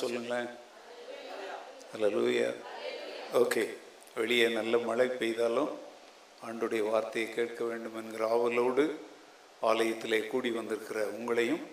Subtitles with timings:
[0.00, 0.48] சொல்லுங்களேன்.
[1.94, 2.58] அல்ல தான் சொல்லுங்களேன்
[3.42, 3.64] ஓகே
[4.20, 5.72] வெளியே நல்ல மழை பெய்தாலும்
[6.46, 8.84] ஆண்டுடைய வார்த்தையை கேட்க வேண்டும் என்கிற ஆவலோடு
[9.70, 11.64] ஆலயத்திலே கூடி வந்திருக்கிற உங்களையும்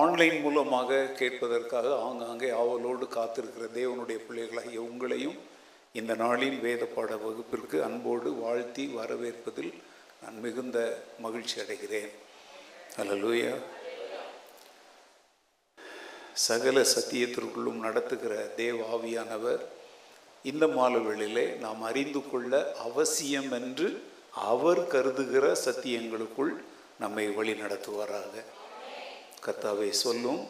[0.00, 5.36] ஆன்லைன் மூலமாக கேட்பதற்காக ஆங்காங்கே ஆவலோடு காத்திருக்கிற தேவனுடைய பிள்ளைகளாகிய உங்களையும்
[5.98, 9.72] இந்த நாளின் வேத பாட வகுப்பிற்கு அன்போடு வாழ்த்தி வரவேற்பதில்
[10.22, 10.78] நான் மிகுந்த
[11.24, 12.12] மகிழ்ச்சி அடைகிறேன்.
[13.02, 13.52] அல்லலூயா
[16.34, 19.58] சகல சத்தியத்திற்குள்ளும் நடத்துகிற தேவ ஆவியானவர்
[20.42, 26.54] இந்த மாலவெளியிலே நாம் அறிந்து கொள்ள அவசியம் என்று அவர் கருதுகிற சத்தியங்களுக்குள்
[26.98, 28.44] நம்மை வழி நடத்துவாராக.
[29.46, 30.46] கர்த்தாவை சொல்லும்.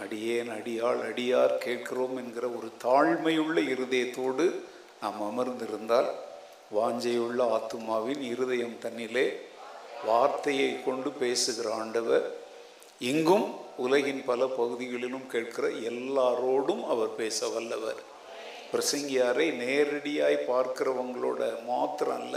[0.00, 4.60] அடியேன் அடியாள் அடியார் கேட்கிறோம் என்கிற ஒரு தாழ்மையுள்ள இருதயத்தோடு
[5.00, 6.10] நாம் அமர்ந்திருந்தால்
[6.74, 9.32] வாஞ்சையுள்ள ஆத்துமாவின் இருதயம் தன்னிலே
[10.04, 12.30] வார்த்தையை கொண்டு பேசுகிற ஆண்டவர்
[12.98, 18.00] இங்கும் உலகின் பல பகுதிகளிலும் கேட்கிற எல்லாரோடும் அவர் பேச வல்லவர்.
[18.72, 22.36] பிரசங்கியாரை நேரடியாய் பார்க்கிறவங்களோட மாத்திரம் அல்ல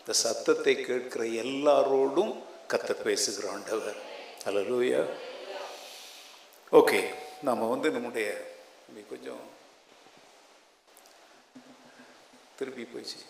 [0.00, 2.32] இந்த சத்தத்தை கேட்கிற எல்லாரோடும்
[2.72, 3.98] கத்த பேசுகிற ஆண்டவர்.
[4.48, 5.02] அல்லலூயா
[6.72, 7.00] ஓகே
[7.42, 8.28] நம்ம வந்து நம்முடைய
[9.10, 9.44] கொஞ்சம்
[12.58, 13.20] திருப்பி போயிடுச்சு.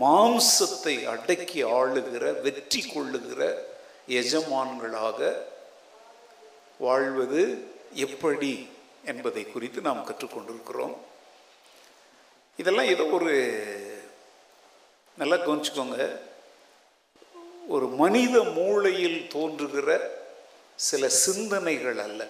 [0.00, 3.42] மாம்சத்தை அடக்கி ஆளுகிற வெற்றி கொள்ளுகிற
[4.08, 5.36] எஜமான்களாக
[6.78, 8.68] வாழ்வது எப்படி
[9.04, 10.96] என்பதை குறித்து நாம் கற்றுக்கொண்டிருக்கிறோம்.
[12.56, 13.34] இதெல்லாம் ஏதோ ஒரு
[15.16, 16.18] நல்லா கவனிச்சுக்கோங்க.
[17.68, 20.18] ஒரு மனித மூளையில் தோன்றுகிற
[20.76, 22.26] சில சிந்தனைகள் அல்ல.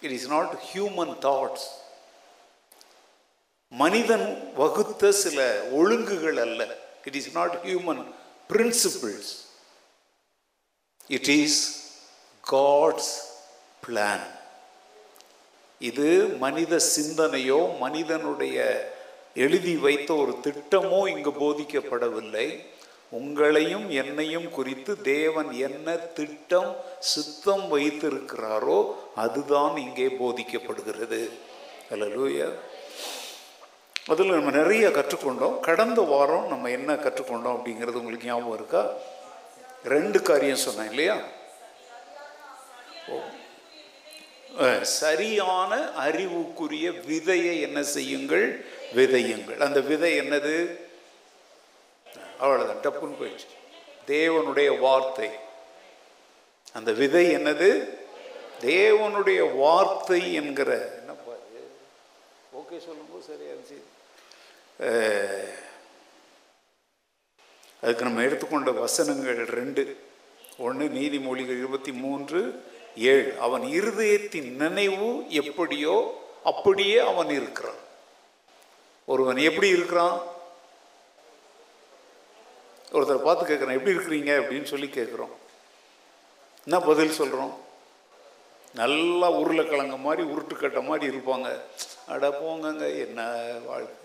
[0.00, 1.68] It is not human thoughts
[3.68, 6.76] மனிதன் வகுத்த சில ஒழுங்குகள் அல்ல.
[7.04, 8.04] It is not human
[8.48, 9.30] principles
[11.16, 11.60] it is
[12.44, 13.12] God's
[13.84, 14.26] plan
[15.80, 16.08] இது
[16.44, 18.56] மனித சிந்தனையோ மனிதனுடைய
[19.44, 22.46] எழுதி வைத்த ஒரு திட்டமோ இங்கு போதிக்கப்படவில்லை.
[23.18, 26.72] உங்களையும் என்னையும் குறித்து தேவன் என்ன திட்டம்
[27.12, 28.78] சித்தம் வைத்திருக்கிறாரோ
[29.24, 31.22] அதுதான் இங்கே போதிக்கப்படுகிறது.
[32.14, 32.48] லூயா
[34.12, 35.56] அதில் நம்ம நிறைய கற்றுக்கொண்டோம்.
[35.68, 38.82] கடந்த வாரம் நம்ம என்ன கற்றுக்கொண்டோம் அப்படிங்கிறது உங்களுக்கு ஞாபகம் இருக்கா?
[39.84, 41.16] ரெண்டு காரியம் சொன்னேன் இல்லையா?
[44.82, 48.64] சரியான அறிவுக்குரிய விதையை என்ன செய்யுங்கள்?
[48.94, 49.58] விதையுங்கள்.
[49.58, 50.56] அந்த விதை என்னது?
[52.40, 53.48] அவ்வளோதான் டப்புன்னு போயிடுச்சு.
[54.06, 55.30] தேவனுடைய வார்த்தை.
[56.72, 57.98] அந்த விதை என்னது?
[58.60, 60.70] தேவனுடைய வார்த்தை என்கிற
[61.00, 61.62] என்ன பாரு
[62.58, 63.80] ஓகே சொல்லும்போது சரியா இருந்துச்சு.
[67.82, 70.00] அதுக்கு நம்ம எடுத்துக்கொண்ட வசனங்கள் ரெண்டு.
[70.58, 72.64] ஒன்று நீதிமொழிகள் இருபத்தி மூன்று
[72.96, 73.34] ஏழு.
[73.40, 77.88] அவன் இருதயத்தின் நினைவு எப்படியோ அப்படியே அவன் இருக்கிறான்.
[79.04, 80.20] ஒருவன் எப்படி இருக்கிறான்?
[82.92, 84.34] ஒருத்தரை பார்த்து கேட்குறான் எப்படி இருக்கிறீங்க?
[84.34, 85.32] அப்படின்னு சொல்லி கேட்குறோம்.
[86.64, 87.58] என்ன பதில் சொல்கிறோம்
[88.74, 91.60] நல்லா உருளைக்கிழங்க மாதிரி உருட்டுக்கட்ட மாதிரி இருப்பாங்க.
[92.06, 93.99] அட போங்கங்க என்ன வாழ்க்கை?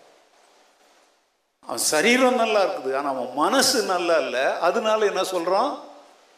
[1.67, 4.45] அவன் சரீரம் நல்லா இருக்குது ஆனால் அவன் மனசு நல்லா இல்லை.
[4.67, 5.71] அதனால என்ன சொல்கிறான்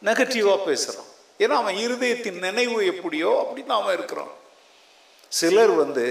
[0.08, 1.08] நெகட்டிவாக பேசுகிறான்
[1.42, 4.32] ஏன்னா அவன் இருதயத்தின் நினைவு எப்படியோ அப்படி தான் அவன் இருக்கிறான்.
[5.38, 6.06] சிலர் வந்து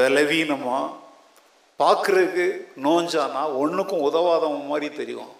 [0.00, 0.94] பலவீனமாக
[1.80, 2.46] பார்க்குறதுக்கு
[2.86, 5.30] நோஞ்சானா ஒன்றுக்கும் உதவாதவன் மாதிரி தெரியும்.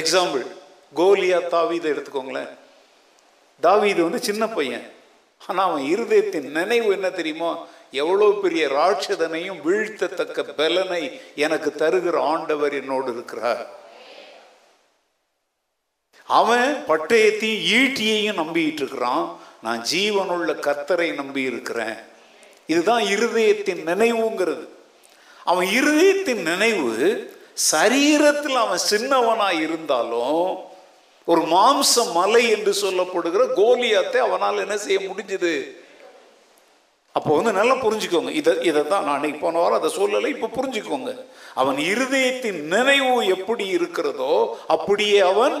[0.00, 0.44] எக்ஸாம்பிள்
[1.00, 2.50] கோலியா தாவீதை எடுத்துக்கோங்களேன்.
[3.66, 4.86] தாவீது வந்து சின்ன பையன்.
[5.46, 7.50] ஆனால் அவன் இருதயத்தின் நினைவு என்ன தெரியுமா?
[7.92, 11.02] எவ்வளோ பெரிய ராட்சதனையும் வீழ்த்தத்தக்க பலனை
[11.46, 13.64] எனக்கு தருகிற ஆண்டவர் என்னோடு இருக்கிறார்.
[16.28, 19.24] அவன் பட்டயத்தையும் ஈட்டியையும் நம்பிட்டு இருக்கிறான்.
[19.62, 21.98] நான் ஜீவனுள்ள கத்தரை நம்பி இருக்கிறேன்
[22.66, 24.64] இதுதான் இருதயத்தின் நினைவுங்கிறது.
[25.44, 26.94] அவன் இருதயத்தின் நினைவு
[27.72, 30.46] சரீரத்தில் அவன் சின்னவனா இருந்தாலும்
[31.24, 35.54] ஒரு மாம்ச மலை என்று சொல்லப்படுகிற கோலியாத்தை அவனால் என்ன செய்ய முடிஞ்சது?
[37.18, 38.30] அப்போ வந்து நல்லா புரிஞ்சுக்கோங்க.
[38.40, 41.12] இதை இதை தான் நான் அன்னைக்கு போன வாரம் அதை சொல்லலை இப்போ புரிஞ்சுக்கோங்க.
[41.60, 44.34] அவன் இருதயத்தின் நினைவு எப்படி இருக்கிறதோ
[44.74, 45.56] அப்படியே அவன்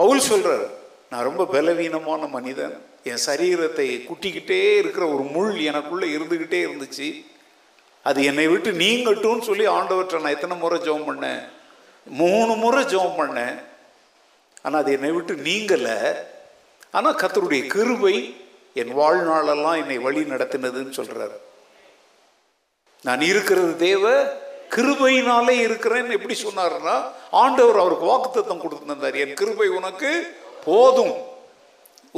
[0.00, 0.66] பவுல் சொல்றார்
[1.10, 2.74] நான் ரொம்ப பலவீனமான மனிதன்.
[3.10, 7.08] என் சரீரத்தை குட்டிக்கிட்டே இருக்கிற ஒரு முள் எனக்குள்ளே இருந்துக்கிட்டே இருந்துச்சு.
[8.08, 11.42] அது என்னை விட்டு நீங்கட்டும்னு சொல்லி ஆண்டவற்றை நான் எத்தனை முறை ஜோம் பண்ணேன்?
[12.06, 13.56] மூணு முறை ஜோம் பண்ணேன்.
[14.64, 15.98] ஆனால் அது என்னை விட்டு நீங்கலை.
[16.96, 18.16] ஆனால் கத்தருடைய கிருபை
[18.80, 21.36] என் வாழ்நாளெல்லாம் என்னை வழி நடத்தினதுன்னு சொல்கிறாரு
[23.04, 24.04] நான் இருக்கிறது தேவ
[24.74, 26.94] கிருபையினாலே இருக்கிறேன்னு எப்படி சொன்னார்னா
[27.42, 30.10] ஆண்டவர் அவருக்கு வாக்குத்தத்தம் கொடுத்துருந்தார் என் கிருபை உனக்கு
[30.64, 31.14] போதும்.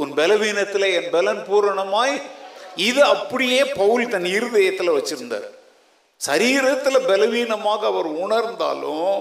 [0.01, 2.15] உன் பலவீனத்தில் என் பலன் பூரணமாய்
[2.89, 5.47] இது அப்படியே பவுல் தன் இருதயத்தில் வச்சிருந்தார்.
[6.21, 9.13] சரீரத்தில் பலவீனமாக அவர் உணர்ந்தாலும்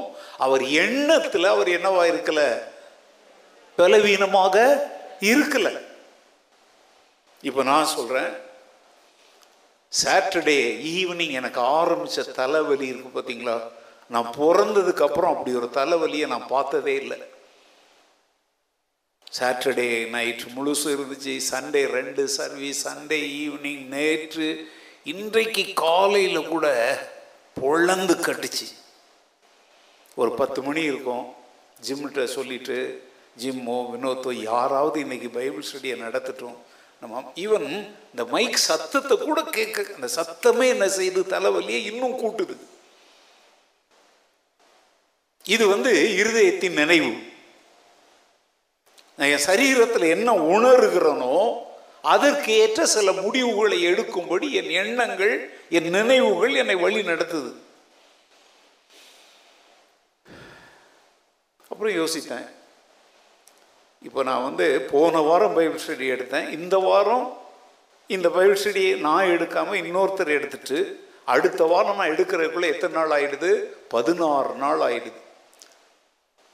[0.45, 2.41] அவர் எண்ணத்தில் அவர் என்னவா இருக்கல?
[3.79, 4.57] பலவீனமாக
[5.21, 5.83] இருக்கல.
[7.43, 8.45] இப்போ நான் சொல்கிறேன்
[10.05, 13.71] சாட்டர்டே ஈவினிங் எனக்கு ஆரம்பித்த தலைவலி இருக்கு பார்த்தீங்களா
[14.09, 17.19] நான் பிறந்ததுக்கப்புறம் அப்படி ஒரு தலைவலியை நான் பார்த்ததே இல்லை.
[19.39, 24.71] சாட்டர்டே நைட் முழுசும் இருந்துச்சு சண்டே ரெண்டு சர்வீஸ் சண்டே ஈவினிங் நேற்று
[25.05, 26.67] இன்றைக்கு காலையில் கூட
[27.61, 28.75] பொழந்து கட்டுச்சு.
[30.15, 31.35] ஒரு பத்து மணி இருக்கும்
[31.89, 33.06] ஜிம்கிட்ட சொல்லிட்டு
[33.43, 36.57] ஜிம்மோ வினோத்தோ யாராவது இன்னைக்கு பைபிள் ஸ்டடியை நடத்திட்டோம்.
[37.01, 37.67] நம்ம ஈவன்
[38.11, 42.57] இந்த மைக் சத்தத்தை கூட கேட்க அந்த சத்தமே என்ன செய்து தலைவலியை இன்னும் கூட்டுது.
[45.45, 45.93] இது வந்து
[46.23, 47.13] இருதயத்தின் நினைவு.
[49.17, 51.37] நான் என் சரீரத்தில் என்ன உணர்கிறனோ
[52.15, 55.37] அதற்கு ஏற்ற சில முடிவுகளை எடுக்கும்படி என் எண்ணங்கள்
[55.69, 57.53] என் நினைவுகள் என்னை வழி நடத்துது.
[61.71, 62.47] அப்புறம் யோசித்தேன்.
[64.07, 66.49] இப்போ நான் வந்து போன வாரம் பைபிள் ஸ்டடி எடுத்தேன்.
[66.57, 67.27] இந்த வாரம்
[68.15, 70.79] இந்த பைபிள் ஸ்டடியை நான் எடுக்காமல் இன்னொருத்தர் எடுத்துட்டு
[71.35, 73.51] அடுத்த வாரம் நான் எடுக்கிறதுக்குள்ளே எத்தனை நாள் ஆயிடுது?
[73.95, 75.21] பதினாறு நாள் ஆயிடுது.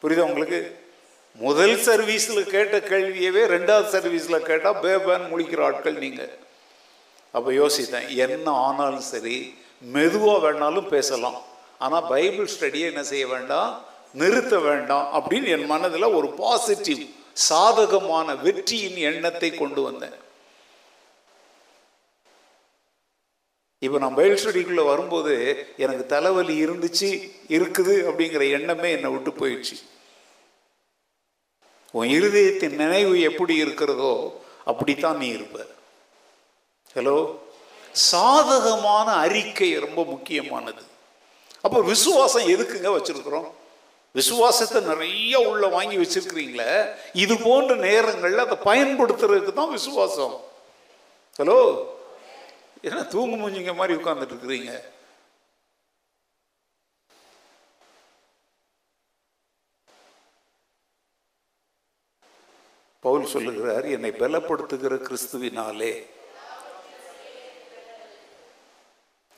[0.02, 0.60] புரியுதா உங்களுக்கு?
[1.46, 6.32] முதல் சர்வீஸில் கேட்ட கேள்வியவே ரெண்டாவது சர்வீஸில் கேட்டால் பேபேன் முழிக்கிற ஆட்கள் நீங்கள்
[7.36, 9.36] அப்போ யோசித்தேன் என்ன ஆனாலும் சரி
[9.94, 11.38] மெதுவாக வேணாலும் பேசலாம்.
[11.84, 13.70] ஆனால் பைபிள் ஸ்டடியை என்ன செய்ய வேண்டாம்?
[14.20, 17.02] நிறுத்த வேண்டாம் அப்படின்னு என் மனதில் ஒரு பாசிட்டிவ்
[17.34, 20.18] சாதகமான வெற்றியின் எண்ணத்தை கொண்டு வந்தேன்.
[23.78, 25.32] இப்போ நான் பைபிள் ஸ்டடிக்குள்ளே வரும்போது
[25.76, 27.08] எனக்கு தலைவலி இருந்துச்சு
[27.48, 29.76] இருக்குது அப்படிங்கிற எண்ணமே என்னை விட்டு போயிடுச்சு.
[31.90, 35.66] உன் இருதயத்தின் நினைவு எப்படி இருக்கிறதோ அப்படித்தான் நீ இருப்ப.
[36.94, 37.38] ஹலோ
[37.92, 40.82] சாதகமான அறிக்கை ரொம்ப முக்கியமானது.
[41.60, 43.50] அப்போ விசுவாசம் எதுக்குங்க வச்சிருக்கிறோம்?
[44.14, 46.72] விசுவாசத்தை நிறைய உள்ள வாங்கி வச்சிருக்கிறீங்களே
[47.12, 50.34] இது போன்ற நேரங்களில் அதை பயன்படுத்துறதுக்கு தான் விசுவாசம்.
[51.38, 51.60] ஹலோ
[52.88, 54.72] என்ன தூங்கு மூஞ்சிங்க மாதிரி உட்கார்ந்துட்டு இருக்கிறீங்க?
[63.00, 65.92] பவுல் சொல்லுகிறார் என்னை பலப்படுத்துகிற கிறிஸ்துவினாலே.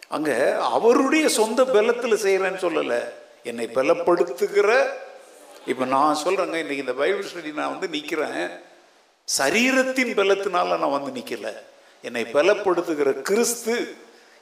[0.08, 0.30] அங்க
[0.76, 3.02] அவருடைய சொந்த பலத்தில் செய்யறேன்னு சொல்லலை.
[3.44, 4.68] என்னை பலப்படுத்துகிற
[5.66, 8.40] இப்போ நான் சொல்கிறேங்க இன்றைக்கி இந்த பைபிள் ஸ்டடி நான் வந்து நிற்கிறேன்
[9.28, 11.50] சரீரத்தின் பலத்தினால நான் வந்து நிற்கல
[12.04, 13.74] என்னை பலப்படுத்துகிற கிறிஸ்து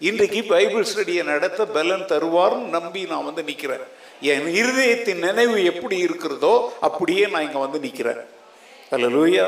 [0.01, 3.85] இன்றைக்கு பைபிள் ஸ்டடியை நடத்த பலன் தருவார்னு நம்பி நான் வந்து நிற்கிறேன்
[4.31, 8.23] என் இருதயத்தின் நினைவு எப்படி இருக்கிறதோ அப்படியே நான் இங்கே வந்து நிற்கிறேன்
[8.93, 9.47] அல்ல லூயா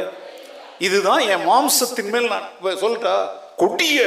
[0.79, 2.47] இதுதான் என் மாம்சத்தின் மேல் நான்
[2.83, 3.17] சொல்லிட்டா
[3.57, 3.99] கொடிய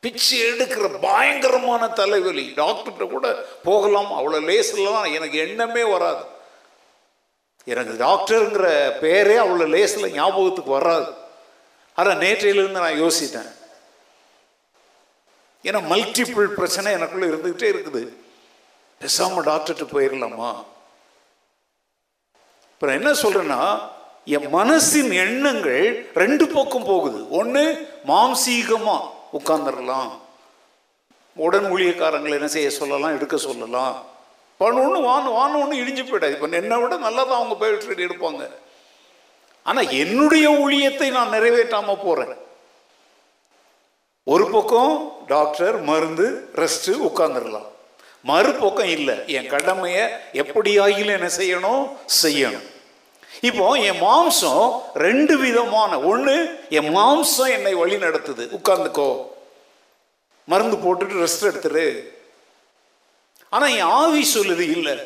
[0.00, 2.52] பிச்சு எடுக்கிற பயங்கரமான தலைவலி.
[2.56, 3.26] டாக்டர்கிட்ட கூட
[3.68, 6.24] போகலாம் அவ்வளோ லேஸ்லாம் எனக்கு எண்ணமே வராது.
[7.64, 8.66] எனக்கு டாக்டருங்கிற
[9.04, 11.10] பேரே அவ்வளோ லேசில் ஞாபகத்துக்கு வராது.
[11.94, 13.50] ஆனால் நேற்றையிலேருந்து நான் யோசித்தேன்.
[15.64, 18.02] ஏன்னா மல்டிபிள் பிரச்சனை எனக்குள்ளே இருந்துக்கிட்டே இருக்குது.
[19.00, 20.50] பேசாம டாக்டர்கிட்ட போயிடலாமா
[22.72, 23.62] இப்போ என்ன சொல்கிறேன்னா
[24.36, 27.20] என் மனசின் எண்ணங்கள் ரெண்டு பக்கம் போகுது.
[27.40, 27.62] ஒன்று
[28.06, 30.10] மாம்சீகமாக உட்காந்துடலாம்
[31.46, 33.96] உடன் ஊழியக்காரங்களை என்ன செய்ய சொல்லலாம் எடுக்க சொல்லலாம்.
[34.60, 38.44] பண்ணு வான்னு வான ஒன்று இடிஞ்சு போயிடாது இப்போ என்னை விட நல்லா தான் அவங்க பயிற்சி எடுப்பாங்க.
[39.62, 42.34] ஆனால் என்னுடைய ஊழியத்தை நான் நிறைவேற்றாமல் போகிறேன்
[44.24, 44.92] ஒரு பக்கம்
[45.26, 46.26] டாக்டர் மருந்து
[46.62, 47.68] ரெஸ்ட்டு உட்காந்துடலாம்
[48.30, 49.16] மறுபக்கம் இல்லை.
[49.26, 50.04] என் கடமையை
[50.42, 51.84] எப்படி ஆகிலும் என்ன செய்யணும்?
[52.22, 52.66] செய்யணும்.
[53.48, 56.00] இப்போ என் மாம்சம் ரெண்டு விதமான.
[56.00, 56.36] ஒன்று
[56.70, 58.44] என் மாம்சம் என்னை வழி நடத்துது.
[58.58, 59.10] உட்கார்ந்துக்கோ.
[60.44, 61.86] மருந்து போட்டுட்டு ரெஸ்ட் எடுத்துரு.
[63.48, 64.96] ஆனா என் ஆவி சொல்லுது இல்லை.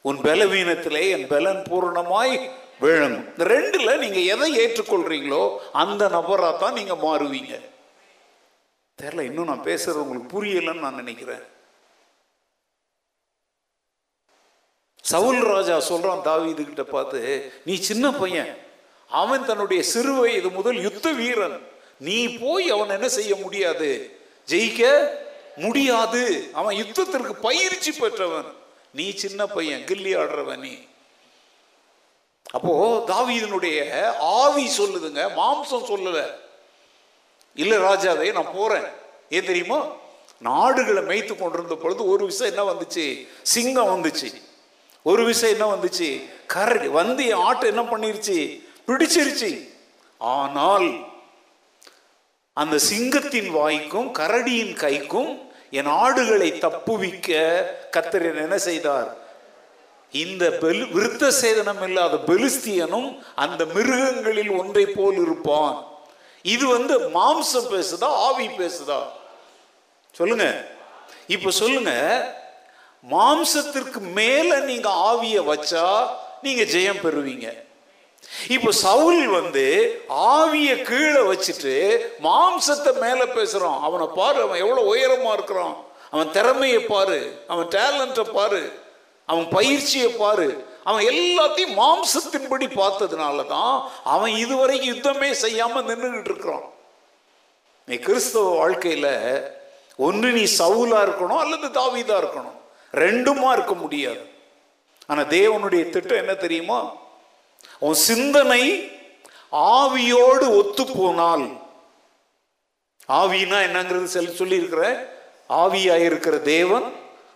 [0.00, 2.50] உன் பலவீனத்திலே என் பலன் பூரணமாய்
[2.80, 3.18] விழும்.
[3.28, 7.54] இந்த ரெண்டுல நீங்க எதை ஏற்றுக்கொள்றீங்களோ அந்த நபரா தான் நீங்க மாறுவீங்க.
[9.02, 11.44] தெரியல இன்னும் நான் பேசுறது உங்களுக்கு புரியலன்னு நான் நினைக்கிறேன்.
[15.10, 17.20] சவுல் ராஜா சொல்கிறான் தாவீது கிட்ட பார்த்து
[17.64, 18.58] நீ சின்ன பையன்.
[19.08, 21.58] அவன் தன்னுடைய சிறு வயது முதல் யுத்த வீரன்.
[21.98, 24.18] நீ போய் அவன் என்ன செய்ய முடியாது?
[24.46, 24.82] ஜெயிக்க
[25.56, 26.22] முடியாது.
[26.52, 28.50] அவன் யுத்தத்திற்கு பயிற்சி பெற்றவன்.
[28.90, 30.74] நீ சின்ன பையன் கில்லி ஆடுறவன் நீ.
[32.50, 32.72] அப்போ
[33.06, 33.78] தாவீதனுடைய
[34.20, 36.20] ஆவி சொல்லுதுங்க மாம்சம் சொல்லல.
[37.54, 38.88] இல்ல ராஜாவே நான் போறேன்.
[39.30, 39.86] ஏன் தெரியுமா?
[40.38, 43.28] நாடுகளை மேய்த்து கொண்டிருந்த பொழுது ஒரு விஷயம் என்ன வந்துச்சு?
[43.42, 44.30] சிங்கம் வந்துச்சு.
[45.08, 46.08] ஒரு விஷயம் என்ன வந்துச்சு?
[46.46, 48.38] கரடி வந்து என் ஆட்டை என்ன பண்ணிருச்சு?
[48.86, 49.50] பிடிச்சிருச்சு.
[50.18, 50.86] ஆனால்
[52.52, 55.30] அந்த சிங்கத்தின் வாய்க்கும் கரடியின் கைக்கும்
[55.70, 57.30] என் ஆடுகளை தப்புவிக்க
[57.96, 59.16] கத்தர் என்ன செய்தார்?
[60.10, 65.86] இந்த பெலு விருத்த சேதனம் இல்லாத பெலிஸ்தியனும் அந்த மிருகங்களில் ஒன்றை போல் இருப்பான்.
[66.42, 69.00] இது வந்து மாம்சம் பேசுதா ஆவி பேசுதா?
[70.12, 70.66] சொல்லுங்க.
[71.26, 71.92] இப்ப சொல்லுங்க.
[73.12, 75.86] மாம்சத்திற்கு மேல நீங்க ஆவிய வச்சா
[76.42, 77.48] நீங்க ஜெயம் பெறுவீங்க.
[78.48, 79.64] இப்போ சவுல் வந்து
[80.08, 81.74] ஆவிய கீழே வச்சுட்டு
[82.22, 83.78] மாம்சத்தை மேல பேசுறான்.
[83.80, 85.76] அவனை பாரு அவன் எவ்வளவு உயரமா இருக்கிறான்.
[86.10, 87.20] அவன் திறமையை பாரு
[87.52, 88.62] அவன் டேலண்ட்டை பாரு
[89.24, 90.48] அவன் பயிற்சியை பாரு.
[90.84, 93.76] அவன் எல்லாத்தையும் மாம்சத்தின்படி பார்த்ததுனால தான்
[94.14, 96.66] அவன் இதுவரைக்கும் யுத்தமே செய்யாம நின்றுகிட்டு இருக்கிறான்.
[97.88, 99.08] நீ கிறிஸ்தவ வாழ்க்கையில
[99.96, 102.55] ஒன்று நீ சவுலா இருக்கணும் அல்லது தாவிதா இருக்கணும்.
[102.96, 104.28] ரெண்டுமா இருக்க முடியாது.
[105.06, 106.92] ஆனா தேவனுடைய திட்டம் என்ன தெரியுமா?
[107.78, 108.90] உன் சிந்தனை
[109.52, 111.46] ஆவியோடு ஒத்து போனால்
[113.08, 115.08] ஆவினா என்னங்கிறது சொல்லி சொல்லியிருக்கிற
[115.48, 116.86] ஆவியாயிருக்கிற தேவன்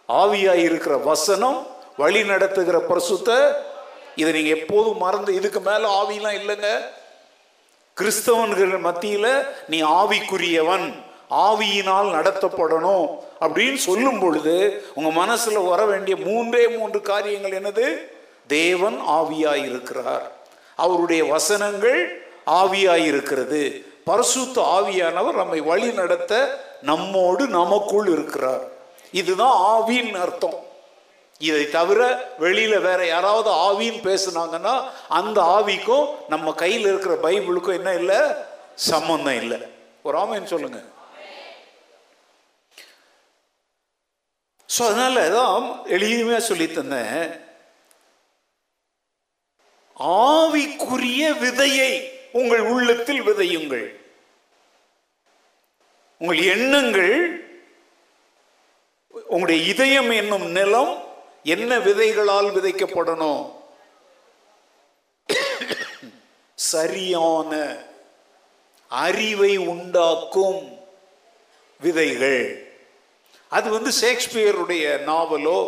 [0.08, 3.52] ஆவியாயிருக்கிற வசனம் வழி நடத்துகிற பிரசுத்த
[4.14, 6.68] இதை நீங்க எப்போதும் மறந்து இதுக்கு மேல ஆவிலாம் இல்லைங்க.
[8.00, 10.86] கிறிஸ்தவன்கள் மத்தியில நீ ஆவிக்குரியவன்.
[11.30, 17.96] ஆவியினால் நடத்தப்படணும் அப்படின்னு சொல்லும் பொழுது உங்க மனசுல வர வேண்டிய மூன்றே மூன்று காரியங்கள் என்னது?
[18.46, 20.30] தேவன் ஆவியாய் இருக்கிறார்
[20.76, 28.60] அவருடைய வசனங்கள் ஆவியாய் இருக்கிறது பரிசுத்த ஆவியானவர் நம்மை வழி நடத்த நம்மோடு நமக்குள் இருக்கிறார்.
[29.12, 30.68] இதுதான் ஆவின்னு அர்த்தம்.
[31.38, 38.16] இதை தவிர வெளியில வேற யாராவது ஆவின்னு பேசுனாங்கன்னா அந்த ஆவிக்கும் நம்ம கையில் இருக்கிற பைபிளுக்கும் என்ன இல்லை?
[38.74, 39.58] சம்பந்தம் இல்லை.
[40.02, 40.82] ஒரு ஆமைன்னு சொல்லுங்க.
[44.74, 45.64] ஸோ அதனால தான்
[45.96, 47.24] எளிமையாக சொல்லி தந்தேன்.
[50.30, 51.92] ஆவிக்குரிய விதையை
[52.40, 53.88] உங்கள் உள்ளத்தில் விதையுங்கள்.
[56.20, 57.16] உங்கள் எண்ணங்கள்
[59.32, 60.92] உங்களுடைய இதயம் என்னும் நிலம்
[61.54, 63.42] என்ன விதைகளால் விதைக்கப்படணும்?
[66.58, 67.52] சரியான
[68.90, 70.60] அறிவை உண்டாக்கும்
[71.80, 72.42] விதைகள்.
[73.50, 75.60] அது வந்து ஷேக்ஸ்பியருடைய நாவலோ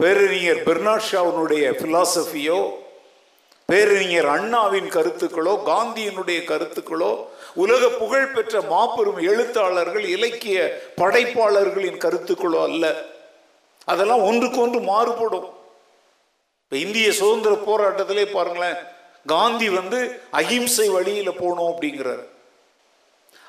[0.00, 2.58] பேரறிஞர் பெர்னாஷாவினுடைய பிலாசபியோ
[3.68, 7.12] பேரறிஞர் அண்ணாவின் கருத்துக்களோ காந்தியினுடைய கருத்துக்களோ
[7.62, 10.58] உலக புகழ்பெற்ற மாபெரும் எழுத்தாளர்கள் இலக்கிய
[10.96, 12.84] படைப்பாளர்களின் கருத்துக்களோ அல்ல.
[13.92, 15.48] அதெல்லாம் ஒன்றுக்கு ஒன்று மாறுபடும்.
[16.62, 18.78] இப்போ இந்திய சுதந்திர போராட்டத்திலே பாருங்களேன்
[19.26, 19.98] காந்தி வந்து
[20.40, 22.24] அகிம்சை வழியில் போகணும் அப்படிங்கிறார்.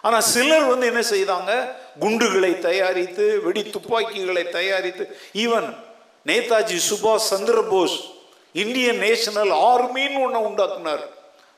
[0.01, 1.69] ஆனால் சிலர் வந்து என்ன செய்தாங்க?
[1.99, 5.75] குண்டுகளை தயாரித்து வெடி துப்பாக்கிகளை தயாரித்து ஈவன்
[6.25, 7.97] நேதாஜி சுபாஷ் சந்திர போஸ்
[8.51, 11.03] இந்தியன் நேஷனல் ஆர்மின்னு ஒன்று உண்டாக்குனார்.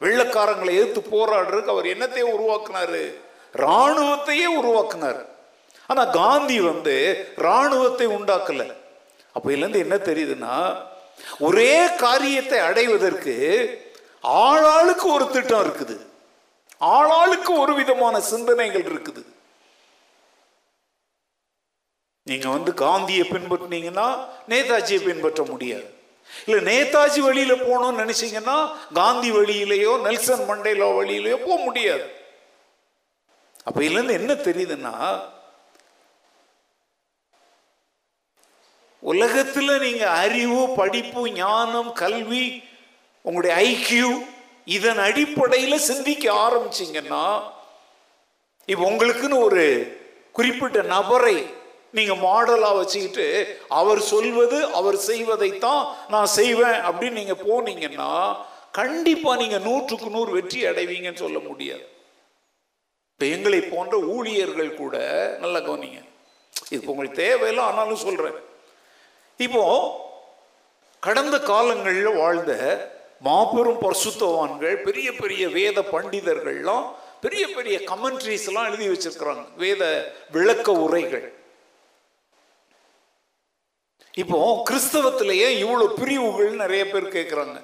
[0.01, 3.13] வெள்ளக்காரங்களை எதிர்த்து போராடுறதுக்கு அவர் என்னத்தையே உருவாக்குனாரு?
[3.55, 5.25] இராணுவத்தையே உருவாக்குனார்.
[5.88, 6.96] ஆனால் காந்தி வந்து
[7.38, 8.74] இராணுவத்தை உண்டாக்கல.
[9.36, 10.77] அப்பையிலேருந்து என்ன தெரியுதுன்னா
[11.39, 13.36] ஒரே காரியத்தை அடைவதற்கு
[14.24, 16.09] ஆளாளுக்கு ஒரு திட்டம் இருக்குது.
[16.81, 19.24] ஆளாளுக்கு ஒரு விதமான சிந்தனைகள் இருக்குது.
[22.24, 24.07] நீங்க வந்து காந்தியை பின்பற்றினீங்கன்னா
[24.48, 25.93] நேதாஜியை பின்பற்ற முடியாது.
[26.45, 32.05] இல்ல நேதாஜி வழியில போகணும்னு நினைச்சீங்கன்னா காந்தி வழியிலேயோ நெல்சன் மண்டேலோ வழியிலேயோ போக முடியாது.
[33.63, 35.21] அப்ப இதுல இருந்து என்ன தெரியுதுன்னா
[39.03, 42.63] உலகத்துல நீங்க அறிவு படிப்பு ஞானம் கல்வி
[43.21, 44.09] உங்களுடைய ஐக்கியூ
[44.75, 47.23] இதன் அடிப்படையில் சிந்திக்க ஆரம்பிச்சிங்கன்னா
[48.71, 49.63] இப்போ உங்களுக்குன்னு ஒரு
[50.38, 51.38] குறிப்பிட்ட நபரை
[51.97, 53.27] நீங்க மாடலா வச்சுக்கிட்டு
[53.79, 55.83] அவர் சொல்வது அவர் செய்வதைத்தான்
[56.13, 58.11] நான் செய்வேன் அப்படின்னு நீங்க போனீங்கன்னா
[58.79, 61.85] கண்டிப்பா நீங்க நூற்றுக்கு நூறு வெற்றி அடைவீங்கன்னு சொல்ல முடியாது.
[63.13, 64.95] இப்போ எங்களை போன்ற ஊழியர்கள் கூட
[65.43, 66.01] நல்லா கவனிங்க.
[66.73, 68.38] இது உங்களுக்கு தேவையில்லை ஆனாலும் சொல்றேன்.
[69.45, 69.63] இப்போ
[71.07, 72.53] கடந்த காலங்களில் வாழ்ந்த
[73.27, 76.85] மாபெரும் பரிசுத்தவான்கள் பெரிய பெரிய வேத பண்டிதர்கள்லாம்
[77.23, 79.83] பெரிய பெரிய கமெண்ட்ரிஸ் எல்லாம் எழுதி வச்சிருக்கிறாங்க வேத
[80.35, 81.25] விளக்க உரைகள்.
[84.21, 84.38] இப்போ
[84.69, 87.57] கிறிஸ்தவத்திலேயே இவ்வளவு பிரிவுகள் நிறைய பேர் கேட்குறாங்க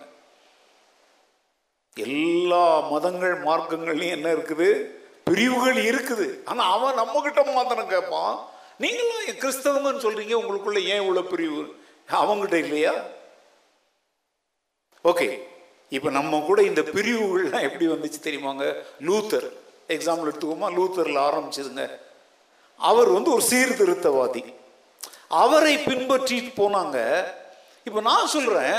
[1.97, 4.69] எல்லா மதங்கள் மார்க்கங்கள்லையும் என்ன இருக்குது?
[5.29, 6.27] பிரிவுகள் இருக்குது.
[6.45, 8.33] ஆனா அவன் நம்ம கிட்ட மாத்திரம் கேட்பான்
[8.83, 11.61] நீங்களும் கிறிஸ்தவங்கன்னு சொல்றீங்க உங்களுக்குள்ள ஏன் இவ்வளவு பிரிவு?
[12.21, 12.93] அவங்ககிட்ட இல்லையா?
[15.09, 15.27] ஓகே
[15.89, 18.63] இப்போ நம்ம கூட இந்த பிரிவுகள்லாம் எப்படி வந்துச்சு தெரியுமாங்க?
[19.07, 19.47] லூத்தர்.
[19.87, 20.67] எக்ஸாம்பிள் எடுத்துக்கோமா?
[20.77, 21.83] லூத்தரில் ஆரம்பிச்சதுங்க.
[22.77, 24.43] அவர் வந்து ஒரு சீர்திருத்தவாதி.
[25.27, 26.97] அவரை பின்பற்றி போனாங்க.
[27.83, 28.77] இப்போ நான் சொல்றேன்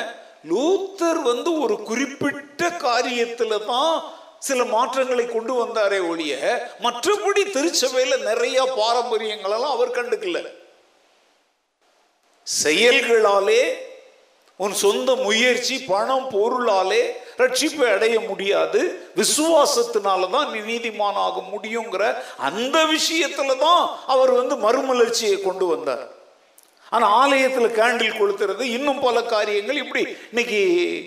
[0.53, 4.03] லூத்தர் வந்து ஒரு குறிப்பிட்ட காரியத்தில் தான்
[4.39, 6.35] சில மாற்றங்களை கொண்டு வந்தாரே ஒழிய
[6.83, 10.49] மற்றபடி திருச்சபையில் நிறைய பாரம்பரியங்களெல்லாம் அவர் கண்டுக்கல.
[12.65, 13.63] செயல்களாலே
[14.57, 17.03] உன் சொந்த முயற்சி பணம் பொருளாலே
[17.39, 18.81] ரட்சிப்பை அடைய முடியாது.
[19.17, 22.05] விசுவாசத்தினால தான் நீ நீதிமான் ஆக முடியுங்கிற
[22.49, 26.05] அந்த விஷயத்துல தான் அவர் வந்து மறுமலர்ச்சியை கொண்டு வந்தார்.
[26.91, 30.61] ஆனா ஆலயத்துல கேண்டில் கொளுத்துறது இன்னும் பல காரியங்கள் இப்படி இன்னைக்கு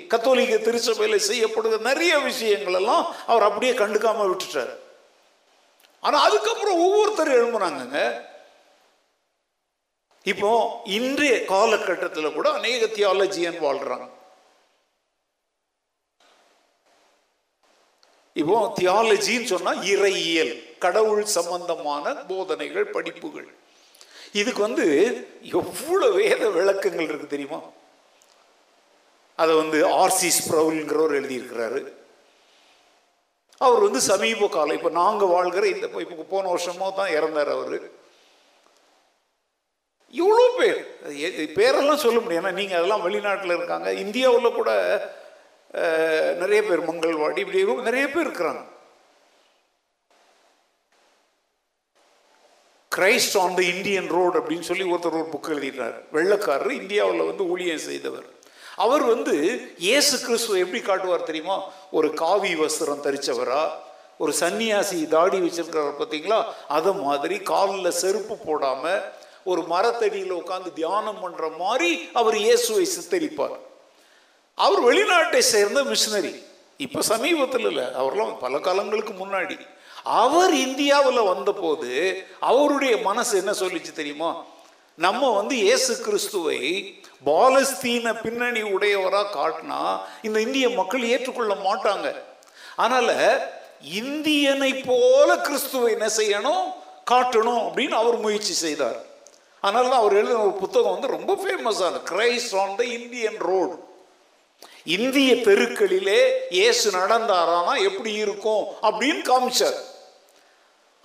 [0.08, 4.74] கத்தோலிக்க திருச்சபையில செய்யப்படுகிற நிறைய விஷயங்கள் எல்லாம் அவர் அப்படியே கண்டுக்காம விட்டுட்டார்.
[6.00, 8.02] ஆனா அதுக்கப்புறம் ஒவ்வொருத்தரும் எழும்புனாங்கங்க
[10.32, 10.52] இப்போ
[10.98, 14.08] இன்றைய காலகட்டத்தில் கூட அநேக தியாலஜியன் வாழ்றாங்க.
[18.42, 23.48] இப்போ தியாலஜின்னு சொன்னா இறையியல் கடவுள் சம்பந்தமான போதனைகள் படிப்புகள்.
[24.40, 24.88] இதுக்கு வந்து
[25.60, 27.60] எவ்வளவு வேத விளக்கங்கள் இருக்கு தெரியுமா?
[29.44, 31.82] அதை வந்து ஆர்சி ஸ்ப்ரவுல்ங்கிறவர் எழுதியிருக்கிறாரு.
[33.66, 37.80] அவர் வந்து சமீப காலம் இப்போ நாங்கள் வாழ்கிற இந்த இப்போ போன வருஷமோ தான் இறந்தார் அவர்.
[40.18, 40.80] இவ்வளோ பேர்.
[41.60, 43.90] பேரெல்லாம் சொல்ல முடியும் ஏன்னா நீங்கள் அதெல்லாம் வெளிநாட்டில் இருக்காங்க.
[44.04, 44.72] இந்தியாவில் கூட
[46.42, 48.64] நிறைய பேர் மங்கள்வாடி இப்படி நிறைய பேர் இருக்கிறாங்க.
[52.92, 57.86] Christ on the Indian road அப்படின்னு சொல்லி ஒருத்தர் ஒரு புக் எழுதிட்டார் வெள்ளக்காரர் இந்தியாவில் வந்து ஊழியம்
[57.90, 58.28] செய்தவர்.
[58.86, 59.36] அவர் வந்து
[59.88, 61.58] இயேசு கிறிஸ்துவை எப்படி காட்டுவார் தெரியுமா?
[61.98, 63.62] ஒரு காவி வஸ்திரம் தரிச்சவரா?
[64.24, 66.40] ஒரு சன்னியாசி தாடி வச்சிருக்கிறார் பார்த்தீங்களா
[66.78, 69.04] அதை மாதிரி காலில் செருப்பு போடாமல்
[69.44, 73.58] ஒரு மரத்தடியில் உட்காந்து தியானம் பண்ற மாதிரி அவர் இயேசுவை சித்தரிப்பார்.
[74.54, 76.44] அவர் வெளிநாட்டை சேர்ந்த மிஷினரி
[76.78, 79.60] இப்போ சமீபத்தில் இல்லை அவர்லாம் பல காலங்களுக்கு முன்னாடி.
[80.04, 84.46] அவர் இந்தியாவில் வந்தபோது அவருடைய மனசு என்ன சொல்லிச்சு தெரியுமா?
[84.96, 86.60] நம்ம வந்து இயேசு கிறிஸ்துவை
[87.26, 92.16] பாலஸ்தீன பின்னணி உடையவராக காட்டினா இந்த இந்திய மக்கள் ஏற்றுக்கொள்ள மாட்டாங்க.
[92.76, 93.10] அதனால
[93.82, 96.64] இந்தியனை போல கிறிஸ்துவை என்ன செய்யணும்?
[97.12, 99.08] காட்டணும் அப்படின்னு அவர் முயற்சி செய்தார்.
[99.64, 103.76] அதனால தான் அவர் எழுதின ஒரு புத்தகம் வந்து ரொம்ப ஃபேமஸான Christ on the Indian road
[104.98, 106.22] இந்திய தெருக்களிலே
[106.58, 109.80] இயேசு நடந்தாரானா எப்படி இருக்கும் அப்படின்னு காமிச்சார்.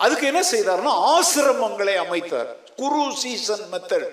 [0.05, 2.51] அதுக்கு என்ன செய்தார்னா ஆசிரமங்களை அமைத்தார்.
[2.81, 4.09] குரு சீசன் மெத்தட்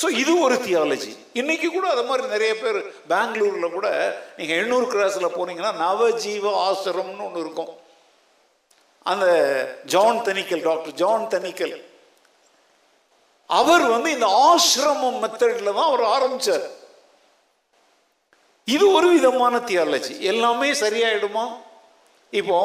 [0.00, 2.78] ஸோ இது ஒரு தியாலஜி இன்னைக்கு கூட அது மாதிரி நிறைய பேர்
[3.12, 3.88] பெங்களூரில் கூட
[4.38, 7.72] நீங்கள் எண்ணூர் கிராஸில் போனீங்கன்னா நவஜீவ ஆசிரமம்னு ஒன்று இருக்கும்.
[9.12, 9.26] அந்த
[9.92, 11.76] John Thanickal doctor John Thanickal.
[13.50, 16.66] அவர் வந்து இந்த ஆசிரமம் மெத்தடில் தான் அவர் ஆரம்பிச்சார்.
[18.74, 21.44] இது ஒரு விதமான தியாலஜி எல்லாமே சரியாயிடுமா?
[22.40, 22.58] இப்போ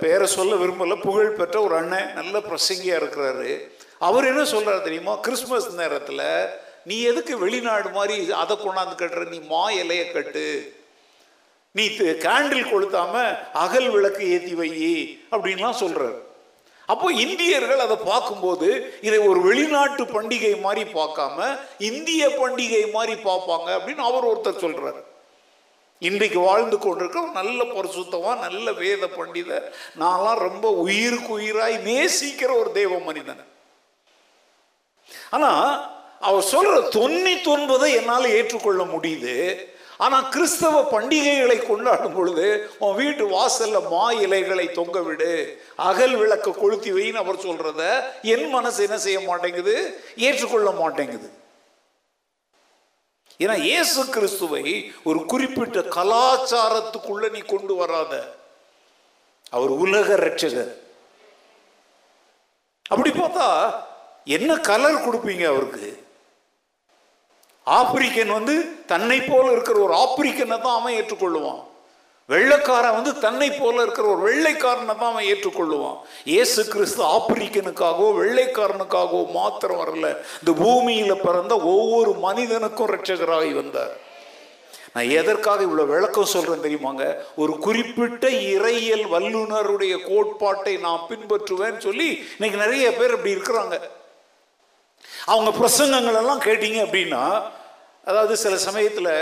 [0.00, 3.50] பேரை சொல்ல விரும்பல புகழ் பெற்ற ஒரு அண்ணன் நல்ல பிரசங்கியாக இருக்கிறாரு.
[4.08, 5.14] அவர் என்ன சொல்கிறார் தெரியுமா?
[5.26, 6.26] கிறிஸ்மஸ் நேரத்தில்
[6.88, 9.22] நீ எதுக்கு வெளிநாடு மாதிரி அதை கொண்டாந்து கட்டுற?
[9.34, 10.46] நீ மா இலையை கட்டு.
[11.76, 11.84] நீ
[12.26, 13.14] கேண்டில் கொளுத்தாம
[13.64, 14.70] அகல் விளக்கு ஏற்றி வை
[15.34, 16.18] அப்படின்லாம் சொல்கிறார்
[16.86, 18.68] அப்போ இந்தியர்கள் அதை பார்க்கும்போது
[19.00, 25.02] இதை ஒரு வெளிநாட்டு பண்டிகை மாதிரி பார்க்காம இந்திய பண்டிகை மாதிரி பார்ப்பாங்க அப்படின்னு அவர் ஒருத்தர் சொல்றாரு.
[25.98, 32.98] இன்றைக்கு வாழ்ந்து கொண்டிருக்க நல்ல பரிசுத்தமா நல்ல வேத பண்டித நான்லாம் ரொம்ப உயிருக்கு உயிராய் நேசிக்கிற ஒரு தெய்வ
[32.98, 33.44] மனிதன்.
[35.30, 35.50] ஆனா
[36.20, 39.36] அவர் சொல்ற தொண்ணூத்தி ஒன்பதை என்னால் ஏற்றுக்கொள்ள முடியுது.
[39.98, 45.62] ஆனால் கிறிஸ்தவ பண்டிகைகளை கொண்டாடும் பொழுது உன் வீட்டு வாசல்ல மா இலைகளை தொங்க விடு.
[45.76, 50.02] அகல் விளக்க கொளுத்தி வைன்னு அவர் சொல்றத என் மனசு என்ன செய்ய மாட்டேங்குது?
[50.16, 51.32] ஏற்றுக்கொள்ள மாட்டேங்குது.
[53.40, 58.38] ஏன்னா இயேசு கிறிஸ்துவை ஒரு குறிப்பிட்ட கலாச்சாரத்துக்குள்ள நீ கொண்டு வராத.
[59.50, 60.82] அவர் உலக ரட்சகர்
[62.90, 63.74] அப்படி பார்த்தா
[64.24, 66.03] என்ன கலர் கொடுப்பீங்க அவருக்கு?
[67.66, 68.54] ஆப்பிரிக்கன் வந்து
[68.86, 71.62] தன்னை போல இருக்கிற ஒரு ஆப்பிரிக்கனை தான் அவன் ஏற்றுக்கொள்ளுவான்.
[72.28, 75.96] வெள்ளைக்காரன் வந்து தன்னை போல இருக்கிற ஒரு வெள்ளைக்காரனை தான் அவன் ஏற்றுக்கொள்ளுவான்.
[76.24, 80.08] ஏசு கிறிஸ்து ஆப்பிரிக்கனுக்காகவோ வெள்ளைக்காரனுக்காகவோ மாத்திரம் வரல.
[80.40, 83.94] இந்த பூமியில பிறந்த ஒவ்வொரு மனிதனுக்கும் ரட்சகராகி வந்தார்.
[84.94, 87.04] நான் எதற்காக இவ்வளோ விளக்கம் சொல்கிறேன் தெரியுமாங்க?
[87.36, 93.76] ஒரு குறிப்பிட்ட இறையியல் வல்லுனருடைய கோட்பாட்டை நான் பின்பற்றுவேன்னு சொல்லி இன்னைக்கு நிறைய பேர் இப்படி இருக்கிறாங்க.
[95.32, 97.24] அவங்க பிரசங்கங்கள் எல்லாம் கேட்டீங்க அப்படின்னா
[98.08, 99.12] அதாவது சில சமயத்தில்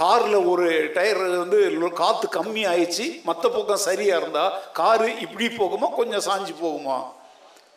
[0.00, 1.58] காரில் ஒரு டயர் வந்து
[2.00, 6.98] காற்று கம்மி ஆயிடுச்சு மற்ற பக்கம் சரியாக இருந்தால் காரு இப்படி போகுமா கொஞ்சம் சாஞ்சு போகுமா?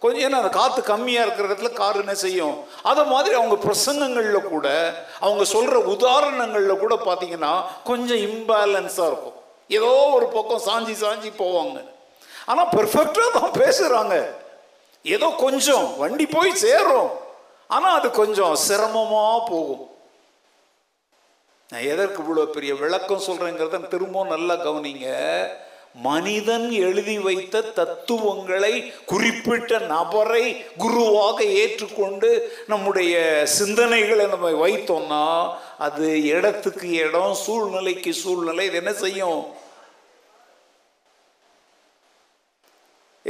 [0.04, 2.56] கொஞ்சம் ஏன்னா அந்த காற்று கம்மியாக இருக்கிற இடத்துல கார் என்ன செய்யும்?
[2.90, 4.68] அதை மாதிரி அவங்க பிரசங்கங்களில் கூட
[5.20, 7.54] அவங்க சொல்கிற உதாரணங்களில் கூட பார்த்தீங்கன்னா
[7.90, 9.38] கொஞ்சம் இம்பேலன்ஸாக இருக்கும்.
[9.78, 11.78] ஏதோ ஒரு பக்கம் சாஞ்சி சாஞ்சி போவாங்க.
[12.46, 14.16] ஆனால் பெர்ஃபெக்டாக தான் பேசுகிறாங்க
[15.16, 17.12] ஏதோ கொஞ்சம் வண்டி போய் சேரும்.
[17.76, 19.84] ஆனால் அது கொஞ்சம் சிரமமாக போகும்.
[21.70, 25.10] நான் எதற்கு இவ்வளோ பெரிய விளக்கம் சொல்கிறேங்கிறத திரும்பவும் நல்லா கவனிங்க.
[26.08, 28.74] மனிதன் எழுதி வைத்த தத்துவங்களை
[29.12, 30.44] குறிப்பிட்ட நபரை
[30.84, 32.30] குருவாக ஏற்றுக்கொண்டு
[32.72, 33.14] நம்முடைய
[33.56, 35.24] சிந்தனைகளை நம்ம வைத்தோம்னா
[35.88, 39.42] அது இடத்துக்கு இடம் சூழ்நிலைக்கு சூழ்நிலை இது என்ன செய்யும்?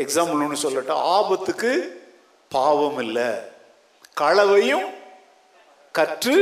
[0.03, 1.71] எக்ஸாம்பிள் ஒன்று சொல்லட்டும் ஆபத்துக்கு
[2.51, 3.29] பாவம் இல்லை.
[4.17, 4.87] களவையும்
[5.91, 6.35] கற்று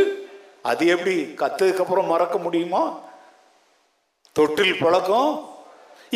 [0.62, 2.82] அது எப்படி கத்ததுக்கு அப்புறம் மறக்க முடியுமா?
[4.32, 5.32] தொட்டில் பழக்கம்.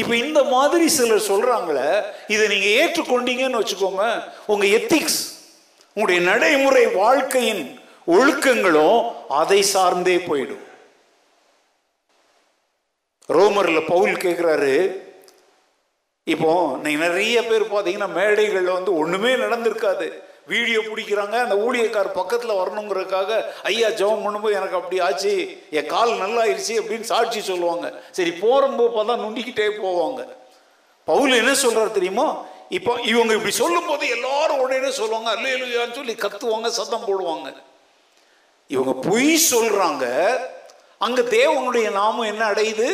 [0.02, 1.90] இப்போ இந்த மாதிரி சிலர் சொல்றாங்களே
[2.28, 4.04] இதை நீங்க ஏற்றுக்கொண்டீங்கன்னு வச்சுக்கோங்க
[4.46, 5.22] உங்க எத்திக்ஸ்
[5.96, 7.64] உங்களுடைய நடைமுறை வாழ்க்கையின்
[8.08, 10.64] ஒழுக்கங்களும் அதை சார்ந்தே போயிடும்.
[13.30, 14.76] ரோமர்ல பவுல் கேட்கிறாரு
[16.24, 16.52] இப்போ
[16.84, 20.08] நீங்கள் நிறைய பேர் பார்த்தீங்கன்னா மேடைகளில் வந்து ஒண்ணுமே நடந்திருக்காது.
[20.52, 25.34] வீடியோ பிடிக்கிறாங்க அந்த ஊழியக்கார் பக்கத்தில் வரணுங்கிறதுக்காக ஐயா ஜெபம் பண்ணும்போது எனக்கு அப்படி ஆச்சு.
[25.70, 28.02] என் கால் நல்லா ஆயிடுச்சு அப்படின்னு சாட்சி சொல்லுவாங்க.
[28.12, 30.22] சரி போகும்போது பார்த்தா நுண்டிக்கிட்டே போவாங்க.
[31.06, 32.28] பவுல் என்ன சொல்கிறார் தெரியுமா?
[32.70, 37.50] இப்போ இவங்க இப்படி சொல்லும் போது எல்லாரும் உடனே சொல்லுவாங்க அல்லையான்னு சொல்லி கத்துவாங்க சத்தம் போடுவாங்க.
[38.68, 40.06] இவங்க பொய் சொல்கிறாங்க
[40.98, 42.90] அங்கே தேவனுடைய நாமம் என்ன அடையுது?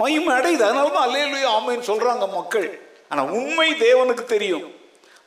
[0.00, 0.62] மயிமை அடையுது.
[0.68, 2.68] அதனால தான் அல்லேலுயா ஆமைன்னு சொல்கிறாங்க மக்கள்.
[3.08, 4.66] ஆனால் உண்மை தேவனுக்கு தெரியும்.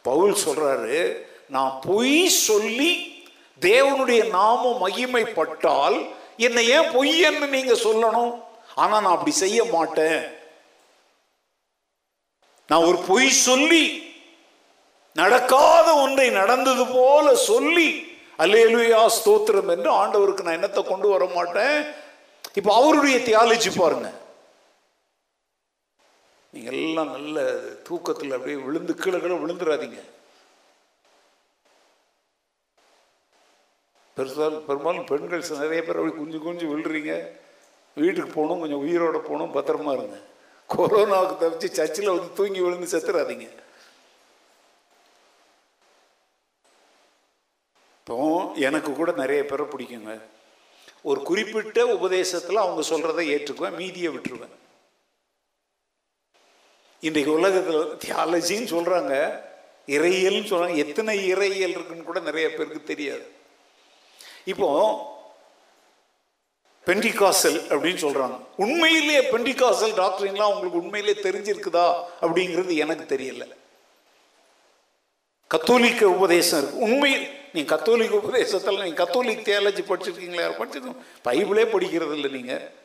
[0.01, 0.99] பவுல் சொல்றாரு
[1.47, 2.91] நான் பொய் சொல்லி
[3.61, 5.97] தேவனுடைய நாமம் மகிமைப்பட்டால்
[6.37, 8.33] என்னை ஏன் பொய்யன்னு நீங்க சொல்லணும்?
[8.75, 10.21] ஆனா நான் அப்படி செய்ய மாட்டேன்.
[12.69, 13.83] நான் ஒரு பொய் சொல்லி
[15.13, 17.89] நடக்காத ஒன்றை நடந்தது போல சொல்லி
[18.37, 21.77] அல்லேலுயா ஸ்தோத்திரம் என்று ஆண்டவருக்கு நான் என்னத்தை கொண்டு வர மாட்டேன்?
[22.53, 24.09] இப்போ அவருடைய தியாலஜி பாருங்க.
[26.53, 27.43] நீங்கள் எல்லாம் நல்ல
[27.87, 30.01] தூக்கத்தில் அப்படியே விழுந்து கீழே கீழே விழுந்துடாதீங்க
[34.17, 37.13] பெருசாலும் பெரும்பாலும் பெண்கள் நிறைய பேர் அப்படி குஞ்சு குஞ்சு விழுறீங்க.
[38.01, 40.17] வீட்டுக்கு போகணும் கொஞ்சம் உயிரோட போகணும் பத்திரமா இருங்க.
[40.69, 43.47] கொரோனாவுக்கு தவிச்சு சர்ச்சில் வந்து தூங்கி விழுந்து செத்துறாதீங்க.
[47.99, 48.17] இப்போ
[48.67, 50.13] எனக்கு கூட நிறைய பேரை பிடிக்குங்க.
[51.09, 54.55] ஒரு குறிப்பிட்ட உபதேசத்தில் அவங்க சொல்கிறத ஏற்றுக்குவேன் மீதியை விட்டுருவேன்.
[57.01, 59.13] இன்றைக்கு உலகத்தில் தியாலஜின்னு சொல்கிறாங்க
[59.87, 63.25] இறையல்னு சொல்கிறாங்க எத்தனை இறையியல் இருக்குன்னு கூட நிறைய பேருக்கு தெரியாது.
[64.45, 64.67] இப்போ
[66.85, 71.87] பெண்டிகாசல் அப்படின்னு சொல்கிறாங்க உண்மையிலேயே பெண்டிகாசல் டாக்டரின்லாம் உங்களுக்கு உண்மையிலேயே தெரிஞ்சிருக்குதா?
[72.21, 73.45] அப்படிங்கிறது எனக்கு தெரியல.
[75.47, 76.77] கத்தோலிக்க உபதேசம் இருக்கு.
[76.77, 80.41] உண்மை நீ கத்தோலிக்க உபதேசத்தில் நீங்கள் கத்தோலிக் தியாலஜி படிச்சிருக்கீங்களா?
[80.41, 82.77] யார் படிச்சிருக்கோம் பைபிளே படிக்கிறது இல்லை நீங்கள்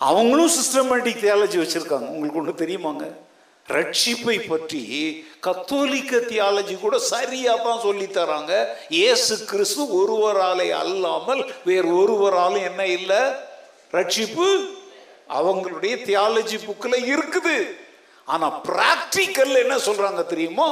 [0.00, 2.08] அவங்களும் சிஸ்டமேட்டிக் தியாலஜி வச்சுருக்காங்க.
[2.14, 3.04] உங்களுக்கு ஒன்று தெரியுமாங்க?
[3.66, 4.80] ரட்சிப்பை பற்றி
[5.40, 8.52] கத்தோலிக்க தியாலஜி கூட சரியாக தான் சொல்லி தராங்க.
[9.50, 13.22] கிறிஸ்து ஒருவராலே அல்லாமல் வேறு ஒருவராலும் என்ன இல்லை?
[13.92, 14.48] ரட்சிப்பு
[15.38, 17.56] அவங்களுடைய தியாலஜி புக்கில் இருக்குது.
[18.24, 20.68] ஆனால் ப்ராக்டிக்கல் என்ன சொல்கிறாங்க தெரியுமா?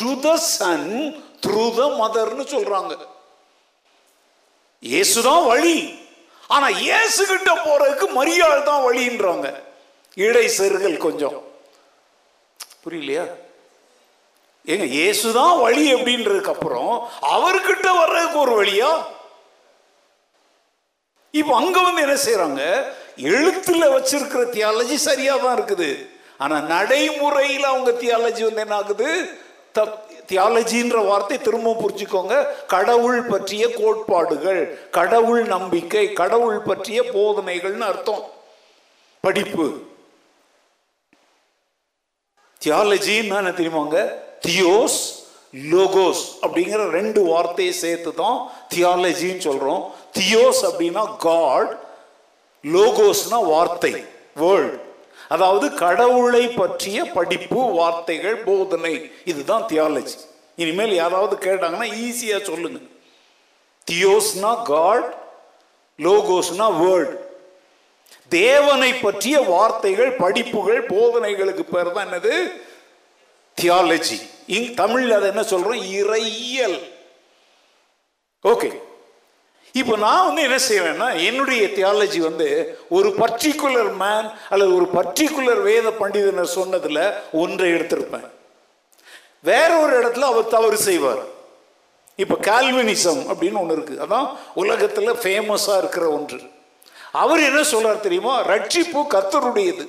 [0.00, 0.90] To the son
[1.46, 2.92] through the மதர்னு சொல்கிறாங்க
[4.82, 5.76] இயேசுதான் வழி.
[6.50, 8.06] ஆனா இயேசு கிட்ட போறதுக்கு
[8.64, 9.48] தான் வழின்றாங்க
[10.16, 11.36] இடை செருகல் கொஞ்சம்.
[12.84, 13.24] புரியலையா?
[14.66, 16.92] ஏங்க இயேசுதான் வழி அப்படின்றதுக்கு அப்புறம்
[17.36, 18.90] அவர்கிட்ட வர்றதுக்கு ஒரு வழியா?
[21.34, 22.62] இப்போ அங்க வந்து என்ன செய்யறாங்க
[23.32, 25.90] எழுத்துல வச்சிருக்கிற தியாலஜி சரியா தான் இருக்குது.
[26.38, 29.08] ஆனா நடைமுறையில் அவங்க தியாலஜி வந்து என்ன ஆகுது?
[30.28, 32.46] தியாலஜின்ற வார்த்தை திரும்ப புரிஞ்சுக்கோங்க.
[32.66, 38.24] கடவுள் பற்றிய கோட்பாடுகள் கடவுள் நம்பிக்கை கடவுள் பற்றிய போதனைகள்னு அர்த்தம்.
[39.20, 39.68] படிப்பு.
[42.64, 43.98] தியாலஜின்னு என்ன தெரியுமாங்க
[44.46, 44.98] தியோஸ்
[45.70, 49.84] லோகோஸ் அப்படிங்கிற ரெண்டு வார்த்தையை சேர்த்து தான் தியாலஜின்னு சொல்றோம்.
[50.18, 51.78] தியோஸ் அப்படின்னா காட்
[52.62, 54.76] லோகோஸ்னா வார்த்தை வேர்ல்ட்
[55.28, 58.94] அதாவது கடவுளை பற்றிய படிப்பு வார்த்தைகள் போதனை.
[59.24, 60.18] இதுதான் தியாலஜி
[60.62, 62.78] இனிமேல் யாராவது கேட்டாங்கன்னா ஈஸியாக சொல்லுங்க.
[63.90, 65.08] தியோஸ்னா காட்
[65.98, 67.14] லோகோஸ்னா வேர்ல்ட்
[68.28, 72.34] தேவனை பற்றிய வார்த்தைகள் படிப்புகள் போதனைகளுக்கு பேர் தான் என்னது?
[73.58, 74.18] தியாலஜி
[74.56, 75.80] இங் தமிழில் அதை என்ன சொல்றோம்?
[76.00, 76.78] இறையியல்.
[78.44, 78.70] ஓகே
[79.72, 85.90] இப்போ நான் வந்து என்ன செய்வேன்னா என்னுடைய தியாலஜி வந்து ஒரு பர்டிகுலர் மேன் அல்லது ஒரு பர்டிகுலர் வேத
[85.90, 88.28] பண்டிதனர் சொன்னதில் ஒன்றை எடுத்திருப்பேன்.
[89.42, 91.22] வேற ஒரு இடத்துல அவர் தவறு செய்வார்.
[92.16, 96.40] இப்போ கால்வினிசம் அப்படின்னு ஒன்று இருக்குது அதான் உலகத்தில் ஃபேமஸாக இருக்கிற ஒன்று.
[97.12, 98.34] அவர் என்ன சொல்றார் தெரியுமா?
[98.46, 99.86] ரட்சிப்பு கத்தருடையது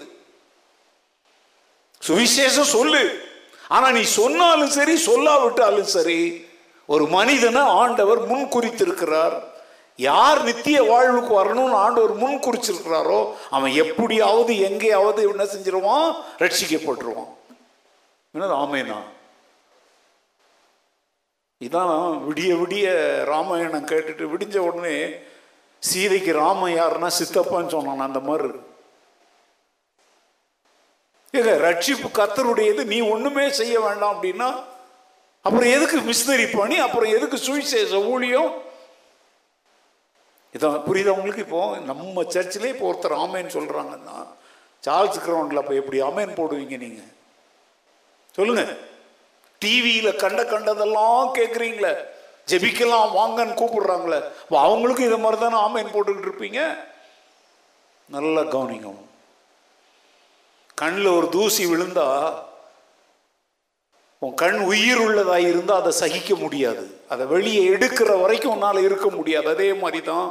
[2.08, 3.28] சுவிசேஷம் சொல்லு.
[3.68, 6.48] ஆனால் நீ சொன்னாலும் சரி சொல்லாவிட்டாலும் சரி
[6.86, 9.58] ஒரு மனிதனை ஆண்டவர் முன் குறித்திருக்கிறார்
[10.00, 16.16] யார் நித்திய வாழ்வுக்கு வரணும்னு ஆண்டவர் முன் குறிச்சிருக்கிறாரோ அவன் எப்படியாவது எங்கேயாவது என்ன செஞ்சிருவான்?
[16.38, 17.32] ரட்சிக்கப்பட்டுருவான்.
[18.34, 19.00] என்னது ஆமேனா?
[21.62, 21.94] இதான்
[22.28, 22.86] விடிய விடிய
[23.24, 25.10] ராமாயணம் கேட்டுட்டு விடிஞ்ச உடனே
[25.80, 28.48] சீதைக்கு ராம யாருன்னா சித்தப்பான்னு சொன்னான் அந்த மாதிரி
[31.34, 34.50] ஏங்க ரட்சிப்பு கத்தருடையது நீ ஒண்ணுமே செய்ய வேண்டாம் அப்படின்னா
[35.42, 38.68] அப்புறம் எதுக்கு மிஸ்னரி பண்ணி அப்புறம் எதுக்கு சுவிசேஷ ஊழியம்?
[40.56, 41.46] இதான் புரியுதா உங்களுக்கு?
[41.86, 44.28] நம்ம சர்ச்சிலே இப்போ ஒருத்தர் ஆமேன்னு சொல்கிறாங்கன்னா
[44.84, 47.10] சார்ல்ஸ் கிரவுண்டில் அப்போ எப்படி ஆமேன் போடுவீங்க நீங்கள்
[48.34, 48.72] சொல்லுங்கள்
[49.62, 51.94] டிவியில் கண்ட கண்டதெல்லாம் கேட்குறீங்களே
[52.48, 54.20] ஜெபிக்கலாம் வாங்கன்னு கூப்பிடுறாங்களே.
[54.44, 56.62] அப்போ அவங்களுக்கும் இதை மாதிரி தானே ஆமேன் போட்டுக்கிட்டு இருப்பீங்க?
[58.10, 58.94] நல்லா கவனிங்க
[60.78, 62.49] கண்ணில் ஒரு தூசி விழுந்தால்
[64.22, 66.84] உன் கண் உயிர் உள்ளதாக இருந்தால் அதை சகிக்க முடியாது.
[67.14, 69.48] அதை வெளியே எடுக்கிற வரைக்கும் உன்னால் இருக்க முடியாது.
[69.56, 70.28] அதே மாதிரி தான்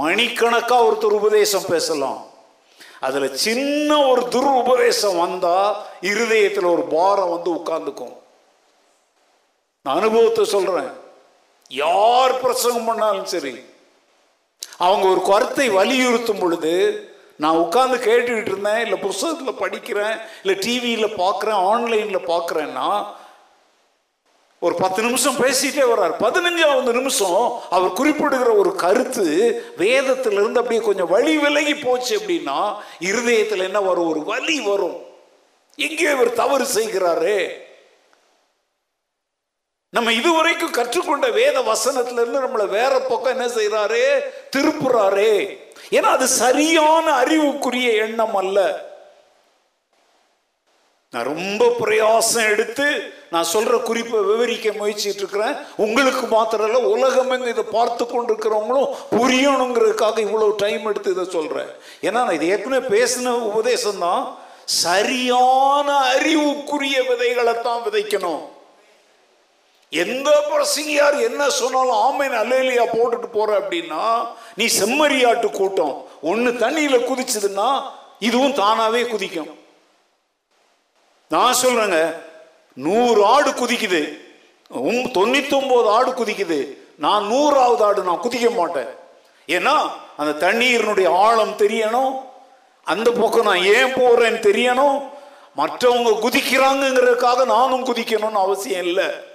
[0.00, 2.20] மணிக்கணக்காக ஒருத்தர் உபதேசம் பேசலாம்.
[3.06, 5.72] அதில் சின்ன ஒரு துர் உபதேசம் வந்தால்
[6.10, 8.14] இருதயத்தில் ஒரு பாரம் வந்து உட்கார்ந்துக்கும்.
[9.86, 10.92] நான் அனுபவத்தை சொல்கிறேன்
[11.70, 13.54] யார் பிரசங்கம் பண்ணாலும் சரி
[14.86, 16.72] அவங்க ஒரு கருத்தை வலியுறுத்தும் பொழுது
[17.36, 23.06] நான் உட்காந்து கேட்டுக்கிட்டு இருந்தேன் இல்லை புஸ்தகத்தில் படிக்கிறேன் இல்லை டிவியில் பார்க்குறேன் ஆன்லைனில் பார்க்குறேன்னா
[24.60, 26.14] ஒரு பத்து நிமிஷம் பேசிட்டே வர்றார்.
[26.18, 29.26] பதினஞ்சாவது நிமிஷம் அவர் குறிப்பிடுகிற ஒரு கருத்து
[29.78, 34.08] வேதத்திலிருந்து அப்படியே கொஞ்சம் வழி விலகி போச்சு அப்படின்னா இருதயத்தில் என்ன வரும்?
[34.08, 35.04] ஒரு வலி வரும்.
[35.76, 37.50] எங்கே இவர் தவறு செய்கிறாரே.
[39.90, 44.20] நம்ம இதுவரைக்கும் கற்றுக்கொண்ட வேத வசனத்திலிருந்து நம்மளை வேற பக்கம் என்ன செய்கிறாரு
[44.56, 45.62] திருப்புறாரே.
[45.90, 48.58] ஏன்னா அது சரியான அறிவுக்குரிய எண்ணம் அல்ல.
[51.12, 52.86] நான் ரொம்ப பிரயாசம் எடுத்து
[53.30, 55.56] நான் சொல்ற குறிப்பை விவரிக்க முயற்சிட்டு இருக்கிறேன்.
[55.76, 61.70] உங்களுக்கு மாத்திரம் இல்லை உலகமெங்க இதை பார்த்து கொண்டிருக்கிறவங்களும் புரியணுங்கிறதுக்காக இவ்வளவு டைம் எடுத்து இதை சொல்றேன்.
[62.02, 64.24] ஏன்னா நான் இது ஏற்கனவே பேசின உபதேசம் தான்
[64.64, 68.42] சரியான அறிவுக்குரிய விதைகளை தான் விதைக்கணும்.
[70.02, 76.06] எந்த பிரசங்கியார் என்ன சொன்னாலும் ஆமைன் அலேலியா போட்டுட்டு போற அப்படின்னா நீ செம்மறியாட்டு கூட்டம்.
[76.22, 77.82] ஒன்னு தண்ணியில குதிச்சதுன்னா
[78.18, 79.50] இதுவும் தானாவே குதிக்கும்.
[81.28, 81.98] நான் சொல்றேங்க
[82.74, 84.02] நூறு ஆடு குதிக்குது.
[85.16, 86.60] தொண்ணூத்தி ஒன்பது ஆடு குதிக்குது.
[86.98, 88.90] நான் நூறாவது ஆடு நான் குதிக்க மாட்டேன்.
[89.46, 89.76] ஏன்னா
[90.16, 92.12] அந்த தண்ணீரினுடைய ஆழம் தெரியணும்.
[92.84, 94.96] அந்த பக்கம் நான் ஏன் போறேன்னு தெரியணும்.
[95.56, 99.32] மற்றவங்க குதிக்கிறாங்கிறதுக்காக நானும் குதிக்கணும்னு அவசியம் இல்லை.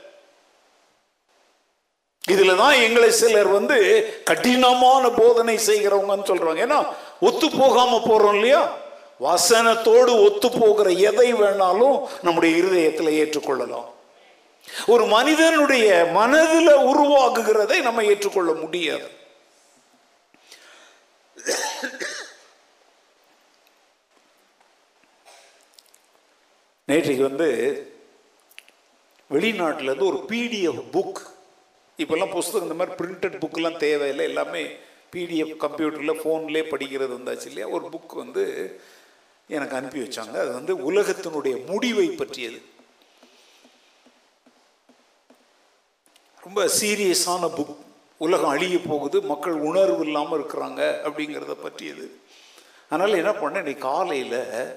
[2.33, 3.77] இதுல தான் எங்களை சிலர் வந்து
[4.23, 6.61] கடினமான போதனை செய்கிறவங்கன்னு சொல்றாங்க.
[6.65, 6.79] ஏன்னா
[7.19, 8.63] ஒத்து போகாம போறோம் இல்லையா?
[9.27, 13.87] வசனத்தோடு ஒத்து போகிற எதை வேணாலும் நம்முடைய இருதயத்தில் ஏற்றுக்கொள்ளலாம்.
[14.87, 19.07] ஒரு மனிதனுடைய மனதில் உருவாகுகிறதை நம்ம ஏற்றுக்கொள்ள முடியாது.
[26.87, 27.49] நேற்றைக்கு வந்து
[29.31, 31.19] வெளிநாட்டிலேருந்து ஒரு பிடிஎஃப் புக்
[31.99, 34.25] இப்போல்லாம் புஸ்தகம் இந்த மாதிரி பிரிண்டட் புக்கெலாம் தேவையில்லை.
[34.25, 34.63] எல்லாமே
[35.11, 37.67] பிடிஎஃப் கம்ப்யூட்டரில் ஃபோன்லேயே படிக்கிறது வந்தாச்சு இல்லையா?
[37.67, 38.43] ஒரு புக் வந்து
[39.47, 40.37] எனக்கு அனுப்பி வச்சாங்க.
[40.43, 42.61] அது வந்து உலகத்தினுடைய முடிவை பற்றியது.
[46.43, 47.75] ரொம்ப சீரியஸான புக்
[48.17, 49.21] உலகம் அழிய போகுது.
[49.21, 52.19] மக்கள் உணர்வு இல்லாமல் இருக்கிறாங்க அப்படிங்கிறத பற்றியது.
[52.89, 53.57] அதனால் என்ன பண்ணேன்?
[53.57, 54.75] இன்னைக்கு காலையில்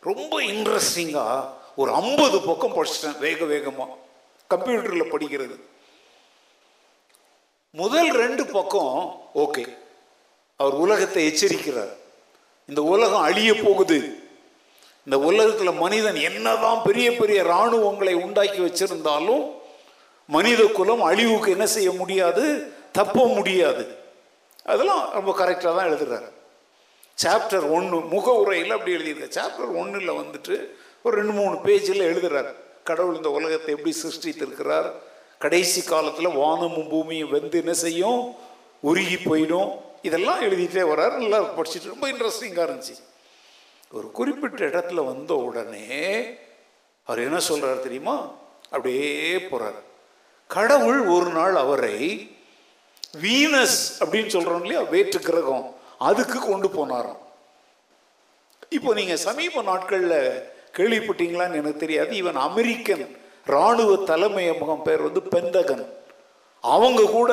[0.00, 3.18] ரொம்ப இன்ட்ரெஸ்டிங்காக ஒரு ஐம்பது பக்கம் படிச்சிட்டேன்.
[3.18, 3.96] வேக வேகமாக
[4.50, 5.56] கம்ப்யூட்டரில் படிக்கிறது.
[7.70, 9.76] முதல் ரெண்டு பக்கம் ஓகே.
[10.56, 11.92] அவர் உலகத்தை எச்சரிக்கிறார்.
[12.66, 14.18] இந்த உலகம் அழிய போகுது.
[15.04, 19.52] இந்த உலகத்தில் மனிதன் என்னதான் பெரிய பெரிய இராணுவங்களை உண்டாக்கி வச்சிருந்தாலும்
[20.26, 22.72] மனித குலம் அழிவுக்கு என்ன செய்ய முடியாது?
[22.92, 23.96] தப்ப முடியாது.
[24.64, 26.30] அதெல்லாம் ரொம்ப கரெக்டாக தான் எழுதுறாரு.
[27.24, 30.68] சாப்டர் ஒன்று முக உரையில் அப்படி எழுதியிருக்க சாப்டர் ஒன்றில் வந்துட்டு
[31.02, 32.54] ஒரு ரெண்டு மூணு பேஜில் எழுதுறாரு.
[32.84, 34.92] கடவுள் இந்த உலகத்தை எப்படி சிருஷ்டித்திருக்கிறார்?
[35.38, 38.34] கடைசி காலத்தில் வானமும் பூமியும் வந்து என்ன செய்யும்?
[38.80, 39.80] உருகி போயிடும்.
[40.02, 41.16] இதெல்லாம் எழுதிட்டே வர்றாரு.
[41.16, 42.96] நல்லா படிச்சுட்டு ரொம்ப இன்ட்ரெஸ்டிங்காக இருந்துச்சு.
[43.90, 46.24] ஒரு குறிப்பிட்ட இடத்துல வந்த உடனே
[47.04, 48.34] அவர் என்ன சொல்கிறார் தெரியுமா?
[48.64, 49.86] அப்படியே போகிறார்
[50.46, 52.36] கடவுள் ஒரு நாள் அவரை
[53.22, 54.82] வீனஸ் அப்படின்னு சொல்கிறோம் இல்லையா?
[54.82, 55.74] வேற்று கிரகம்.
[55.98, 57.18] அதுக்கு கொண்டு போனாராம்.
[58.68, 62.16] இப்போ நீங்கள் சமீப நாட்களில் கேள்விப்பட்டீங்களான்னு எனக்கு தெரியாது.
[62.16, 63.18] இவன் அமெரிக்கன்
[63.54, 65.86] ராணுவ தலைமையகம் பேர் வந்து பெந்தகன்.
[66.60, 67.32] அவங்க கூட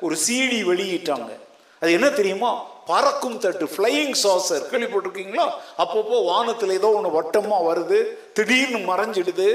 [0.00, 1.30] ஒரு சிடி வெளியிட்டாங்க.
[1.80, 2.50] அது என்ன தெரியுமா?
[2.86, 5.46] பறக்கும் தட்டு ஃப்ளையிங் சாசர் கேள்விப்பட்டிருக்கீங்களா?
[5.78, 7.98] அப்பப்போ வானத்தில் ஏதோ ஒன்று வட்டமாக வருது
[8.32, 9.48] திடீர்னு மறைஞ்சிடுது.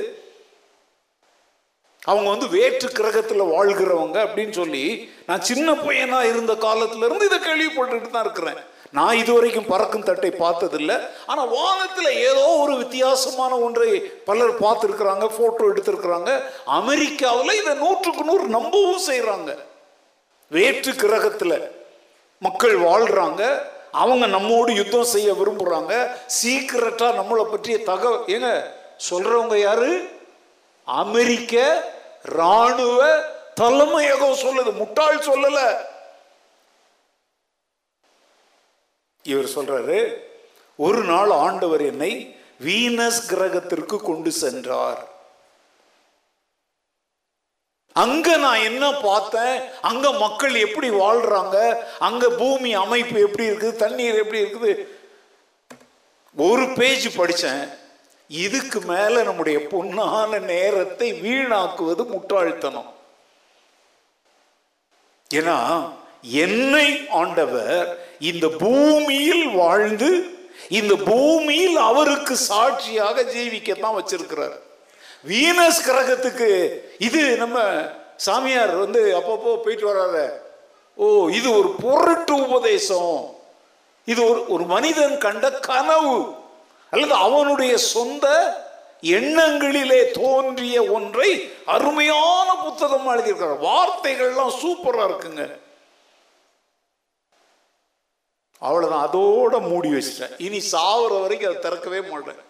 [2.03, 4.83] அவங்க வந்து வேற்று கிரகத்தில் வாழ்கிறவங்க அப்படின்னு சொல்லி
[5.27, 8.59] நான் சின்ன பையனாக இருந்த காலத்திலேருந்து இதை கேள்விப்பட்டுட்டு தான் இருக்கிறேன்.
[8.91, 11.09] நான் இதுவரைக்கும் பறக்கும் தட்டை பார்த்ததில்ல.
[11.25, 16.43] ஆனால் வானத்தில் ஏதோ ஒரு வித்தியாசமான ஒன்றை பலர் பார்த்துருக்குறாங்க ஃபோட்டோ எடுத்திருக்கிறாங்க.
[16.65, 19.57] அமெரிக்காவில் இதை நூற்றுக்கு நூறு நம்பவும் செய்கிறாங்க
[20.47, 21.71] வேற்று கிரகத்தில்
[22.39, 28.63] மக்கள் வாழ்கிறாங்க அவங்க நம்மோடு யுத்தம் செய்ய விரும்புகிறாங்க சீக்கிரட்டாக நம்மளை பற்றிய தகவல் ஏங்க
[29.09, 30.09] சொல்கிறவங்க யாரு?
[30.83, 31.83] அமெரிக்க
[32.21, 33.19] ராணுவ
[33.53, 34.73] தலைமையகம் சொல்லுது.
[34.73, 35.77] முட்டாள் சொல்லலை.
[39.31, 39.99] இவர் சொல்றாரு
[40.85, 42.11] ஒரு நாள் ஆண்டவர் என்னை
[42.65, 45.01] வீனஸ் கிரகத்திற்கு கொண்டு சென்றார்.
[48.03, 49.55] அங்க நான் என்ன பார்த்தேன்?
[49.89, 51.57] அங்க மக்கள் எப்படி வாழ்றாங்க?
[52.07, 53.79] அங்க பூமி அமைப்பு எப்படி இருக்குது?
[53.83, 54.73] தண்ணீர் எப்படி இருக்குது?
[56.47, 57.63] ஒரு பேஜ் படித்தேன்
[58.43, 62.91] இதுக்கு மேல நம்முடைய பொன்னான நேரத்தை வீணாக்குவது முட்டாள்தனம்.
[65.31, 65.57] ஏன்னா
[66.31, 70.35] என்னை ஆண்டவர் இந்த பூமியில் வாழ்ந்து
[70.69, 74.57] இந்த பூமியில் அவருக்கு சாட்சியாக ஜீவிக்கத்தான் வச்சிருக்கிறார்.
[75.27, 77.59] வீனஸ் கிரகத்துக்கு இது நம்ம
[78.15, 80.29] சாமியார் வந்து அப்பப்போ போயிட்டு வர்றாரு
[80.95, 83.35] ஓ இது ஒரு பொருட்டு உபதேசம்.
[84.05, 86.35] இது ஒரு ஒரு மனிதன் கண்ட கனவு.
[86.89, 88.27] அல்லது அவனுடைய சொந்த
[89.01, 93.65] எண்ணங்களிலே தோன்றிய ஒன்றை அருமையான புத்தகமாக எழுதியிருக்கிறார்.
[93.69, 95.59] வார்த்தைகள்லாம் சூப்பராக இருக்குங்க.
[98.61, 100.33] அவ்வளோதான் அதோட மூடி வச்சிட்டேன்.
[100.37, 102.41] இனி சாவர வரைக்கும் அதை திறக்கவே மாட்டேன்.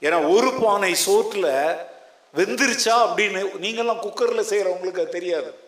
[0.00, 1.76] ஏன்னா ஒரு பானை சோற்றுல
[2.34, 5.64] வெந்துருச்சா அப்படின்னு நீங்கள்லாம் குக்கரில் செய்கிறவங்களுக்கு அது தெரியாது.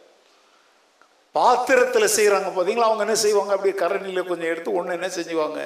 [1.33, 3.53] பாத்திரத்தில் செய்கிறாங்க பார்த்தீங்களா அவங்க என்ன செய்வாங்க?
[3.53, 5.61] அப்படியே கரணியில் கொஞ்சம் எடுத்து ஒன்று என்ன செஞ்சுவாங்க?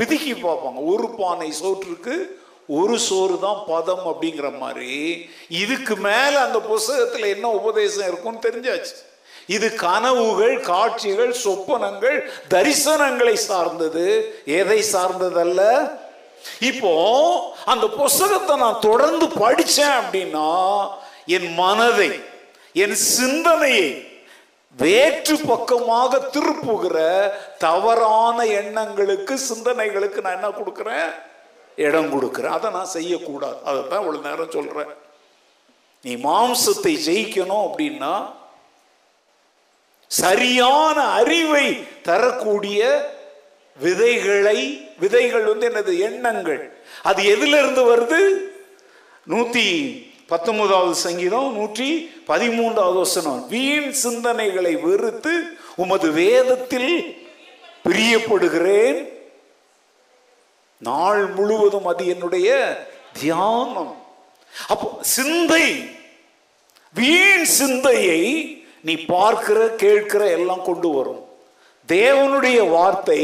[0.00, 0.80] பிதுக்கி பார்ப்பாங்க.
[0.86, 5.28] ஒரு பானை சோற்றுக்கு ஒரு சோறு தான் பதம் அப்படிங்கிற மாதிரி.
[5.48, 8.94] இதுக்கு மேலே அந்த புஸ்தகத்தில் என்ன உபதேசம் இருக்கும்னு தெரிஞ்சாச்சு.
[9.46, 12.18] இது கனவுகள் காட்சிகள் சொப்பனங்கள்
[12.54, 14.06] தரிசனங்களை சார்ந்தது.
[14.60, 15.62] எதை சார்ந்ததல்ல?
[16.60, 16.92] இப்போ
[17.64, 20.50] அந்த புஸ்தகத்தை நான் தொடர்ந்து படித்தேன் அப்படின்னா
[21.36, 22.10] என் மனதை
[22.72, 23.88] என் சிந்தனையை
[24.78, 26.96] வேற்று பக்கமாக திருப்புகிற
[27.58, 31.08] தவறான எண்ணங்களுக்கு சிந்தனைகளுக்கு நான் என்ன கொடுக்குறேன்?
[31.76, 32.56] இடம் கொடுக்குறேன்.
[32.58, 33.58] அதை நான் செய்யக்கூடாது.
[33.64, 34.92] அதை தான் இவ்வளோ நேரம் சொல்கிறேன்
[36.04, 38.12] நீ மாம்சத்தை ஜெயிக்கணும் அப்படின்னா
[40.16, 42.80] சரியான அறிவை தரக்கூடிய
[43.78, 45.98] விதைகளை விதைகள் வந்து என்னது?
[45.98, 46.76] எண்ணங்கள்.
[47.02, 48.20] அது எதிலிருந்து வருது?
[49.32, 49.70] நூத்தி
[50.26, 53.48] பத்தொன்பதாவது சங்கீதம் நூற்றி பதிமூன்றாவது வசனம்.
[53.48, 55.42] வீண் சிந்தனைகளை வெறுத்து
[55.76, 57.26] உமது வேதத்தில்
[57.84, 59.08] பிரியப்படுகிறேன்.
[60.78, 62.48] நாள் முழுவதும் அது என்னுடைய
[63.20, 64.04] தியானம்.
[64.68, 65.90] அப்போ சிந்தை
[66.94, 68.24] வீண் சிந்தையை
[68.86, 71.22] நீ பார்க்கிற கேட்கிற எல்லாம் கொண்டு வரும்.
[71.88, 73.20] தேவனுடைய வார்த்தை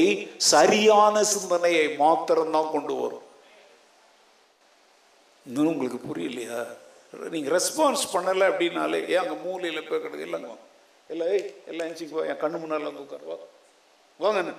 [0.53, 3.25] சரியான சிந்தனையை மாத்திரம்தான் கொண்டு வரும்.
[5.47, 6.61] இன்னும் உங்களுக்கு புரியலையா?
[7.33, 10.27] நீங்க ரெஸ்பான்ஸ் பண்ணலை அப்படின்னாலே ஏன் அங்கே மூலையில் போய் கிடக்கு.
[10.29, 10.53] இல்லைங்க
[11.11, 13.27] இல்லை ஏய் எல்லாம் எஞ்சிக்கு என் கண்ணு முன்னால் வந்து உட்காரு.
[13.31, 13.39] வா.
[14.21, 14.55] வாங்க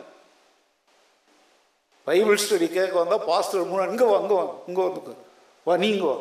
[2.08, 4.38] பைபிள் ஸ்டடி கேட்க வந்தால் பாஸ்டர் மூணு இங்கே வா இங்கே
[4.70, 5.20] இங்கே வந்து உட்காரு.
[5.68, 6.16] வா நீங்க வா.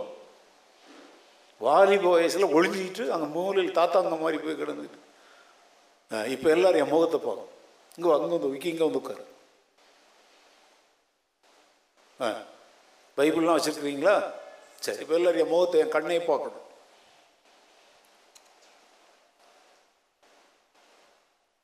[1.65, 4.99] வாலிப வயசில் ஒழிஞ்சிக்கிட்டு அங்கே மூலையில் தாத்தாங்க மாதிரி போய் கிடந்துட்டு.
[6.35, 7.51] இப்போ எல்லோரும் என் முகத்தை பார்க்கும்
[7.97, 9.25] இங்கே அங்கே வந்து விக்கி இங்கே வந்து உட்காரு.
[12.25, 12.29] ஆ
[13.19, 14.17] பைபிள்லாம் வச்சுருக்கிறீங்களா?
[14.85, 15.01] சரி.
[15.03, 16.59] இப்போ எல்லோரும் என் முகத்தை என் கண்ணையை பார்க்கணும்.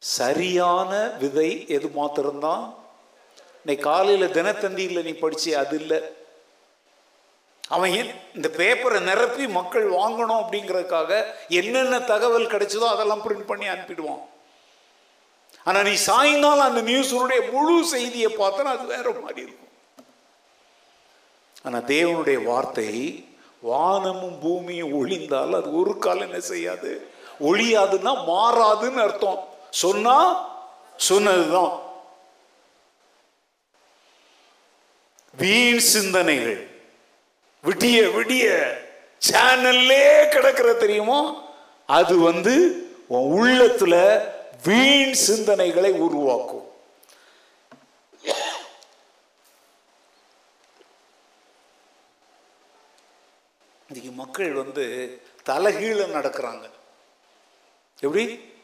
[0.03, 0.93] சரியான
[1.23, 2.65] விதை எது மாத்திரம்தான்?
[3.63, 5.99] இன்னைக்கு காலையில் தினத்தந்தியில் நீ படிச்சு அது இல்லை.
[7.69, 7.93] அவன்
[8.35, 14.21] இந்த பேப்பரை நிரப்பி மக்கள் வாங்கணும் அப்படிங்கிறதுக்காக என்னென்ன தகவல் கிடைச்சதோ அதெல்லாம் பிரிண்ட் பண்ணி அனுப்பிடுவான்.
[15.65, 19.69] ஆனா நீ சாயங்காலம் அந்த நியூஸுடைய முழு செய்தியை பார்த்தனா அது வேற மாதிரி இருக்கும்.
[21.63, 23.25] ஆனா தேவனுடைய வார்த்தை
[23.61, 27.11] வானமும் பூமியும் ஒளிந்தால் அது ஒரு காலம் என்ன செய்யாது?
[27.41, 29.49] ஒளியாதுன்னா மாறாதுன்னு அர்த்தம்.
[29.71, 30.47] சொன்னா
[30.97, 31.81] சொன்னதுதான்.
[35.37, 36.68] வீண் சிந்தனைகள்.
[37.63, 38.77] விடிய விடிய.
[39.31, 41.51] சேனல்லே கிடக்கிற தெரியுமோ?
[41.87, 42.55] அது வந்து
[43.07, 44.25] உன் உள்ளத்துல
[44.65, 46.67] வீண் சிந்தனைகளை உருவாக்கும்.
[53.89, 54.85] இன்னைக்கு மக்கள் வந்து
[55.47, 56.71] தலைகீழ நடக்கிறாங்க.
[58.01, 58.55] எப்படி?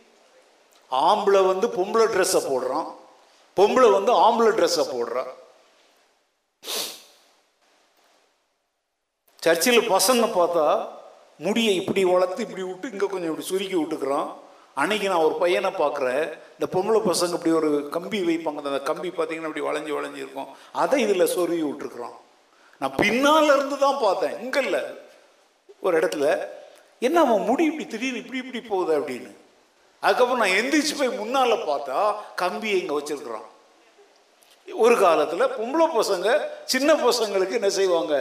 [0.90, 2.94] ஆம்பளை வந்து பொம்பளை ட்ரெஸ்ஸை போடுறான்.
[3.56, 5.42] பொம்பளை வந்து ஆம்பளை ட்ரெஸ்ஸை போடுறான்
[9.44, 10.66] சர்ச்சில் பசங்க பார்த்தா
[11.46, 14.28] முடியை இப்படி வளர்த்து இப்படி விட்டு இங்கே கொஞ்சம் இப்படி சுருக்கி விட்டுக்கிறான்.
[14.80, 16.24] அன்னைக்கு நான் ஒரு பையனை பார்க்குறேன்.
[16.56, 18.62] இந்த பொம்பளை பசங்க இப்படி ஒரு கம்பி வைப்பாங்க.
[18.72, 20.48] அந்த கம்பி பார்த்தீங்கன்னா இப்படி வளைஞ்சு வளைஞ்சு இருக்கும்.
[20.82, 22.14] அதை இதில் சொருகி விட்டுருக்குறோம்
[22.80, 24.36] நான் பின்னால இருந்து தான் பார்த்தேன்.
[24.44, 24.82] இங்கே இல்லை.
[25.86, 26.26] ஒரு இடத்துல
[27.06, 29.32] என்ன அவன் முடி இப்படி திடீர்னு இப்படி இப்படி போகுது அப்படின்னு.
[30.02, 31.98] அதுக்கப்புறம் நான் எந்திரிச்சு போய் முன்னால் பார்த்தா
[32.42, 33.46] கம்பியை இங்கே வச்சிருக்கிறான்.
[34.68, 36.28] ஒரு காலத்தில் பொம்பளை பசங்க
[36.72, 38.14] சின்ன பசங்களுக்கு என்ன செய்வாங்க?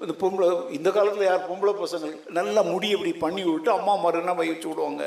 [0.00, 0.46] இந்த பொம்பளை
[0.76, 5.04] இந்த காலத்தில் யார் பொம்பளை பசங்கள் நல்லா முடி இப்படி பண்ணி விட்டு அம்மா மறுனா வச்சு விடுவாங்க.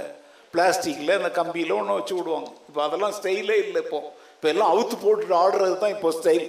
[0.53, 2.49] பிளாஸ்டிக்கில் இந்த கம்பியில் ஒன்று வச்சு விடுவாங்க.
[2.69, 3.99] இப்போ அதெல்லாம் ஸ்டைலே இல்லை இப்போ.
[4.35, 6.45] இப்போ எல்லாம் அவுத்து போட்டுட்டு ஆடுறது தான் இப்போ ஸ்டைல்.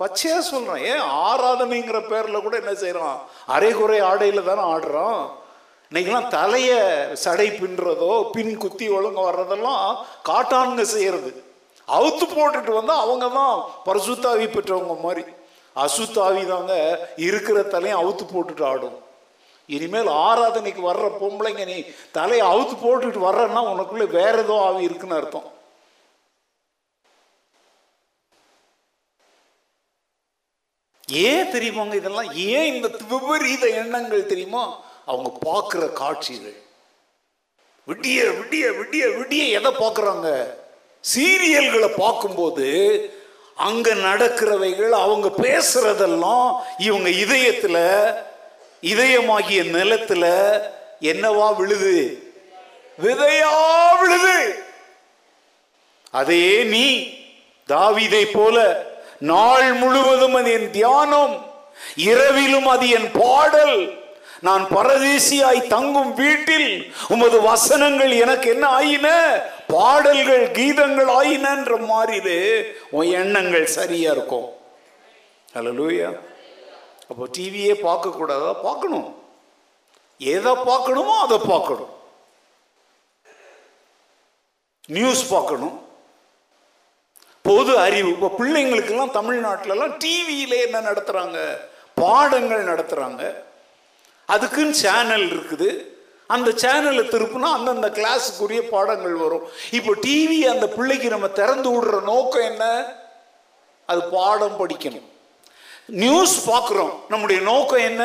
[0.00, 3.18] பச்சையாக சொல்கிறேன் ஏன் ஆராதனைங்கிற பேரில் கூட என்ன செய்கிறான்
[3.56, 5.20] அரைகுறை ஆடையில் தானே ஆடுறோம்
[5.92, 6.80] இன்னைக்கெல்லாம் தலையை
[7.24, 9.86] சடை பின்னுறதோ பின் குத்தி ஒழுங்க வர்றதெல்லாம்
[10.28, 11.30] காட்டானுங்க செய்கிறது
[11.88, 13.54] அவுத்து போட்டுட்டு வந்தால் அவங்க தான்
[13.86, 15.24] பரிசுத்தாவி பெற்றவங்க மாதிரி.
[15.76, 16.74] அசுத்தாவி தாங்க
[17.16, 18.98] இருக்கிற தலையை அவுத்து போட்டுட்டு ஆடும்.
[19.66, 25.60] இனிமேல் ஆராதனைக்கு வர்ற பொம்பளைங்க நீ தலையை அவுத்து போட்டுட்டு வர்றன்னா உனக்குள்ள வேற ஏதோ ஆவி இருக்குன்னு அர்த்தம்.
[31.08, 32.32] ஏன் தெரியுமாங்க இதெல்லாம்?
[32.34, 34.82] ஏன் இந்த விபரீத எண்ணங்கள் தெரியுமா?
[35.06, 36.60] அவங்க பார்க்குற காட்சிகள்.
[37.86, 40.58] விடிய விடிய விடிய விடிய எதை பார்க்குறாங்க?
[41.14, 42.68] சீரியல்களை பார்க்கும்போது
[43.56, 47.76] அங்க நடக்கிறவைகள் அவங்க பேசுறதெல்லாம் இவங்க இதயத்துல
[48.82, 50.24] இதயமாகிய நிலத்துல
[51.00, 52.24] என்னவா விழுது?
[53.02, 53.52] விதையா
[54.00, 54.64] விழுது?
[56.10, 56.86] அதே நீ
[57.68, 58.56] தாவிதை போல
[59.18, 61.50] நாள் முழுவதும் அது என் தியானம்
[61.96, 64.00] இரவிலும் அது என் பாடல்.
[64.40, 69.08] நான் பரதேசியாய் தங்கும் வீட்டில் உமது வசனங்கள் எனக்கு என்ன ஆயின?
[69.74, 72.40] பாடல்கள் கீதங்கள் ஆயினன்ற மாதிரி
[72.90, 74.48] உன் எண்ணங்கள் சரியா இருக்கும்.
[75.54, 76.10] ஹalleluya.
[77.10, 79.08] அப்போ டிவியே பார்க்க கூடாதா பார்க்கணும்.
[80.18, 81.92] எதை பார்க்கணுமோ அதை பார்க்கணும்.
[84.86, 85.76] நியூஸ் பார்க்கணும்.
[87.42, 88.10] பொது அறிவு.
[88.14, 91.38] இப்போ பிள்ளைங்களுக்கெல்லாம் தமிழ்நாட்டிலலாம் டிவியில என்ன நடத்துகிறாங்க
[91.94, 93.22] பாடங்கள் நடத்துகிறாங்க
[94.26, 95.70] அதுக்குன்னு சேனல் இருக்குது.
[96.34, 99.46] அந்த சேனலை திருப்பினா அந்தந்த கிளாஸுக்குரிய பாடங்கள் வரும்.
[99.78, 102.64] இப்போ டிவி அந்த பிள்ளைக்கு நம்ம திறந்து விடுற நோக்கம் என்ன?
[103.90, 105.08] அது பாடம் படிக்கணும்.
[106.02, 108.04] நியூஸ் பார்க்குறோம் நம்முடைய நோக்கம் என்ன?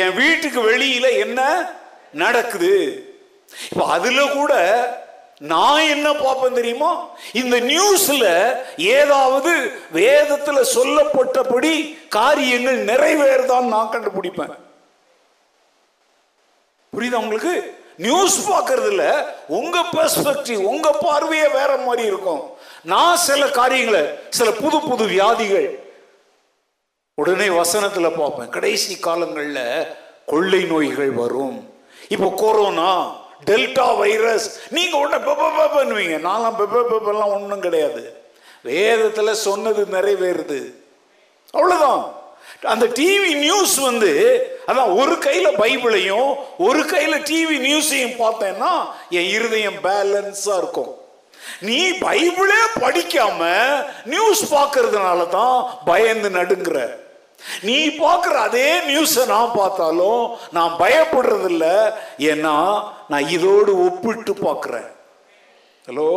[0.00, 1.40] என் வீட்டுக்கு வெளியில என்ன
[2.24, 2.74] நடக்குது?
[3.68, 4.52] இப்போ அதில் கூட
[5.52, 6.90] நான் என்ன பார்ப்பேன் தெரியுமா?
[7.40, 8.24] இந்த நியூஸ்ல
[8.96, 9.52] ஏதாவது
[9.98, 11.72] வேதத்தில் சொல்லப்பட்டபடி
[12.18, 14.56] காரியங்கள் நிறைவேறுதான்னு நான் கண்டுபிடிப்பேன்.
[17.00, 17.78] புரியுதா உங்களுக்கு?
[17.96, 22.50] நியூஸ் பார்க்கறதுல உங்க பெர்ஸ்பெக்டிவ் உங்க பார்வையே வேற மாதிரி இருக்கும்.
[22.82, 25.78] நான் சில காரியங்களை சில புது புது வியாதிகள்
[27.14, 28.48] உடனே வசனத்துல பார்ப்பேன்.
[28.48, 29.86] கடைசி காலங்கள்ல
[30.26, 31.74] கொள்ளை நோய்கள் வரும்.
[32.08, 35.36] இப்போ கொரோனா டெல்டா வைரஸ் நீங்க உடனே பெப்ப
[35.74, 36.26] பண்ணுவீங்க.
[36.26, 38.22] நான்லாம் பெப்ப ஒன்றும் கிடையாது.
[38.64, 40.72] வேதத்துல சொன்னது நிறைவேறுது.
[41.50, 42.18] அவ்வளவுதான்.
[42.62, 44.10] அந்த டிவி நியூஸ் வந்து
[44.70, 46.30] அதான் ஒரு கையில பைபிளையும்
[46.68, 48.72] ஒரு கையில டிவி நியூஸையும் பார்த்தேன்னா
[49.18, 50.92] என் இருதயம் பேலன்ஸா இருக்கும்.
[51.68, 53.42] நீ பைபிளே படிக்காம
[54.14, 55.56] நியூஸ் பார்க்கறதுனால தான்
[55.90, 56.80] பயந்து நடுங்கிற.
[57.66, 60.22] நீ பார்க்குற அதே நியூஸை நான் பார்த்தாலும்
[60.56, 61.66] நான் பயப்படுறதில்ல.
[62.30, 62.54] ஏன்னா
[63.12, 64.90] நான் இதோடு ஒப்பிட்டு பார்க்குறேன்.
[65.88, 66.12] ஹலோ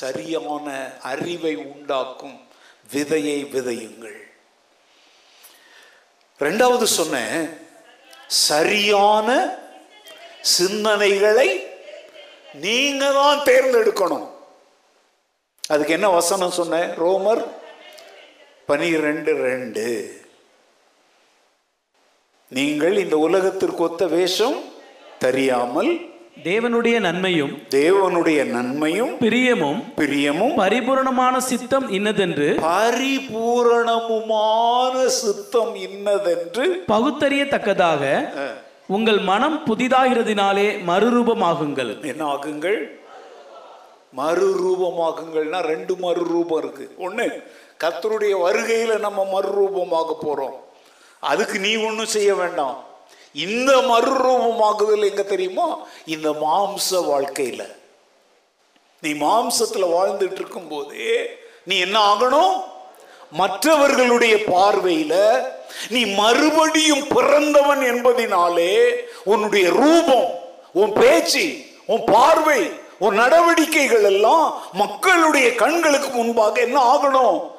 [0.00, 0.66] சரியான
[1.12, 2.38] அறிவை உண்டாக்கும்
[2.92, 4.20] விதையை விதையுங்கள்.
[6.46, 7.40] ரெண்டாவது சொன்னேன்
[8.26, 9.28] சரியான
[10.58, 11.48] சிந்தனைகளை
[12.64, 14.26] நீங்க தான் தேர்ந்தெடுக்கணும்.
[15.72, 16.88] அதுக்கு என்ன வசனம் சொன்னேன்?
[17.02, 17.42] ரோமர்
[18.66, 19.86] பனிரெண்டு ரெண்டு.
[22.56, 24.58] நீங்கள் இந்த உலகத்திற்கு ஒத்த வேஷம்
[25.24, 25.92] தெரியாமல்
[26.36, 38.30] தேவனுடைய நன்மையும் தேவனுடைய நன்மையும் பிரியமும் பிரியமும் பரிபூரணமான சித்தம் இன்னதென்று பரிபூரணமுமான சித்தம் இன்னதென்று பகுத்தறியத்தக்கதாக
[38.86, 42.02] உங்கள் மனம் புதிதாகிறதினாலே மறுரூபமாகுங்கள்.
[42.02, 42.98] என்ன ஆகுங்கள்
[44.16, 46.96] மறுரூபமாகுங்கள்னா ரெண்டு மறுரூபம் இருக்கு.
[46.98, 47.42] ஒண்ணு
[47.84, 50.56] கர்த்தருடைய வருகையில நம்ம மறுரூபமாக போறோம்.
[51.20, 52.84] அதுக்கு நீ ஒன்றும் செய்ய வேண்டாம்.
[53.32, 55.78] இந்த மறுரூபமாகுதல் எங்க தெரியுமா?
[56.06, 57.76] இந்த மாம்ச வாழ்க்கையில்.
[59.00, 62.62] நீ மாம்சத்தில் வாழ்ந்துட்டு இருக்கும் போதே நீ என்ன ஆகணும்?
[63.30, 65.44] மற்றவர்களுடைய பார்வையில
[65.90, 68.90] நீ மறுபடியும் பிறந்தவன் என்பதினாலே
[69.24, 70.40] உன்னுடைய ரூபம்
[70.72, 77.51] உன் பேச்சு உன் பார்வை உன் நடவடிக்கைகள் எல்லாம் மக்களுடைய கண்களுக்கு முன்பாக என்ன ஆகணும்?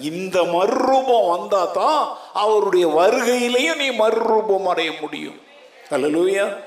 [0.00, 5.40] இந்த மறுரூபம் வந்தா தான் அவருடைய வருகையிலையும் நீ மறுரூபம் அடைய முடியும்.
[5.90, 6.58] அல்லலூயா.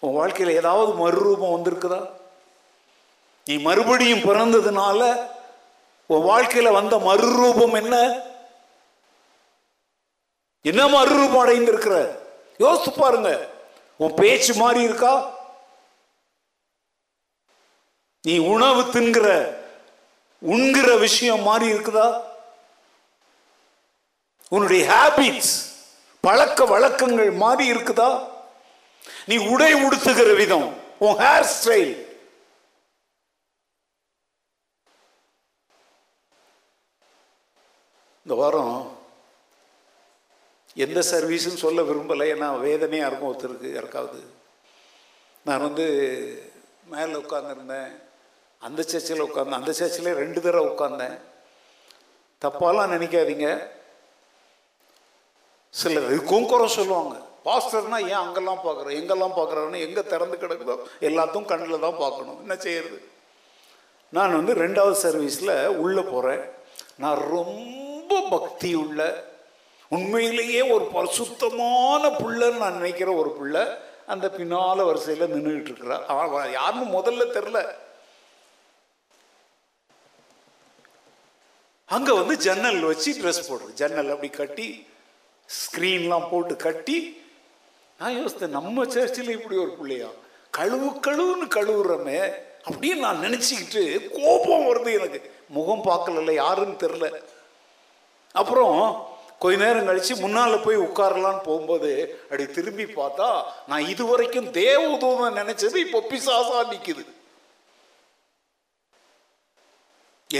[0.00, 2.08] உன் வாழ்க்கையில் ஏதாவது மறுரூபம் வந்திருக்குதா?
[3.44, 5.28] நீ மறுபடியும் பிறந்ததுனால
[6.06, 8.22] உன் வாழ்க்கையில் வந்த மறுரூபம் என்ன?
[10.62, 12.20] என்ன மறுரூபம் அடைந்திருக்கிற?
[12.58, 13.48] யோசித்து பாருங்க.
[13.96, 15.32] உன் பேச்சு மாறி இருக்கா?
[18.20, 19.28] நீ உணவு தின்கிற
[20.52, 22.08] உண்கிற விஷயம் மாறி இருக்குதா?
[24.54, 25.54] உன்னுடைய ஹாபிட்ஸ்
[26.20, 28.10] பழக்க வழக்கங்கள் மாறி இருக்குதா?
[29.26, 30.68] நீ உடை உடுத்துகிற விதம்
[30.98, 31.94] உன் ஹேர் ஸ்டைல்
[38.26, 38.76] இந்த வாரம்
[40.84, 42.26] எந்த சர்வீஸும் சொல்ல விரும்பலை.
[42.34, 44.20] ஏன்னா வேதனையாக இருக்கும் ஒருத்தருக்கு யாருக்காவது.
[45.44, 45.86] நான் வந்து
[46.92, 47.92] மேலே உட்காந்துருந்தேன்
[48.66, 51.16] அந்த சர்ச்சில் உட்காந்தேன் அந்த சர்ச்சில் ரெண்டு தடவை உட்காந்தேன்
[52.42, 53.48] தப்பாலாம் நினைக்காதீங்க.
[55.74, 57.14] சிலர் இதுக்கும் குறை சொல்லுவாங்க.
[57.46, 60.74] பாஸ்டர்னா ஏன் அங்கெல்லாம் பார்க்குறோம் எங்கெல்லாம் பார்க்குறாருன்னு எங்கே திறந்து கிடக்குதோ
[61.08, 62.38] எல்லாத்தையும் கண்ணில் தான் பார்க்கணும்.
[62.44, 62.98] என்ன செய்யறது?
[64.16, 66.42] நான் வந்து ரெண்டாவது சர்வீஸில் உள்ளே போகிறேன்
[67.02, 69.00] நான் ரொம்ப பக்தி உள்ள
[69.96, 73.64] உண்மையிலேயே ஒரு பரிசுத்தமான புள்ளன்னு நான் நினைக்கிற ஒரு பிள்ளை
[74.12, 75.98] அந்த பின்னால வரிசையில் நின்றுக்கிட்டு இருக்கிறா
[76.58, 77.58] யாருன்னு முதல்ல தெரில
[81.94, 83.72] அங்கே வந்து ஜன்னல் வச்சு ட்ரெஸ் போடுறது.
[83.74, 84.66] ஜன்னல் அப்படி கட்டி
[85.48, 86.96] ஸ்க்ரீன்லாம் போட்டு கட்டி
[88.00, 90.08] நான் யோசித்தேன் நம்ம சர்ச்சில் இப்படி ஒரு பிள்ளையா?
[90.52, 92.20] கழுவு கழுவுன்னு கழுவுறமே
[92.66, 93.82] அப்படின்னு நான் நினச்சிக்கிட்டு
[94.18, 95.20] கோபம் வருது எனக்கு.
[95.48, 97.06] முகம் பார்க்கல யாருன்னு தெரில
[98.34, 98.78] அப்புறம்
[99.38, 101.90] கொஞ்ச நேரம் கழித்து முன்னால் போய் உட்காரலான்னு போகும்போது
[102.22, 103.28] அப்படி திரும்பி பார்த்தா
[103.68, 107.04] நான் இதுவரைக்கும் தேவதூதன் நினச்சது இப்போ பிசாசா நிற்கிது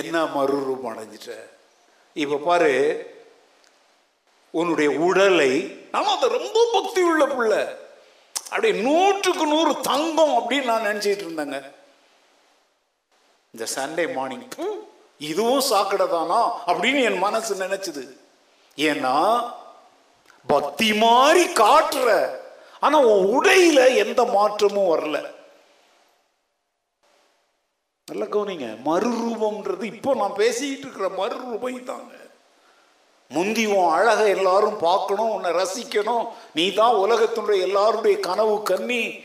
[0.00, 1.32] என்ன மறுரூபம் அடைஞ்சிட்ட?
[2.22, 2.72] இப்போ பாரு
[4.60, 5.52] உன்னுடைய உடலை
[5.96, 7.62] ஆனால் அது ரொம்ப பக்தி உள்ள பிள்ளை.
[8.50, 11.58] அப்படியே நூற்றுக்கு நூறு தங்கம் அப்படின்னு நான் நினச்சிட்டு இருந்தேங்க.
[13.54, 14.48] இந்த சண்டே மார்னிங்
[15.30, 16.40] இதுவும் சாக்கடை தானா
[16.70, 18.04] அப்படின்னு என் மனசு நினைச்சது.
[18.88, 19.16] ஏன்னா
[20.54, 22.08] பக்தி மாதிரி காட்டுற.
[22.84, 25.18] ஆனால் உன் உடையில எந்த மாற்றமும் வரல.
[28.10, 32.12] நல்ல கவனிங்க மறுரூபம்ன்றது இப்போ நான் பேசிக்கிட்டு இருக்கிற மறுரூபம் தாங்க
[33.30, 36.26] முந்தி உன் அழகை எல்லாரும் பார்க்கணும் உன்னை ரசிக்கணும்.
[36.54, 39.24] நீ தான் உலகத்தினுடைய எல்லாருடைய கனவு கண்ணி.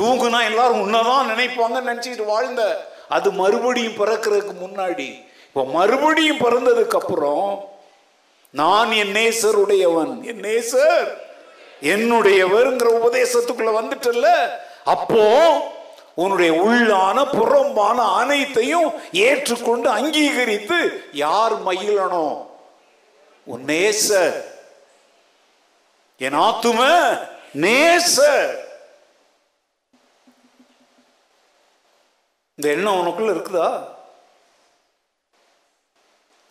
[0.00, 2.86] தூங்குனா எல்லாரும் உன்னதான் நினைப்பாங்கன்னு நினச்சிக்கிட்டு வாழ்ந்த.
[3.08, 5.22] அது மறுபடியும் பிறக்கிறதுக்கு முன்னாடி.
[5.46, 7.68] இப்போ மறுபடியும் பிறந்ததுக்கு அப்புறம்
[8.50, 10.22] நான் என் நேசருடையவன்.
[10.22, 11.08] என் நேசர்.
[11.82, 14.28] என்னுடையவருங்கிற உபதேசத்துக்குள்ள வந்துட்டல்ல.
[14.84, 15.24] அப்போ
[16.16, 18.90] உன்னுடைய உள்ளான புறம்பான அனைத்தையும்
[19.24, 20.78] ஏற்றுக்கொண்டு அங்கீகரித்து
[21.20, 22.36] யார் மகிழணும்
[23.46, 24.08] உன் நேச
[26.20, 26.80] என் ஆத்தும
[27.64, 28.14] நேச
[32.58, 33.68] இந்த எண்ணம் உனக்குள்ள இருக்குதா?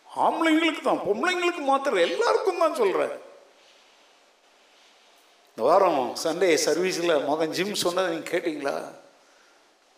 [0.06, 3.16] ஆம்பளைங்களுக்கு தான் பொம்பளைங்களுக்கு மாத்திரம் எல்லாருக்கும் தான் சொல்கிறேன்
[5.48, 8.76] இந்த வாரம் சண்டே சர்வீஸில் மகன் ஜிம் சொன்னதை நீங்கள் கேட்டிங்களா?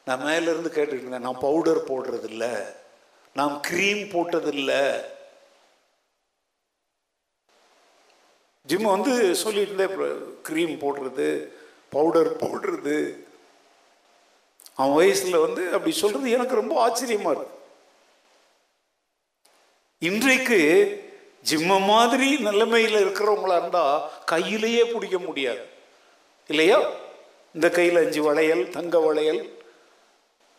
[0.08, 2.74] நான் மேலேருந்து கேட்டுக்கிட்டு இருந்தேன் நான் பவுடர் போடுறதில்ல.
[3.34, 5.00] நான் க்ரீம் போட்டதில்ல.
[8.66, 11.48] ஜிம் வந்து சொல்லிட்டு இருந்தேன் க்ரீம் போடுறது
[11.90, 13.26] பவுடர் போடுறது.
[14.74, 17.56] அவன் வயசில் வந்து அப்படி சொல்கிறது எனக்கு ரொம்ப ஆச்சரியமாக இருக்கு.
[19.98, 20.60] இன்றைக்கு
[21.50, 25.66] ஜிம்ம மாதிரி நிலைமையில் இருக்கிறவங்களா இருந்தால் கையிலேயே பிடிக்க முடியாது.
[26.46, 26.80] இல்லையா?
[27.54, 29.57] இந்த கையில் அஞ்சு வளையல் தங்க வளையல்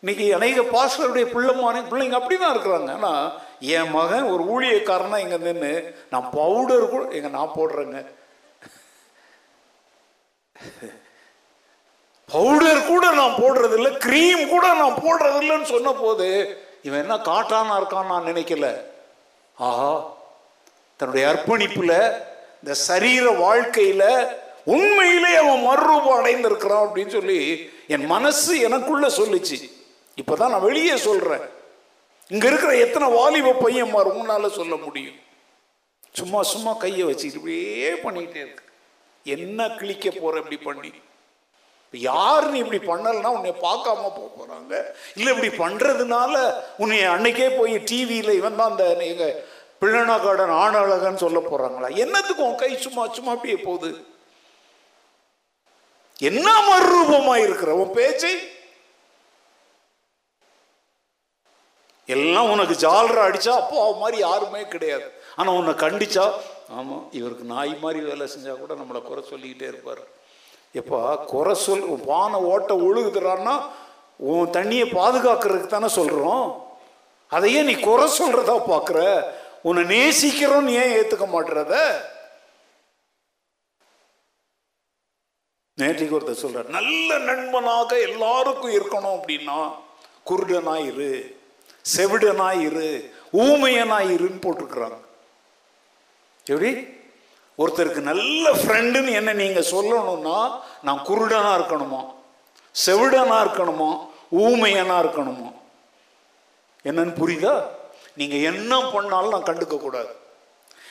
[0.04, 2.92] இன்னைக்கு அநேக பாஸ்டருடைய பிள்ளைமான பிள்ளைங்க அப்படி தான் இருக்கிறாங்க.
[2.98, 3.24] ஆனால்
[3.76, 5.72] என் மகன் ஒரு ஊழியக்காரனா இங்கே நின்று
[6.12, 8.00] நான் பவுடர் கூட இங்கே நான் போடுறேங்க.
[12.30, 16.28] பவுடர் கூட நான் போடுறதில்ல க்ரீம் கூட நான் போடுறதில்லைன்னு சொன்ன போது
[16.88, 18.68] இவன் என்ன காட்டானா இருக்கான்னு நான் நினைக்கல.
[19.58, 19.92] ஆஹா
[21.00, 21.94] தன்னுடைய அர்ப்பணிப்புல
[22.62, 24.06] இந்த சரீர வாழ்க்கையில
[24.76, 27.40] உண்மையிலே அவன் மறுரூபம் அடைந்திருக்கிறான் அப்படின்னு சொல்லி
[27.96, 29.60] என் மனசு எனக்குள்ள சொல்லுச்சு.
[30.20, 31.46] இப்பதான் நான் வெளியே சொல்றேன்.
[32.28, 35.20] இங்க இருக்கிற எத்தனை வாலிப பையன் உன்னால சொல்ல முடியும்.
[36.12, 38.64] சும்மா சும்மா கையை வச்சுக்கிட்டு இப்படியே பண்ணிக்கிட்டே இருக்கு.
[39.24, 40.92] என்ன கிழிக்க போற இப்படி பண்ணி?
[41.94, 44.74] யார் நீ இப்படி பண்ணலன்னா உன்னை பார்க்காம போக போறாங்க.
[45.16, 46.34] இல்லை இப்படி பண்றதுனால
[46.78, 49.44] உன்னை அன்னைக்கே போய் டிவியில் இவன் தான் அந்த எங்கள்
[49.82, 51.96] பிள்ளனாக்காடன் ஆணழகன்னு சொல்ல போறாங்களா?
[51.96, 54.06] என்னத்துக்கு உன் கை சும்மா சும்மா அப்படியே போகுது?
[56.20, 58.34] என்ன மறுரூபமா இருக்கிற உன் பேச்சை?
[62.16, 65.08] எல்லாம் உனக்கு ஜாலரா அடிச்சா அப்போ அவ மாதிரி யாருமே கிடையாது.
[65.40, 66.26] ஆனால் உன்னை கண்டிச்சா
[66.78, 70.02] ஆமாம் இவருக்கு நாய் மாதிரி வேலை செஞ்சால் கூட நம்மளை குறை சொல்லிக்கிட்டே இருப்பார்.
[70.80, 71.02] எப்பா
[71.34, 73.56] குறை சொல் பானை ஓட்ட ஒழுகுதுறான்னா
[74.32, 76.46] உன் தண்ணியை பாதுகாக்கிறதுக்கு தானே சொல்கிறோம்
[77.32, 79.00] அதையே நீ குறை சொல்றதா பார்க்குற
[79.70, 81.74] உன்னை நேசிக்கிறோன்னு ஏன் ஏற்றுக்க மாட்டுறத?
[85.78, 89.60] நேற்றுக்கு ஒருத்தர் சொல்கிறார் நல்ல நண்பனாக எல்லாருக்கும் இருக்கணும் அப்படின்னா
[90.30, 91.12] குருடனாய் இரு
[91.96, 94.98] செவிடனாய் இரு ஊமையனாய் இருன்னு போட்டிருக்கிறாங்க.
[96.46, 96.88] எப்படி?
[97.58, 102.02] ஒருத்தருக்கு நல்ல ஃப்ரெண்டுன்னு என்ன நீங்க சொல்லணும்னா நான் குருடனா இருக்கணுமா?
[102.86, 104.08] செவிடனா இருக்கணுமா?
[104.32, 105.54] ஊமையனா இருக்கணுமா?
[106.84, 107.64] என்னன்னு புரியுதா?
[108.16, 110.18] நீங்க என்ன பண்ணாலும் நான் கண்டுக்க கூடாது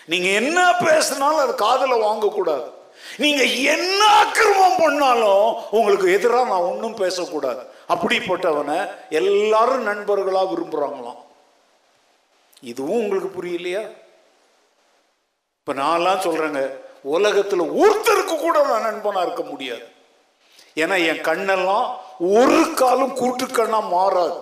[0.07, 2.68] நீங்க என்ன பேசினாலும் அது காதில் வாங்கக்கூடாது.
[3.16, 7.66] நீங்க என்ன அக்கிரமம் பண்ணாலும் உங்களுக்கு எதிராக நான் ஒன்றும் பேசக்கூடாது.
[7.93, 8.78] அப்படிப்பட்டவனை
[9.20, 11.22] எல்லாரும் நண்பர்களாக விரும்புகிறாங்களாம்
[12.61, 13.82] இதுவும் உங்களுக்கு புரியலையா?
[15.61, 16.62] இப்போ நான்லாம் சொல்கிறேங்க
[17.03, 19.86] உலகத்தில் ஒருத்தருக்கு கூட நான் நண்பனாக இருக்க முடியாது.
[20.82, 24.39] ஏன்னா என் கண்ணெல்லாம் ஒரு காலம் கூட்டுக்கண்ணா மாறாது.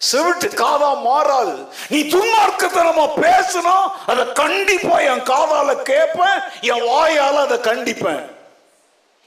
[0.00, 1.54] செவிட்டு காதா மாறாது.
[1.88, 3.76] நீ துன்மார்க்கத்தனமா பேசுனா
[4.06, 8.24] அதை கண்டிப்பா என் காதால கேட்பேன் என் வாயால அதை கண்டிப்பேன்.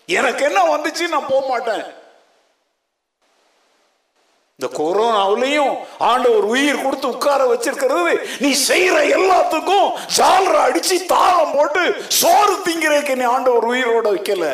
[0.06, 1.84] எனக்கு என்ன வந்துச்சு நான் போக மாட்டேன்
[4.60, 5.76] இந்த கொரோனாவிலையும்
[6.08, 8.14] ஆண்டவர் உயிர் கொடுத்து உட்கார வச்சிருக்கிறது.
[8.44, 11.84] நீ செய்யற எல்லாத்துக்கும் ஜாலர அடிச்சு தாளம் போட்டு
[12.22, 14.48] சோறு திங்கிறதுக்கு நீ ஆண்டவர் உயிரோட வைக்கல.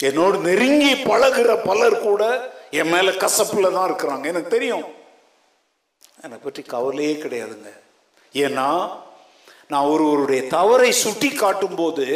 [0.00, 2.22] என்னோடு நெருங்கி பழகுற பலர் கூட
[2.80, 4.24] என் மேல கசப்புல தான் இருக்கிறாங்க.
[4.32, 4.86] எனக்கு தெரியும்.
[6.22, 7.72] என்னை பற்றி கவலையே கிடையாதுங்க.
[8.44, 8.68] ஏன்னா
[9.68, 12.06] நான் ஒருவருடைய தவறை சுட்டி காட்டும் போது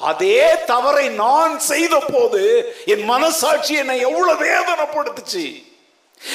[0.00, 2.42] அதே தவறை நான் செய்த போது
[2.84, 5.64] என் மனசாட்சி என்னை எவ்வளவு வேதனைப்படுத்துச்சு.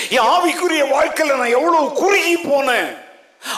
[0.09, 3.05] என் ஆவிக்குரிய வாழ்க்கையில நான் எவ்வளவு குறுகி போனேன்.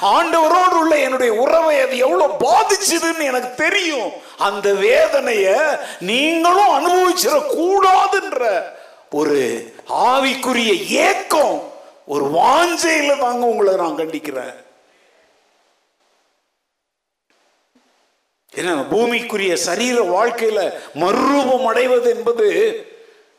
[0.01, 4.11] ஆண்டவரோடு உள்ள என்னுடைய உறவை அது எவ்வளவு பாதிச்சதுன்னு எனக்கு தெரியும்.
[4.37, 8.63] அந்த வேதனைய நீங்களும் அனுபவிச்சிட கூடாதுன்ற
[9.11, 9.37] ஒரு
[9.89, 11.71] ஆவிக்குரிய ஏக்கம்
[12.05, 14.55] ஒரு வாஞ்சையில தாங்க உங்களை நான் கண்டிக்கிறேன்.
[18.53, 22.47] ஏன்னா பூமிக்குரிய சரீர வாழ்க்கையில மறுரூபம் அடைவது என்பது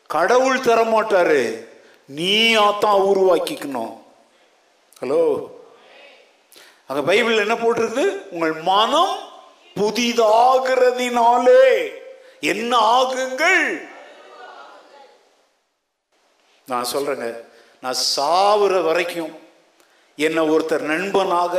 [0.06, 1.68] கடவுள் தர மாட்டாரு
[2.56, 3.92] ஆத்தான் உருவாக்கிக்கணும்.
[5.00, 5.50] ஹலோ?
[6.86, 9.18] அங்க பைபிள் என்ன போட்டிருக்கு உங்கள் மனம்
[9.76, 11.64] புதிதாகிறதினாலே
[12.40, 13.88] என்ன ஆகுங்கள்?
[16.66, 17.44] நான் சொல்றேங்க
[17.80, 19.38] நான் சாவுற வரைக்கும்
[20.16, 21.54] என்னை ஒருத்தர் நண்பனாக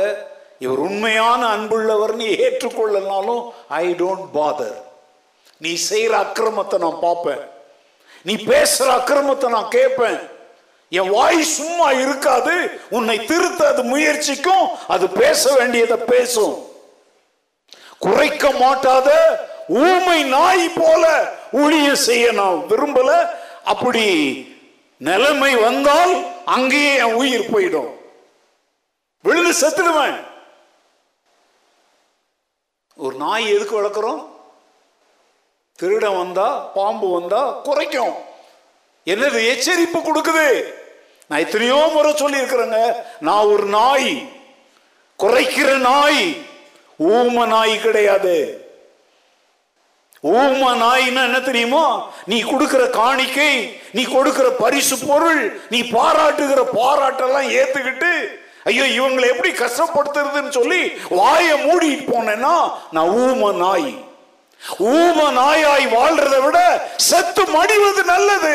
[0.62, 4.76] இவர் உண்மையான அன்புள்ளவர்னு ஏற்றுக்கொள்ளனாலும் ஐ டோன்ட் பாதர்
[5.58, 7.42] நீ செய்கிற அக்கிரமத்தை நான் பார்ப்பேன்.
[8.22, 10.20] நீ பேசுற அக்கிரமத்தை நான் கேட்பேன்.
[10.88, 12.54] என் வாய் சும்மா இருக்காது.
[12.90, 14.66] உன்னை திருத்த அது முயற்சிக்கும்.
[14.88, 16.54] அது பேச வேண்டியதை பேசும்.
[17.98, 19.08] குறைக்க மாட்டாத
[19.68, 21.04] ஊமை நாய் போல
[21.52, 23.10] ஊழிய செய்ய நான் விரும்பல.
[23.64, 24.06] அப்படி
[24.96, 26.14] நிலைமை வந்தால்
[26.56, 27.90] அங்கேயே என் உயிர் போயிடும்.
[29.22, 30.18] விழுந்து செத்துடுவேன்.
[32.96, 34.26] ஒரு நாய் எதுக்கு வளர்க்குறோம்?
[35.78, 38.14] திருடம் வந்தா பாம்பு வந்தா குறைக்கும்.
[39.06, 40.74] என்னது எச்சரிப்பு கொடுக்குது?
[41.26, 42.96] நான் எத்தனையோ முறை சொல்லியிருக்கிறேங்க.
[43.20, 44.28] நான் ஒரு நாய்
[45.18, 46.36] குறைக்கிற நாய்
[46.98, 48.66] ஊம நாய் கிடையாது.
[50.22, 52.08] ஊம நாய்னா என்ன தெரியுமோ?
[52.26, 58.40] நீ கொடுக்கிற காணிக்கை நீ கொடுக்கிற பரிசு பொருள் நீ பாராட்டுகிற பாராட்டெல்லாம் ஏத்துக்கிட்டு
[58.70, 60.80] ஐயோ இவங்களை எப்படி கஷ்டப்படுத்துறதுன்னு சொல்லி
[61.18, 62.54] வாயை மூடிட்டு போனேன்னா
[62.96, 63.90] நான் ஊம நாய்
[64.90, 66.58] ஊம நாயாய் வாழ்றதை விட
[66.96, 68.54] செத்து மடிவது நல்லது.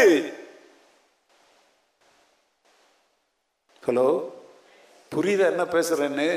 [3.84, 4.08] ஹலோ
[5.12, 6.30] புரியுதா என்ன பேசுறேன்னு?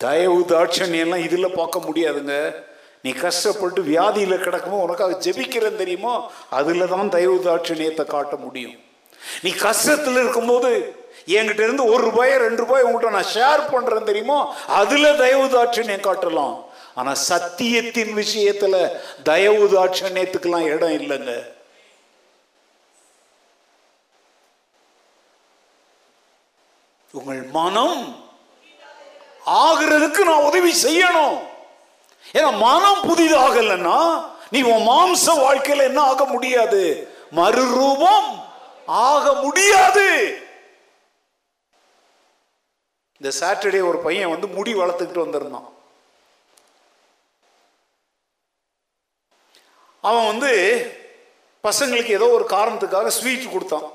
[0.00, 2.34] தயவு தாட்சணியம் எல்லாம் பார்க்க முடியாதுங்க.
[3.02, 6.14] நீ கஷ்டப்பட்டு வியாதியில் கிடக்குமோ உனக்காக ஜெபிக்கிறேன் தெரியுமோ?
[6.58, 8.76] அதில் தான் தயவு தாட்சணியத்தை காட்ட முடியும்.
[9.42, 14.54] நீ கஷ்டத்தில் இருக்கும்போது என்கிட்ட இருந்து ஒரு ரூபாய் ரெண்டு ரூபாய் உங்கள்கிட்ட நான் ஷேர் பண்றேன் தெரியுமோ?
[14.66, 16.64] அதுல தயவு காட்டலாம்.
[16.94, 21.52] ஆனா சத்தியத்தின் விஷயத்துல தயவு தாட்சணியத்துக்கெல்லாம் இடம் இல்லைங்க.
[27.12, 28.26] உங்கள் மனம்
[29.46, 31.38] ஆகிறதுக்கு நான் உதவி செய்யணும்.
[32.32, 37.08] ஏன்னா மனம் புதிதாகலன்னா நீ உன் மாம்ச வாழ்க்கையில என்ன ஆக முடியாது?
[37.34, 38.43] மறுரூபம்
[38.86, 40.38] ஆக முடியாது.
[43.20, 45.72] இந்த சாட்டர்டே ஒரு பையன் வந்து முடி வளர்த்துக்கிட்டு வந்திருந்தான்.
[50.00, 50.52] அவன் வந்து
[51.62, 53.92] பசங்களுக்கு ஏதோ ஒரு காரணத்துக்காக ஸ்வீட் கொடுத்தான்.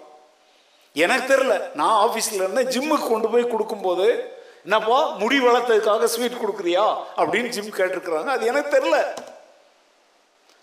[0.94, 7.04] எனக்கு தெரியல நான் ஆஃபீஸில் இருந்தேன் ஜிம்முக்கு கொண்டு போய் கொடுக்கும்போது என்னப்பா முடி வளர்த்ததுக்காக ஸ்வீட் கொடுக்குறியா?
[7.18, 8.26] அப்படின்னு ஜிம் கேட்டிருக்கிறாங்க.
[8.26, 9.18] அது எனக்கு தெரியல.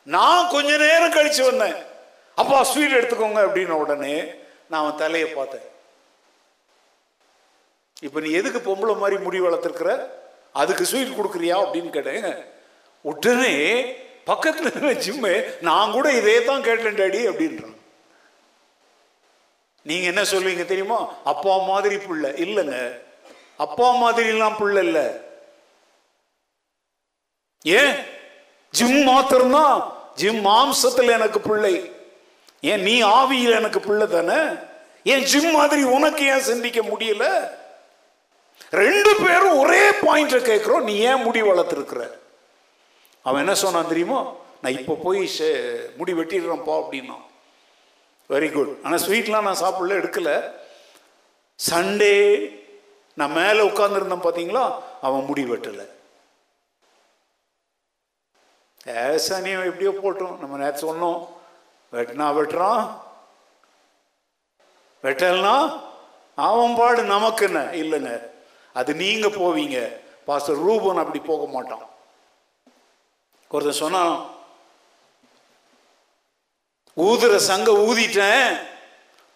[0.03, 1.95] நான் கொஞ்ச நேரம் கழிச்சு வந்தேன்.
[2.37, 4.25] அப்பா ஸ்வீட் எடுத்துக்கோங்க அப்படின்ன உடனே
[4.69, 5.67] நான் அவன் தலையை பார்த்தேன்.
[8.01, 10.09] இப்போ நீ எதுக்கு பொம்பளை மாதிரி முடி வளர்த்துருக்குற?
[10.53, 12.47] அதுக்கு ஸ்வீட் கொடுக்குறியா அப்படின்னு கேட்டேன்.
[13.01, 13.55] உடனே
[14.25, 17.75] பக்கத்தில் ஜிம்மு நான் கூட இதே தான் கேட்டேன் டாடி அப்படின்றான்.
[19.83, 21.15] நீங்கள் என்ன சொல்லுவீங்க தெரியுமா?
[21.25, 22.27] அப்பா மாதிரி புள்ள.
[22.45, 23.01] இல்லைங்க
[23.57, 25.07] அப்பா மாதிரிலாம் புள்ள இல்லை.
[27.63, 27.95] ஏன்?
[28.71, 29.77] ஜிம் மாத்திரம்தான்.
[30.15, 31.75] ஜிம் மாம்சத்தில் எனக்கு பிள்ளை.
[32.61, 34.55] ஏன் நீ ஆவியில் எனக்கு பிள்ளை தானே?
[35.05, 37.49] ஏன் ஜிம் மாதிரி உனக்கு ஏன் சிந்திக்க முடியல?
[38.71, 42.11] ரெண்டு பேரும் ஒரே பாயிண்ட கேட்கிறோம் நீ ஏன் முடி வளர்த்துருக்குற?
[43.23, 44.33] அவன் என்ன சொன்னான் தெரியுமா?
[44.63, 47.17] நான் இப்போ போய் ஷே- முடி வெட்டிடுறேன்ப்பா அப்படின்னா
[48.29, 50.51] வெரி குட் ஆனால் ஸ்வீட்லாம் நான் சாப்பிடல எடுக்கல.
[51.71, 52.49] சண்டே
[53.15, 55.89] நான் மேலே உட்காந்துருந்தேன் பார்த்தீங்களா அவன் முடி வெட்டலை.
[58.87, 60.39] ஏசானியம் எப்படியோ போட்டோம்.
[60.39, 61.29] நம்ம நேற்று சொன்னோம்.
[61.97, 62.83] வெட்டினா வெட்டுறான்
[65.03, 65.81] வெட்டல்னா?
[66.35, 68.15] அவன் பாடு நமக்குன்னு இல்லைங்க.
[68.73, 69.79] அது நீங்க போவீங்க.
[70.25, 71.85] பாஸ்டர் ரூபன் அப்படி போக மாட்டான்.
[73.49, 74.15] ஒருத்தன் சொன்னான்
[76.97, 78.57] ஊதுற சங்க ஊதிட்டேன்.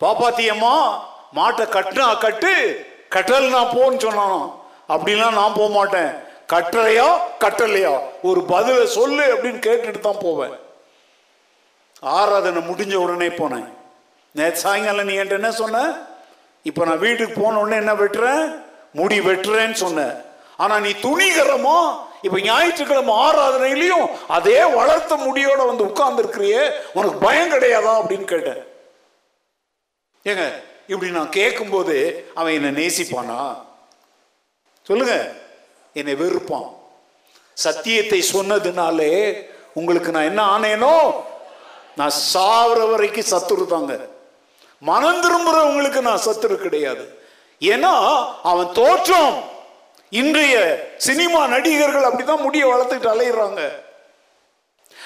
[0.00, 0.74] பாப்பாத்தியம்மா
[1.34, 2.54] மாட்டை கட்டுனா கட்டு
[3.10, 4.50] கட்டல்னா போன்னு சொன்னான்.
[4.88, 6.10] அப்படிலாம் நான் போக மாட்டேன்.
[6.52, 7.08] கட்டலையோ
[7.40, 7.92] கட்டலையோ?
[8.22, 10.68] ஒரு பதில சொல்லு அப்படின்னு கேட்டுட்டு தான் போவேன்.
[12.02, 13.68] ஆராதனை முடிஞ்ச உடனே போனேன்.
[14.34, 15.78] நேற்று சாயங்காலம் நீ என்கிட்ட என்ன சொன்ன?
[16.62, 18.44] இப்போ நான் வீட்டுக்கு போன உடனே என்ன வெட்டுறேன்
[18.92, 20.00] முடி வெட்டுறேன்னு சொன்ன.
[20.56, 21.78] ஆனால் நீ துணிகரமோ
[22.22, 28.62] இப்போ ஞாயிற்றுக்கிழமை ஆராதனையிலையும் அதே வளர்த்த முடியோட வந்து உட்கார்ந்துருக்கிறியே உனக்கு பயம் கிடையாதா அப்படின்னு கேட்டேன்.
[30.24, 30.44] ஏங்க
[30.86, 33.38] இப்படி நான் கேட்கும்போது அவன் என்னை நேசிப்பானா?
[34.82, 35.32] சொல்லுங்க.
[35.92, 36.68] என்னை வெறுப்பான்.
[37.56, 39.12] சத்தியத்தை சொன்னதுனாலே
[39.74, 40.94] உங்களுக்கு நான் என்ன ஆனேனோ
[41.96, 44.08] நான் சாவர வரைக்கும் சத்துரு தாங்க
[44.78, 47.18] மனம் திரும்புறவங்களுக்கு நான் சத்துரு கிடையாது.
[47.60, 49.42] ஏன்னா அவன் தோற்றம்.
[50.10, 50.54] இன்றைய
[50.96, 53.72] சினிமா நடிகர்கள் அப்படிதான் முடிய வளர்த்துக்கிட்டு அலையிறாங்க.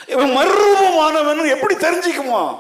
[0.07, 2.59] இவன் மறுரூபமானவன் எப்படி தெரிஞ்சுக்குமா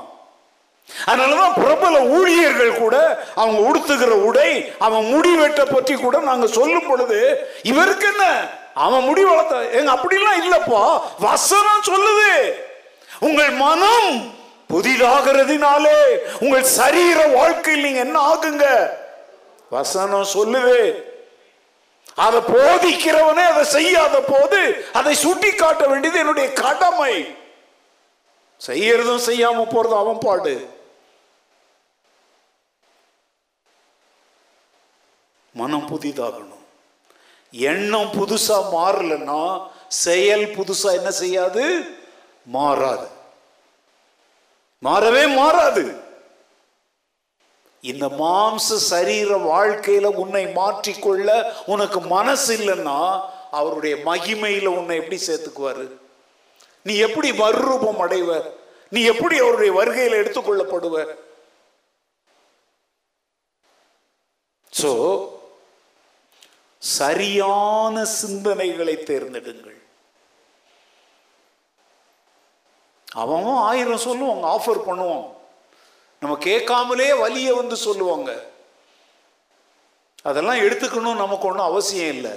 [1.07, 7.47] அதனாலதான் பிரபல ஊழியர்கள் கூட அவங்க உடுத்துகிற உடை அவன் முடி வெட்ட பற்றி கூட நாங்க சொல்லும் பொழுது
[7.63, 8.49] இவருக்கு என்ன?
[8.75, 11.01] அவன் முடி வளர்த்த எங்க அப்படிலாம் இல்லப்பா.
[11.19, 12.53] வசனம் சொல்லுது.
[13.21, 14.33] உங்கள் மனம்
[14.69, 18.91] புதிதாகிறதுனாலே உங்கள் சரீர வாழ்க்கையில் நீங்க என்ன ஆகுங்க?
[19.71, 21.03] வசனம் சொல்லுது.
[22.15, 27.37] அதை போதிக்கிறவனே அதை செய்யாத போது அதை சுட்டி காட்ட வேண்டியது என்னுடைய கடமை.
[28.67, 30.69] செய்யறதும் செய்யாம போறதும் அவன் பாடு.
[35.53, 36.63] மனம் புதிதாகணும்.
[37.51, 41.87] எண்ணம் புதுசா மாறலன்னா செயல் புதுசா என்ன செய்யாது?
[42.45, 43.09] மாறாது.
[44.83, 46.03] மாறவே மாறாது.
[47.81, 55.91] இந்த மாம்ச சரீர வாழ்க்கையில உன்னை மாற்றிக்கொள்ள உனக்கு மனசு இல்லைன்னா அவருடைய மகிமையில உன்னை எப்படி சேர்த்துக்குவாரு?
[56.83, 58.53] நீ எப்படி மறுரூபம் அடைவ?
[58.91, 61.17] நீ எப்படி அவருடைய வருகையில் எடுத்துக்கொள்ளப்படுவ?
[64.83, 64.93] சோ
[66.79, 69.74] சரியான சிந்தனைகளை தேர்ந்தெடுங்கள்.
[73.23, 75.25] அவன் ஆயிரம் சொல்லுவாங்க ஆஃபர் பண்ணுவான்
[76.23, 78.31] நம்ம கேட்காமலே வலிய வந்து சொல்லுவாங்க.
[80.31, 82.35] அதெல்லாம் எடுத்துக்கணும் நமக்கு ஒன்றும் அவசியம் இல்லை.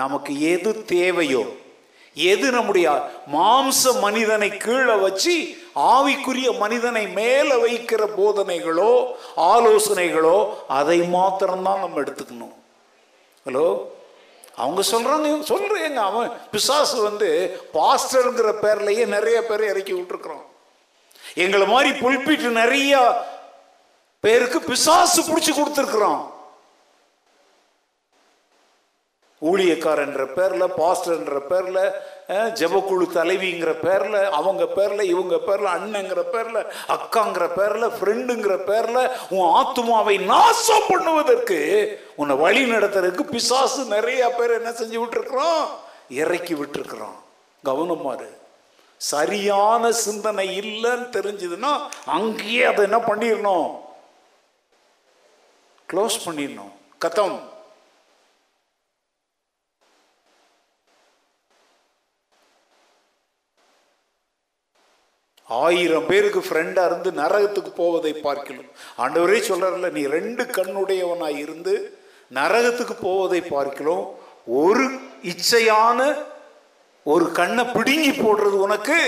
[0.00, 1.42] நமக்கு எது தேவையோ
[2.14, 2.86] எது நம்முடைய
[3.34, 5.34] மாம்ச மனிதனை கீழே வச்சு
[5.92, 8.92] ஆவிக்குரிய மனிதனை மேலே வைக்கிற போதனைகளோ
[9.36, 10.36] ஆலோசனைகளோ
[10.78, 12.54] அதை மாத்திரம்தான் நம்ம எடுத்துக்கணும்.
[13.46, 13.66] ஹலோ
[14.56, 15.94] அவங்க சொல்றாங்க சொல்கிறேங்க சொல்றேங்க.
[15.94, 17.28] அவன் பிசாசு வந்து
[17.74, 20.44] பாஸ்டருங்கிற பேர்லயே நிறைய பேரை இறக்கி விட்டுருக்குறோம்
[21.34, 22.94] எங்களை மாதிரி புல்பிட்டு நிறைய
[24.20, 26.20] பேருக்கு பிசாசு பிடிச்சி கொடுத்துருக்குறோம்
[29.42, 31.78] ஊழியக்காரன்ற பேர்ல பாஸ்டர்ன்ற பேர்ல
[32.32, 40.18] ஜபக்குழு தலைவிங்கிற பேரில் அவங்க பேரில் இவங்க பேரில் அண்ணங்கிற பேரில் அக்காங்கிற பேரில் ஃப்ரெண்டுங்கிற பேரில் உன் ஆத்மாவை
[40.18, 45.64] நாசம் பண்ணுவதற்கு உன்னை வழி நடத்துறதுக்கு பிசாசு நிறைய பேர் என்ன செஞ்சு விட்டுருக்குறோம்?
[46.08, 47.18] இறக்கி விட்டுருக்குறோம்.
[47.64, 48.40] கவனமாரு
[48.96, 53.80] சரியான சிந்தனை இல்லைன்னு தெரிஞ்சதுன்னா அங்கேயே அதை என்ன பண்ணிடணும்?
[55.92, 56.72] க்ளோஸ் பண்ணிடணும்.
[56.98, 57.51] கத்தம்.
[65.60, 71.98] ஆயிரம் பேருக்கு ஃப்ரெண்டாக இருந்து நரகத்துக்கு போவதை பார்க்கலாம் ஆண்டவரே சொல்கிறார்ல நீ ரெண்டு கண்ணுடையவனாக இருந்து
[72.34, 74.14] நரகத்துக்கு போவதை பார்க்கலாம்
[74.46, 74.84] ஒரு
[75.22, 76.24] இச்சையான
[77.04, 78.98] ஒரு கண்ணை பிடுங்கி போடுறது உனக்கு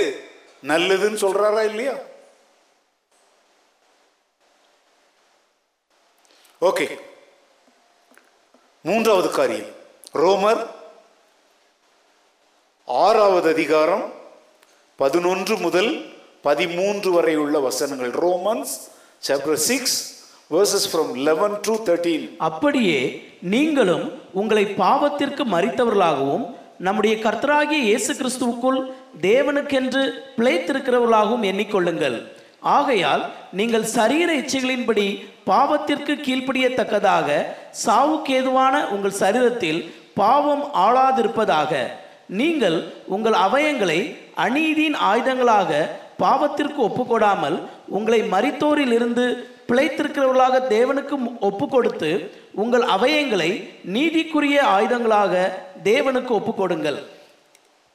[0.62, 1.94] நல்லதுன்னு சொல்கிறாரா இல்லையா?
[6.62, 6.98] ஓகே
[8.82, 9.72] மூன்றாவது காரியம்.
[10.14, 10.66] ரோமர்
[12.84, 14.12] ஆறாவது அதிகாரம்
[14.96, 16.13] பதினொன்று முதல்
[16.44, 18.74] பதிமூன்று வரை உள்ள வசனங்கள் Romans
[19.22, 19.96] chapter six
[20.50, 22.98] verses from eleven to thirteen அப்படியே
[23.40, 26.44] நீங்களும் உங்களை பாவத்திற்கு மறித்தவர்களாகவும்
[26.78, 28.78] நம்முடைய கர்த்தராகிய இயேசு கிறிஸ்துவுக்குள்
[29.20, 30.02] தேவனுக்கென்று
[30.36, 32.16] பிழைத்திருக்கிறவர்களாகவும் எண்ணிக்கொள்ளுங்கள்.
[32.76, 33.22] ஆகையால்
[33.52, 35.06] நீங்கள் சரீர இச்சைகளின்படி
[35.46, 37.28] பாவத்திற்கு கீழ்ப்படியத்தக்கதாக
[37.86, 39.80] சாவுக்கேதுவான உங்கள் சரீரத்தில்
[40.14, 41.72] பாவம் ஆளாதிருப்பதாக
[42.26, 44.00] நீங்கள் உங்கள் அவயங்களை
[44.36, 45.70] அநீதியின் ஆயுதங்களாக
[46.18, 55.52] பாவத்திற்கு ஒப்புக்கொடாமல் உங்களை மறித்தோரில் இருந்து பிழைத்திருக்கிறவர்களாக தேவனுக்கு ஒப்பு கொடுத்து உங்கள் அவயங்களை நீதிக்குரிய ஆயுதங்களாக
[55.84, 57.12] தேவனுக்கு ஒப்பு கொடுங்கள்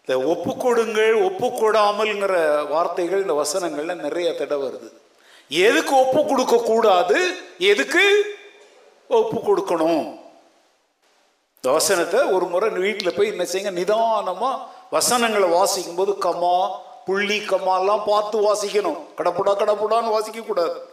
[0.02, 4.90] இந்த ஒப்பு கொடுங்கள் ஒப்பு கொடாமல்ங்கிற வார்த்தைகள் இந்த வசனங்கள்ல நிறைய தடவை வருது.
[5.48, 7.36] எதுக்கு ஒப்பு கொடுக்க கூடாது?
[7.58, 8.36] எதுக்கு
[9.08, 10.18] ஒப்பு கொடுக்கணும்
[11.56, 13.82] இந்த வசனத்தை ஒரு முறை வீட்டில் போய் என்ன செய்யுங்க?
[13.82, 14.60] நிதானமா
[14.90, 16.70] வசனங்களை வாசிக்கும் போது கமா
[17.06, 19.00] புள்ளி கம்மாலாம் பார்த்து வாசிக்கணும்.
[19.18, 20.90] கடப்புடா கடப்புடான்னு வாசிக்க கூடாது.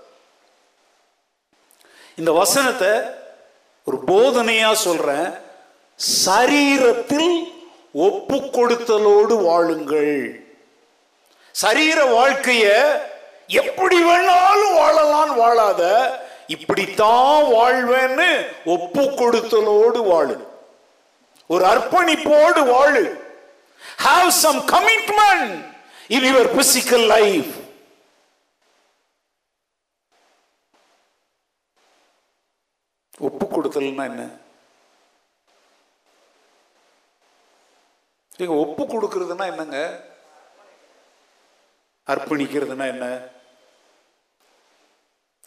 [2.16, 2.92] இந்த வசனத்தை
[3.84, 5.34] ஒரு போதனையா சொல்றேன்.
[6.24, 7.54] சரீரத்தில்
[7.92, 10.44] ஒப்பு கொடுத்தலோடு வாழுங்கள்.
[11.50, 12.66] சரீர வாழ்க்கைய
[13.46, 15.82] எப்படி வேணாலும் வாழலாம் வாழாத
[16.46, 20.48] இப்படித்தான் வாழ்வேன்னு ஒப்பு கொடுத்தலோடு வாழு.
[21.46, 23.24] ஒரு அர்ப்பணிப்போடு வாழு.
[24.04, 25.75] Have some commitment
[26.10, 27.52] in your physical life
[33.20, 34.24] ஒப்பு கொடுத்தல்னா என்ன?
[38.38, 39.78] நீங்க ஒப்பு கொடுக்கறதுனா என்னங்க?
[42.06, 43.06] அர்ப்பணிக்கிறதுனா என்ன?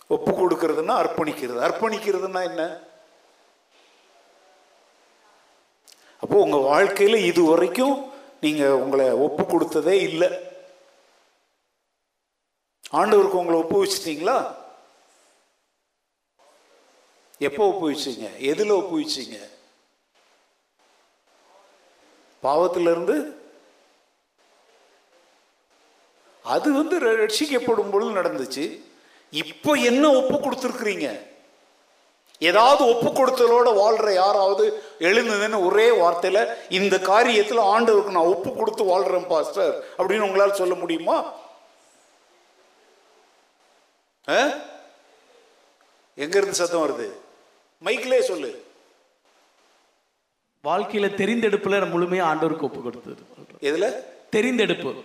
[0.07, 1.60] ஒப்பு கொடுக்கறதுனா அர்ப்பணிக்கிறது.
[1.68, 2.88] அர்ப்பணிக்கிறதுனா என்ன?
[6.20, 10.49] அப்போ உங்க வாழ்க்கையில இது வரைக்கும் நீங்க உங்களை ஒப்பு கொடுத்ததே இல்லை.
[12.98, 14.38] ஆண்டவருக்கு உங்களை ஒப்பு வச்சிட்டீங்களா
[17.48, 19.38] எப்போ ஒப்பு எதில் எதுல ஒப்பு வச்சீங்க
[22.44, 23.16] பாவத்திலிருந்து?
[26.44, 28.66] அது வந்து ரட்சிக்கப்படும் பொழுது நடந்துச்சு.
[29.32, 31.08] இப்போ என்ன ஒப்பு கொடுத்துருக்குறீங்க?
[32.40, 34.66] ஏதாவது ஒப்பு கொடுத்தலோட வாழ்ற யாராவது
[35.00, 41.18] எழுந்ததுன்னு ஒரே வார்த்தையில் இந்த காரியத்தில் ஆண்டவருக்கு நான் ஒப்பு கொடுத்து வாழ்கிறேன் பாஸ்டர் அப்படின்னு உங்களால் சொல்ல முடியுமா?
[44.30, 44.47] ஆ?
[46.15, 47.11] எங்க இருந்து சத்தம் வருது?
[47.86, 48.65] மைக்கிலே சொல்லு.
[50.63, 53.21] வாழ்க்கையில தெரிந்தெடுப்புல முழுமையா ஆண்டவருக்கு ஒப்பு கொடுத்தது.
[53.61, 54.03] எதுல?
[54.36, 55.03] தெரிந்தெடுப்பு.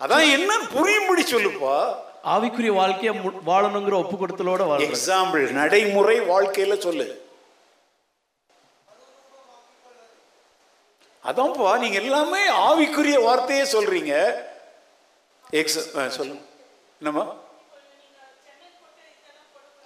[0.00, 1.94] அதான் என்னன்னு புரியும்படி சொல்லுப்பா.
[2.24, 7.24] ஆவிக்குரிய வாழ்க்கைய வாழணுங்கிற ஒப்பு கொடுத்தலோட எக்ஸாம்பிள் நடைமுறை வாழ்க்கையில சொல்லு.
[11.24, 14.32] அதான்ப்பா நீங்க எல்லாமே ஆவிக்குரிய வார்த்தையே சொல்றீங்க.
[15.50, 16.42] எக்ஸ் சொல்லுங்க
[17.02, 17.34] என்னம்மா?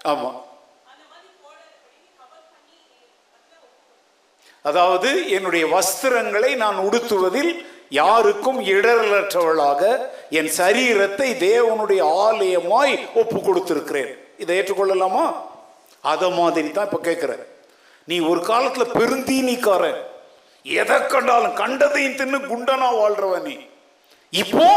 [0.04, 0.48] ஆமாம்
[4.62, 14.18] அதாவது என்னுடைய வஸ்திரங்களை நான் உடுத்துவதில் யாருக்கும் இடரலற்றவளாக என் சரீரத்தை தேவனுடைய ஆலயமாய் ஒப்பு கொடுத்திருக்கிறேன்.
[14.38, 15.24] இதை ஏற்றுக்கொள்ளலாமா?
[16.00, 17.46] அத மாதிரி தான் இப்ப கேட்கிறேன்
[18.04, 20.00] நீ ஒரு காலத்துல பெருந்தீனிக்காரன்.
[20.64, 23.56] எதை கண்டாலும் கண்டதையும் தின்னு குண்டனா வாழ்றவ நீ.
[24.30, 24.68] இப்போ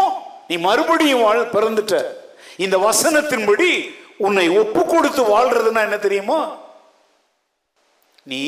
[0.47, 2.05] நீ மறுபடியும் வாழ் பிறந்துட்ட.
[2.57, 3.95] இந்த வசனத்தின்படி
[4.25, 6.39] உன்னை ஒப்பு கொடுத்து வாழ்றதுன்னா என்ன தெரியுமா?
[8.23, 8.45] நீ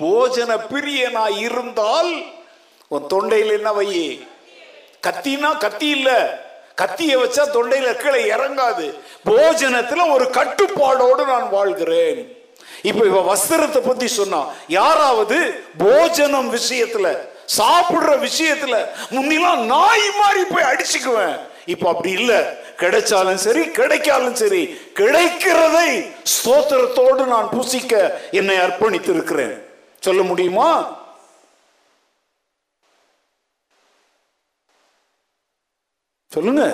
[0.00, 2.10] போஜன பிரியனா இருந்தால்
[2.88, 3.88] உன் தொண்டையில் என்ன வை
[5.06, 6.10] கத்தினா கத்தி இல்ல.
[6.80, 8.86] கத்திய வச்சா தொண்டையில கீழே இறங்காது.
[9.24, 12.20] போஜனத்துல ஒரு கட்டுப்பாடோடு நான் வாழ்கிறேன்.
[12.82, 15.38] இப்ப இவ வஸ்திரத்தை பத்தி சொன்னா யாராவது
[15.78, 17.08] போஜனம் விஷயத்துல
[17.58, 18.76] சாப்பிடுற விஷயத்துல
[19.10, 21.36] முன்னிலாம் நாய் மாதிரி போய் அடிச்சுக்குவேன்.
[21.72, 22.40] இப்போ அப்படி இல்லை.
[22.82, 24.60] கிடைச்சாலும் சரி கிடைக்காலும் சரி
[25.00, 25.88] கிடைக்கிறதை
[26.34, 27.92] ஸ்தோத்திரத்தோடு நான் புசிக்க
[28.40, 29.54] என்னை அர்ப்பணித்து இருக்கிறேன்
[30.06, 30.68] சொல்ல முடியுமா?
[36.34, 36.64] சொல்லுங்க.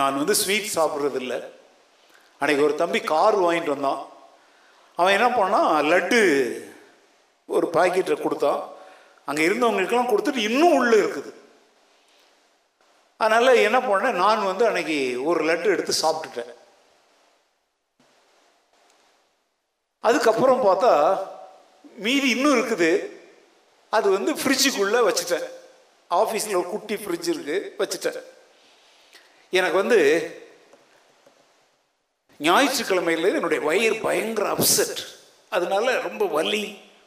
[0.00, 1.38] நான் வந்து ஸ்வீட் சாப்பிட்றது இல்லை
[2.40, 4.00] அன்னைக்கு ஒரு தம்பி கார் வாங்கிட்டு வந்தான்.
[4.98, 5.70] அவன் என்ன பண்ணான்?
[5.92, 6.20] லட்டு
[7.56, 8.60] ஒரு பாக்கெட்டை கொடுத்தான்.
[9.24, 11.30] அங்கே இருந்தவங்களுக்கெல்லாம் கொடுத்துட்டு இன்னும் உள்ளே இருக்குது.
[13.22, 14.98] அதனால் என்ன பண்ணேன் நான் வந்து அன்னைக்கு
[15.30, 16.52] ஒரு லட்டு எடுத்து சாப்பிட்டுட்டேன்.
[20.08, 20.92] அதுக்கப்புறம் பார்த்தா
[22.04, 22.92] மீதி இன்னும் இருக்குது.
[23.96, 25.46] அது வந்து ஃப்ரிட்ஜுக்குள்ளே வச்சுட்டேன்.
[26.20, 28.20] ஆஃபீஸில் ஒரு குட்டி ஃப்ரிட்ஜ் இருக்குது வச்சுட்டேன்.
[29.58, 30.00] எனக்கு வந்து
[32.48, 35.02] ஞாயிற்றுக்கிழமையில் என்னுடைய வயிறு பயங்கர அப்செட்
[35.56, 36.64] அதனால ரொம்ப வலி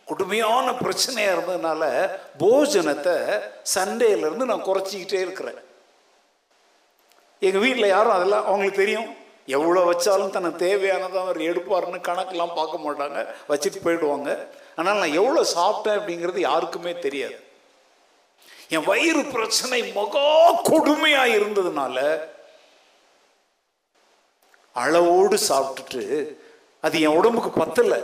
[0.09, 1.83] கொடுமையான பிரச்சனையாக இருந்ததுனால
[2.41, 3.15] போஜனத்தை
[3.75, 5.59] சண்டேலேருந்து நான் குறைச்சிக்கிட்டே இருக்கிறேன்.
[7.47, 9.09] எங்கள் வீட்டில் யாரும் அதெல்லாம் அவங்களுக்கு தெரியும்.
[9.57, 13.17] எவ்வளோ வச்சாலும் தனக்கு தேவையானதை அவர் எடுப்பாருன்னு கணக்கெல்லாம் பார்க்க மாட்டாங்க.
[13.49, 14.29] வச்சுட்டு போயிடுவாங்க.
[14.79, 17.37] ஆனால் நான் எவ்வளோ சாப்பிட்டேன் அப்படிங்கிறது யாருக்குமே தெரியாது.
[18.75, 20.25] என் வயிறு பிரச்சனை மகா
[20.71, 21.97] கொடுமையாக இருந்ததுனால
[24.75, 26.03] அளவோடு சாப்பிட்டுட்டு
[26.85, 27.99] அது என் உடம்புக்கு பத்தலை.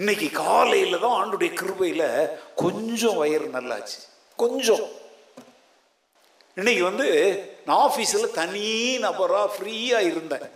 [0.00, 2.06] இன்னைக்கு காலையில் தான் ஆண்டுடைய கிருபையில்
[2.62, 3.98] கொஞ்சம் வயிறு நல்லாச்சு.
[4.42, 4.84] கொஞ்சம்.
[6.54, 7.08] இன்னைக்கு வந்து
[7.66, 10.50] நான் ஆஃபீஸில் தனி நபராக ஃப்ரீயாக இருந்தேன்.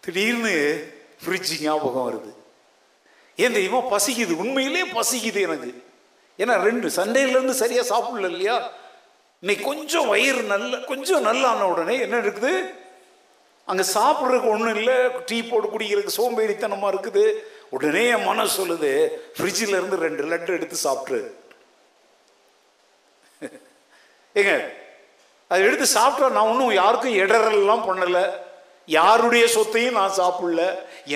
[0.00, 0.54] திடீர்னு
[1.24, 2.32] ஃப்ரிட்ஜ் ஞாபகம் வருது.
[3.36, 3.78] ஏன் தெரியுமா?
[3.78, 4.32] பசிக்குது.
[4.32, 5.84] உண்மையிலே பசிக்குது எனக்கு.
[6.38, 8.72] ஏன்னா ரெண்டு சண்டேலேருந்து சரியாக சாப்பிடல இல்லையா?
[9.40, 12.52] இன்னைக்கு கொஞ்சம் வயிறு நல்ல கொஞ்சம் நல்லா ஆன உடனே என்ன இருக்குது?
[13.64, 14.96] அங்கே சாப்பிட்றதுக்கு ஒன்றும் இல்லை.
[15.26, 17.32] டீ போட்டு குடிக்கிறதுக்கு சோம்பேறித்தனமாக இருக்குது.
[17.70, 21.22] உடனே என் மனசு சொல்லுது ஃப்ரிட்ஜில் இருந்து ரெண்டு லட்டு எடுத்து சாப்பிட்ரு
[24.40, 24.54] ஏங்க
[25.50, 28.24] அதை எடுத்து சாப்பிட்டா நான் ஒன்றும் யாருக்கும் இடரெல்லாம் பண்ணலை.
[28.98, 30.62] யாருடைய சொத்தையும் நான் சாப்பிடல.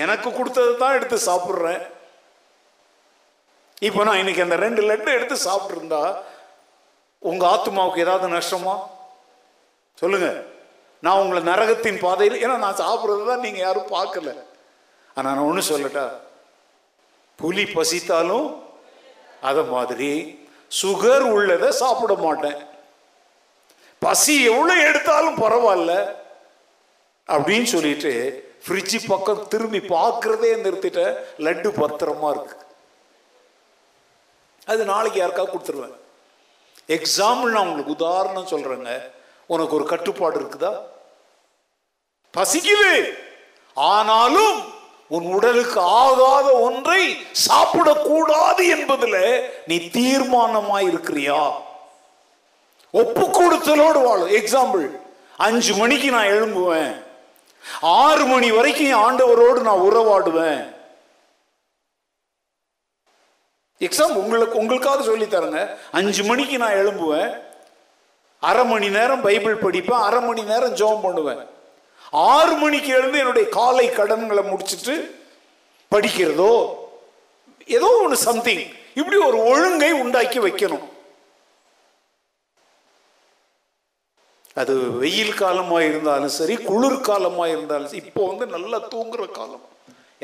[0.03, 1.81] எனக்கு கொடுத்தது தான் எடுத்து சாப்பிட்றேன்.
[3.87, 6.03] இப்போ நான் இன்னைக்கு அந்த ரெண்டு லட்டு எடுத்து சாப்பிட்ருந்தா
[7.29, 8.75] உங்கள் ஆத்மாவுக்கு ஏதாவது நஷ்டமா?
[10.01, 10.29] சொல்லுங்க.
[11.05, 14.29] நான் உங்களை நரகத்தின் பாதையில் ஏன்னா நான் சாப்பிட்றது தான் நீங்கள் யாரும் பார்க்கல.
[15.17, 16.05] ஆனால் நான் ஒன்று சொல்லட்டா
[17.39, 18.47] புலி பசித்தாலும்
[19.49, 20.11] அதை மாதிரி
[20.81, 22.67] சுகர் உள்ளதை சாப்பிட மாட்டேன்.
[23.99, 26.15] பசி எவ்வளோ எடுத்தாலும் பரவாயில்ல
[27.27, 28.11] அப்படின்னு சொல்லிட்டு
[28.67, 32.57] ஃப்ரிட்ஜு பக்கம் திரும்பி பார்க்கறதே நிறுத்திட்டேன் லட்டு பத்திரமா இருக்கு.
[34.65, 35.95] அது நாளைக்கு யாருக்கா கொடுத்துருவேன்.
[36.87, 39.11] எக்ஸாம்பிள் நான் உங்களுக்கு உதாரணம் சொல்றேங்க.
[39.45, 40.81] உனக்கு ஒரு கட்டுப்பாடு இருக்குதா?
[42.37, 43.17] பசிக்குது.
[43.73, 44.72] ஆனாலும்
[45.07, 51.51] உன் உடலுக்கு ஆகாத ஒன்றை சாப்பிடக்கூடாது என்பதில் நீ தீர்மானமாய் இருக்கிறியா?
[52.91, 54.99] ஒப்பு கொடுத்தலோடு வாழும் எக்ஸாம்பிள்
[55.37, 57.03] அஞ்சு மணிக்கு நான் எழும்புவேன்.
[57.81, 60.71] ஆறு மணி வரைக்கும் ஆண்டவரோடு நான் உறவாடுவேன்.
[63.79, 67.41] எக்ஸாம் உங்களுக்கு உங்களுக்காவது சொல்லி தரேங்க அஞ்சு மணிக்கு நான் எழும்புவேன்.
[68.39, 70.05] அரை மணி நேரம் பைபிள் படிப்பேன்.
[70.07, 71.52] அரை மணி நேரம் ஜோம் பண்ணுவேன்.
[72.13, 74.95] ஆறு மணிக்கு எழுந்து என்னுடைய காலை கடன்களை முடிச்சிட்டு
[75.91, 76.53] படிக்கிறதோ
[77.77, 78.63] ஏதோ ஒன்று சம்திங்
[78.99, 80.87] இப்படி ஒரு ஒழுங்கை உண்டாக்கி வைக்கணும்.
[84.61, 89.63] அது வெயில் காலமாக இருந்தாலும் சரி குளிர் காலமாக இருந்தாலும் சரி இப்போ வந்து நல்லா தூங்குற காலம்.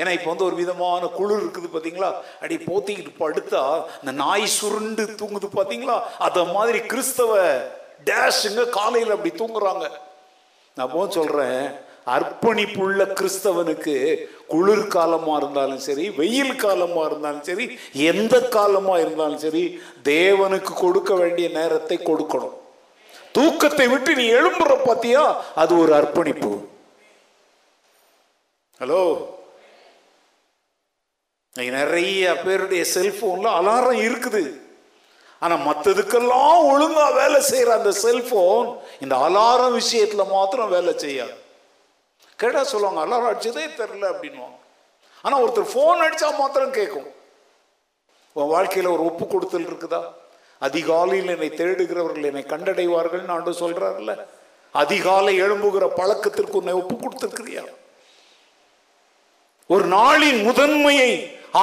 [0.00, 2.10] ஏன்னா இப்போ வந்து ஒரு விதமான குளிர் இருக்குது பார்த்தீங்களா
[2.44, 3.62] அடி போத்திக்கிட்டு படுத்தா
[4.02, 7.40] இந்த நாய் சுருண்டு தூங்குது பார்த்தீங்களா அதை மாதிரி கிறிஸ்தவ
[8.10, 9.86] டேஷுங்க காலையில் அப்படி தூங்குறாங்க.
[10.78, 11.62] நான் போக சொல்கிறேன்
[12.14, 13.94] அர்ப்பணிப்புள்ள கிறிஸ்தவனுக்கு
[14.52, 17.66] குளிர் காலமாக இருந்தாலும் சரி வெயில் காலமாக இருந்தாலும் சரி
[18.12, 19.64] எந்த காலமாக இருந்தாலும் சரி
[20.12, 22.56] தேவனுக்கு கொடுக்க வேண்டிய நேரத்தை கொடுக்கணும்.
[23.36, 25.24] தூக்கத்தை விட்டு நீ எழும்புற பார்த்தியா
[25.62, 26.52] அது ஒரு அர்ப்பணிப்பு.
[28.80, 29.02] ஹலோ
[31.56, 34.42] நிறைய பேருடைய செல்போன்ல அலாரம் இருக்குது.
[35.42, 38.68] ஆனால் மற்றதுக்கெல்லாம் ஒழுங்காக வேலை செய்கிற அந்த செல்ஃபோன்
[39.04, 41.34] இந்த அலாரம் விஷயத்தில் மாத்திரம் வேலை செய்யாது.
[42.38, 44.58] கேட்டால் சொல்லுவாங்க அலாரம் அடிச்சதே தெரில அப்படின்வாங்க
[45.24, 47.08] ஆனால் ஒருத்தர் ஃபோன் அடித்தா மாத்திரம் கேட்கும்
[48.36, 50.02] உன் வாழ்க்கையில் ஒரு ஒப்பு கொடுத்தல் இருக்குதா?
[50.62, 54.14] அதிகாலையில் என்னை தேடுகிறவர்கள் என்னை கண்டடைவார்கள் ஆண்டு சொல்கிறார்ல
[54.74, 57.64] அதிகாலை எழும்புகிற பழக்கத்திற்கு உன்னை ஒப்பு கொடுத்துருக்கிறியா?
[59.70, 61.10] ஒரு நாளின் முதன்மையை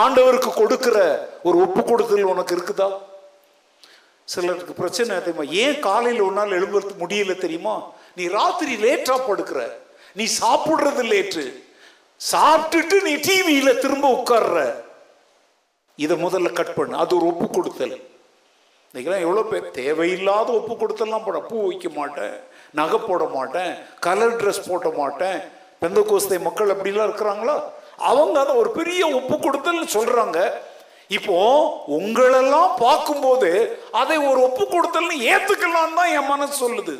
[0.02, 0.98] ஆண்டவருக்கு கொடுக்கிற
[1.44, 2.90] ஒரு ஒப்பு கொடுத்தல் உனக்கு இருக்குதா?
[4.34, 5.46] சிலருக்கு பிரச்சனை தெரியுமா?
[5.64, 7.76] ஏன் காலையில் ஒரு நாள் எழும்புறது முடியல தெரியுமா?
[8.16, 9.62] நீ ராத்திரி லேட்டாக படுக்கிற.
[10.20, 11.46] நீ சாப்பிட்றது லேட்டு
[12.32, 14.60] சாப்பிட்டுட்டு நீ டிவியில் திரும்ப உட்கார்ற.
[15.96, 16.98] இதை முதல்ல கட் பண்ணு.
[17.04, 17.96] அது ஒரு ஒப்பு கொடுத்தல்.
[18.90, 22.36] இன்னைக்கெல்லாம் எவ்வளோ பேர் தேவையில்லாத ஒப்பு கொடுத்தல்லாம் போட பூ வைக்க மாட்டேன்
[22.80, 23.72] நகை போட மாட்டேன்
[24.06, 25.40] கலர் ட்ரெஸ் போட மாட்டேன்.
[25.82, 27.58] பெந்த கோஸ்தை மக்கள் அப்படிலாம் இருக்கிறாங்களா?
[28.12, 30.40] அவங்க அதை ஒரு பெரிய ஒப்பு கொடுத்தல்னு சொல்கிறாங்க
[31.08, 31.36] இப்போ
[31.88, 33.50] உங்களெல்லாம் பார்க்கும்போது
[33.92, 36.96] அதை ஒரு ஒப்பு கொடுத்தல்னு ஏத்துக்கலாம் தான் என் மனசு சொல்லுது.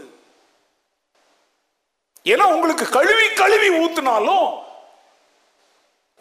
[2.26, 4.48] ஏன்னா உங்களுக்கு கழுவி கழுவி ஊத்துனாலும்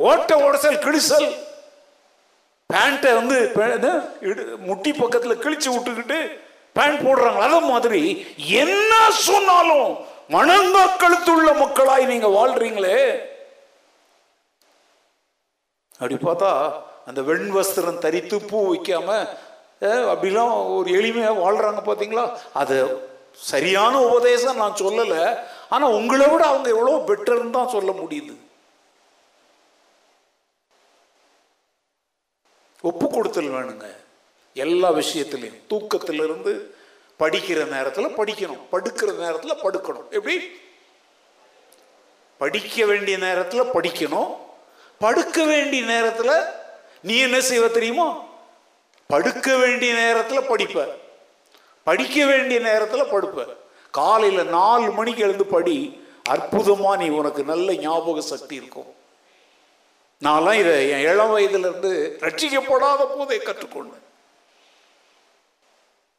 [0.01, 1.29] ஓட்ட உடசல் கிழிசல்
[2.71, 3.37] பேண்ட்டை வந்து
[4.21, 6.19] இடு- முட்டி பக்கத்தில் கிழிச்சு விட்டுக்கிட்டு
[6.77, 7.41] பேண்ட் போடுறாங்க.
[7.41, 8.03] அதே மாதிரி
[8.63, 9.89] என்ன சொன்னாலும்
[10.31, 12.99] மனந்தா கழுத்துள்ள மக்களாய் நீங்க வாழ்றீங்களே?
[16.01, 16.51] அப்படி பார்த்தா
[17.07, 19.29] அந்த வெண் வஸ்திரம் தரித்து பூ வைக்காம
[20.13, 22.77] அப்படிலாம் ஒரு எளிமையாக வாழ்கிறாங்க பார்த்தீங்களா அது
[23.33, 25.23] சரியான உபதேசம் நான் சொல்லலை.
[25.69, 28.35] ஆனால் உங்களை விட அவங்க எவ்வளோ பெட்டர்னு தான் சொல்ல முடியுது.
[32.83, 33.87] ஒப்பு கொடுத்தல் வேணுங்க.
[34.55, 35.61] எல்லா விஷயத்திலையும்.
[35.67, 36.53] தூக்கத்திலிருந்து
[37.19, 38.65] படிக்கிற நேரத்தில் படிக்கணும்.
[38.73, 40.09] படுக்கிற நேரத்தில் படுக்கணும்.
[40.11, 40.39] எப்படி?
[42.39, 44.31] படிக்க வேண்டிய நேரத்தில் படிக்கணும்.
[44.99, 46.65] படுக்க வேண்டிய நேரத்தில்
[47.07, 48.23] நீ என்ன செய்வ தெரியுமா?
[49.07, 50.89] படுக்க வேண்டிய நேரத்தில் படிப்ப.
[51.85, 53.57] படிக்க வேண்டிய நேரத்தில் படுப்ப.
[53.91, 58.95] காலையில் நாலு மணிக்கு எழுந்து படி அற்புதமாக நீ உனக்கு நல்ல ஞாபக சக்தி இருக்கும்.
[60.25, 64.05] நான்லாம் இதை என் இளம் வயதுலேருந்து ரட்சிக்கப்படாத போதே கற்றுக்கொண்டேன்.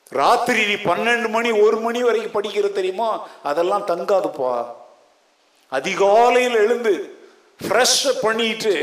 [0.09, 3.27] ராத்திரி நீ பன்னெண்டு மணி ஒரு மணி வரைக்கும் படிக்கிற தெரியுமா?
[3.43, 4.65] அதெல்லாம் தங்காதுப்பா.
[5.69, 7.16] அதிகாலையில் எழுந்து
[7.59, 8.73] ஃப்ரெஷ் பண்ணிட்டு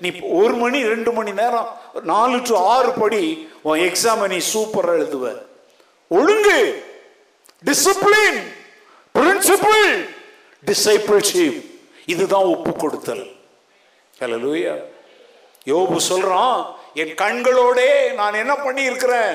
[0.00, 1.68] நீ ஒரு மணி ரெண்டு மணி நேரம்
[2.02, 3.22] நாலு டு ஆறு படி
[3.62, 5.24] உன் எக்ஸாமை நீ சூப்பராக எழுதுவ.
[6.10, 6.58] ஒழுங்கு
[7.64, 8.40] டிசிப்ளின்
[9.14, 9.86] பிரின்சிபிள்
[10.64, 11.60] டிசைபிள்ஷிப்
[12.06, 13.24] இதுதான் ஒப்பு கொடுத்தல்
[14.16, 14.74] ஹலலூயா
[15.66, 16.58] யோபு சொல்றான்
[16.94, 19.32] என் கண்களோடே நான் என்ன பண்ணி இருக்கிறேன்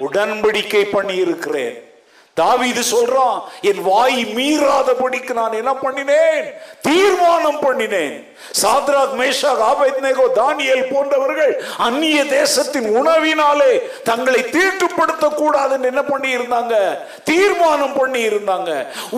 [0.00, 1.14] உடன்படிக்கை பண்ணி
[2.40, 6.44] தாவி இது சொல்றான் என் வாய் மீறாதபடிக்கு நான் என்ன பண்ணினேன்?
[6.80, 8.16] தீர்மானம் பண்ணினேன்.
[8.60, 11.52] சாத்ராத் மேஷா ஆபேத்நேகோ தானியல் போன்றவர்கள்
[11.86, 13.72] அந்நிய தேசத்தின் உணவினாலே
[14.02, 16.74] தங்களை தீட்டுப்படுத்த கூடாதுன்னு என்ன பண்ணி இருந்தாங்க
[17.30, 18.70] தீர்மானம் பண்ணி இருந்தாங்க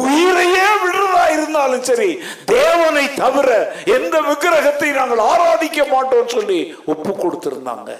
[0.05, 2.11] உயிரையே விடுறதா இருந்தாலும் சரி
[2.45, 3.49] தேவனை தவிர
[3.99, 7.91] எந்த விக்கிரகத்தை நாங்கள் ஆராதிக்க மாட்டோம் சொல்லி ஒப்பு கொடுத்திருந்தாங்க.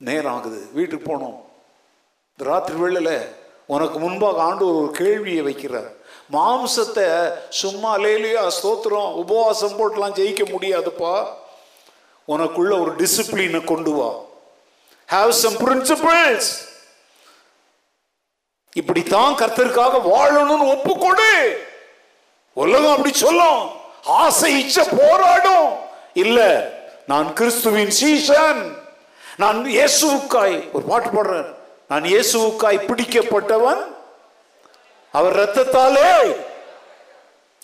[0.00, 0.58] நேரம் ஆகுது.
[0.72, 1.36] வீட்டுக்கு போனோம்.
[2.38, 3.34] இந்த ராத்திரி வேளையில்
[3.66, 5.90] உனக்கு முன்பாக ஆண்டு ஒரு கேள்வியை வைக்கிறார்.
[6.32, 11.26] மாம்சத்தை சும்மா லேலியா ஸ்தோத்திரம் உபவாசம் போட்டுலாம் ஜெயிக்க முடியாதுப்பா.
[12.28, 14.14] உனக்குள்ள ஒரு டிசிப்ளினை கொண்டு வா.
[15.12, 16.50] ஹாவ் சம் பிரின்சிபிள்ஸ்
[18.74, 21.56] இப்படித்தான் கர்த்தருக்காக வாழணும்னு ஒப்புக்கொடு.
[22.52, 23.70] உலகம் அப்படி சொல்லும்.
[24.04, 25.76] ஆசை இச்ச போராடும்.
[26.14, 26.70] இல்ல
[27.06, 28.76] நான் கிறிஸ்துவின் சீசன்.
[29.36, 30.72] நான் இயேசுவுக்காய்.
[30.72, 31.54] ஒரு பாட்டு பாடுறேன்
[31.88, 33.82] நான் இயேசுக்காய் பிடிக்கப்பட்டவன்.
[35.12, 36.36] அவர் ரத்தத்தாலே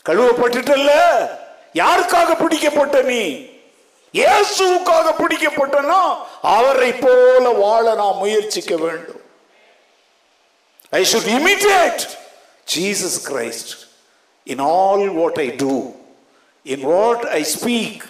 [0.09, 0.93] கழுவப்பட்டுட்டல்ல.
[1.75, 3.23] யாருக்காக பிடிக்கப்பட்ட நீ?
[4.15, 6.01] இயேசுக்காக பிடிக்கப்பட்டனா?
[6.41, 9.21] அவரை போல வாழ நாம் முயற்சிக்க வேண்டும்.
[10.91, 12.03] I should imitate
[12.75, 13.73] Jesus Christ
[14.45, 15.95] in all what I do
[16.63, 18.05] in what I speak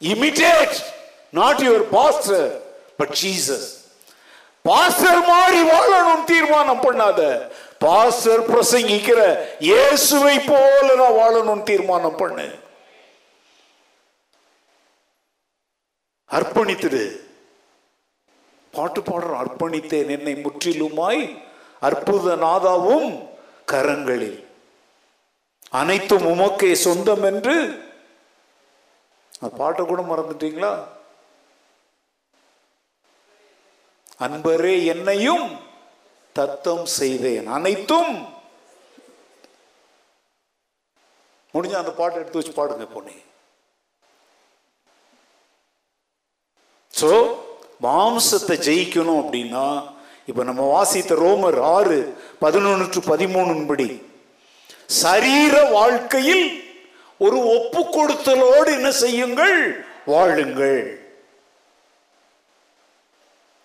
[0.00, 0.76] imitate
[1.30, 2.48] not your pastor
[2.96, 3.68] but Jesus
[4.64, 7.50] pastor மாதிரி வாழணும் தீர்மானம் பண்ணாத.
[7.78, 9.20] பாஸ்டர் பிரசங்கிக்கிற
[9.58, 12.58] இயேசுவை போல நான் வாழணும் தீர்மானம் பண்ணு.
[16.30, 17.28] அர்ப்பணித்துடு.
[18.70, 21.42] பாட்டு பாடுறோம் அர்ப்பணித்தேன் என்னை முற்றிலுமாய்
[21.80, 23.08] அற்புத நாதாவும்
[23.72, 24.44] கரங்களில்.
[25.70, 27.56] அனைத்தும் உமக்கே சொந்தம் என்று.
[29.40, 30.72] அந்த பாட்டை கூட மறந்துட்டீங்களா?
[34.20, 35.58] அன்பரே என்னையும்
[36.32, 38.38] தத்தம் செய்தேன் அனைத்தும்.
[41.54, 43.14] முடிஞ்ச அந்த பாட்டை எடுத்து வச்சு பாடுங்க பொண்ணு
[46.94, 47.10] சோ
[47.82, 49.92] மாம்சத்தை ஜெயிக்கணும் அப்படின்னா
[50.26, 51.98] இப்ப நம்ம வாசித்த ரோமர் ஆறு
[52.38, 53.00] பதினொன்று டு
[53.66, 54.06] படி
[54.86, 56.44] சரீர வாழ்க்கையில்
[57.18, 59.84] ஒரு ஒப்பு கொடுத்தலோடு என்ன செய்யுங்கள்?
[60.06, 61.09] வாழுங்கள்.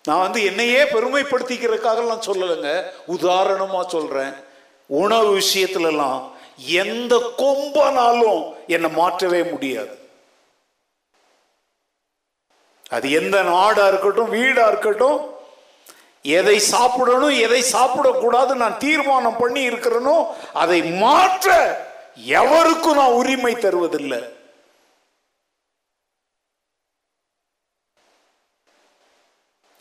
[0.06, 2.72] நான் வந்து என்னையே பெருமைப்படுத்திக்கிறதுக்காக நான் சொல்லலைங்க.
[3.16, 4.34] உதாரணமா சொல்றேன்.
[4.86, 6.18] உணவு விஷயத்துலலாம்
[6.56, 9.94] எந்த கொம்பனாலும் என்னை மாற்றவே முடியாது.
[12.90, 15.34] அது எந்த நாடா இருக்கட்டும் வீடா இருக்கட்டும்
[16.22, 20.16] எதை சாப்பிடணும் எதை சாப்பிடக்கூடாது நான் தீர்மானம் பண்ணி இருக்கிறேனோ
[20.52, 21.54] அதை மாற்ற
[22.14, 24.20] எவருக்கும் நான் உரிமை தருவதில்லை.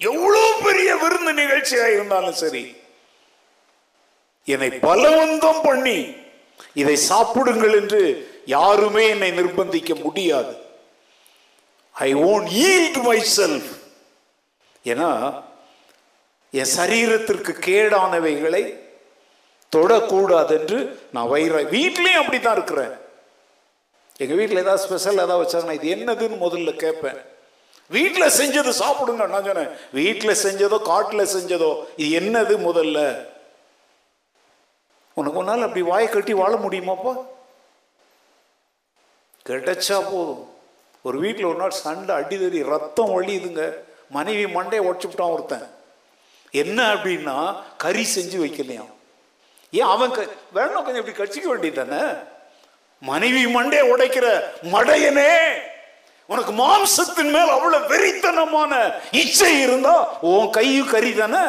[0.10, 2.64] எவ்வளவு பெரிய விருந்து நிகழ்ச்சியா இருந்தாலும் சரி
[4.54, 5.98] என்னை பலவந்தம் பண்ணி
[6.82, 8.02] இதை சாப்பிடுங்கள் என்று
[8.56, 10.54] யாருமே என்னை நிர்பந்திக்க முடியாது.
[11.96, 13.70] I own yield myself
[14.92, 15.12] ஏன்னா
[16.62, 18.64] என் சரீரத்திற்கு கேடானவைகளை
[19.72, 20.80] தொடக்கூடாது என்று
[21.16, 22.94] நான் வயிற வீட்லேயும் அப்படித்தான் இருக்கிறேன்.
[24.24, 27.20] எங்கள் வீட்டில் ஏதாவது ஸ்பெஷல் ஏதாவது வச்சாங்கன்னா இது என்னதுன்னு முதல்ல கேட்பேன்.
[27.90, 29.70] வீட்டில் செஞ்சது சாப்பிடுங்க நான் சொன்னேன்.
[29.92, 33.28] வீட்டில் செஞ்சதோ காட்டில் செஞ்சதோ இது என்னது முதல்ல?
[35.14, 37.26] உனக்கு ஒரு நாள் அப்படி வாயை கட்டி வாழ முடியுமாப்பா?
[39.50, 40.54] கிடைச்சா போதும்.
[41.02, 43.74] ஒரு வீட்டில் ஒரு நாள் சண்டை அடிதடி ரத்தம் ஒழியுதுங்க
[44.10, 45.70] மனைவி மண்டையை உடச்சுட்டான் ஒருத்தன்.
[46.52, 48.94] என்ன அப்படின்னா கறி செஞ்சு வைக்கலையாம்.
[49.72, 52.14] ஏன் அவன் க- வேணும் கொஞ்சம் இப்படி கடிச்சிக்க வேண்டியது தானே?
[53.00, 55.54] மனைவி மண்டையை உடைக்கிற மடையனே!
[56.26, 61.44] உனக்கு மாம்சத்தின் மேல் அவ்வளவு வெறித்தனமான இச்சை இருந்தா உன் கையும் கறி தானே?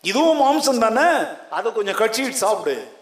[0.00, 1.08] இதுவும் மாம்சம் தானே?
[1.50, 2.98] அதை கொஞ்சம் கட்சிட்டு சாப்பிடு.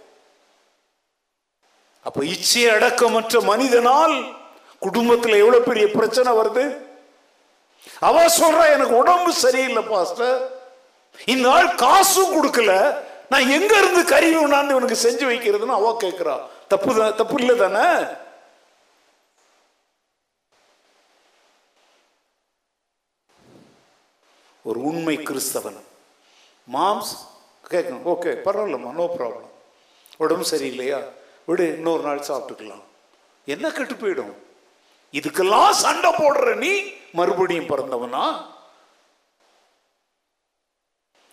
[2.03, 4.15] அப்ப இச்சை அடக்கமற்ற மனிதனால்
[4.79, 6.77] குடும்பத்தில் எவ்வளவு பெரிய பிரச்சனை வருது?
[7.99, 10.39] அவ சொல்ற எனக்கு உடம்பு சரியில்லை பாஸ்டர்.
[11.27, 12.97] இந்த ஆள் காசும் கொடுக்கல.
[13.29, 16.37] நான் எங்க இருந்து கறி உணாந்து இவனுக்கு செஞ்சு வைக்கிறதுன்னு அவ கேட்கிறா
[16.69, 17.87] தப்பு தான் தப்பு இல்லை தானே?
[24.69, 25.78] ஒரு உண்மை கிறிஸ்தவன்.
[26.73, 27.12] மாம்ஸ்
[27.70, 29.49] கேட்கணும் ஓகே பரவாயில்லம்மா நோ ப்ராப்ளம்
[30.16, 30.99] உடம்பு சரியில்லையா?
[31.47, 32.82] விடு இன்னொரு நாள் சாப்பிட்டுக்கலாம்.
[33.47, 34.32] என்ன கெட்டு போயிடும்?
[35.12, 36.82] இதுக்கெல்லாம் சண்டை போடுற நீ
[37.12, 38.24] மறுபடியும் பிறந்தவனா?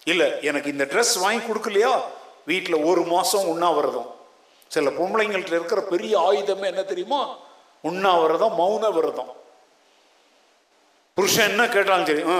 [0.03, 2.01] இல்ல எனக்கு இந்த ட்ரெஸ் வாங்கி கொடுக்கலையா?
[2.45, 4.09] வீட்டில் ஒரு மாசம் உண்ணாவிரதம்.
[4.67, 7.37] சில பொம்பளைங்கள்ட்ட இருக்கிற பெரிய ஆயுதமே என்ன தெரியுமா?
[7.81, 9.33] உண்ணாவிரதம் மௌன விரதம்
[11.17, 12.37] புருஷன் என்ன கேட்டாலும் சரி ஆ.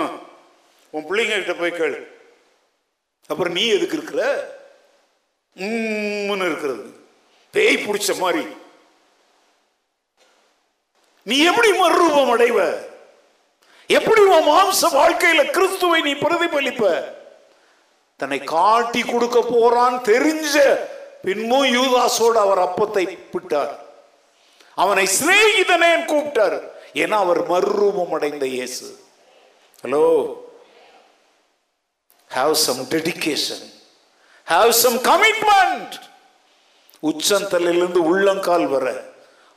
[0.95, 2.07] உன் பிள்ளைங்க கிட்ட போய் கேளு.
[3.27, 4.21] அப்புறம் நீ எதுக்கு இருக்கிற?
[5.55, 6.85] உம்முன்னு இருக்கிறது.
[7.51, 8.43] பேய் பிடிச்ச மாதிரி.
[11.23, 12.77] நீ எப்படி மறுரூபம் அடைவ?
[13.87, 17.13] எப்படி உன் மாம்ச வாழ்க்கையில கிறிஸ்துவை நீ பிரதிபலிப்ப?
[18.17, 20.55] தன்னை காட்டி கொடுக்க போறான் தெரிஞ்ச
[21.23, 23.73] பின்மும் யூதாசோடு அவர் அப்பத்தை விட்டார்.
[24.75, 26.57] அவனை சிநேகிதனே கூப்பிட்டார்.
[26.93, 28.99] ஏன்னா அவர் மறுரூபம் அடைந்த இயேசு.
[29.83, 30.03] Hello
[32.35, 33.63] have some dedication
[34.47, 35.93] have some commitment
[37.09, 38.85] உச்சந்தலிலிருந்து உள்ளங்கால் வர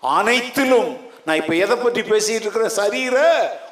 [0.03, 0.91] அனைத்திலும்
[1.25, 2.77] நான் இப்ப எதை பற்றி பேசிட்டு இருக்கிறேன்?
[2.81, 3.17] சரீர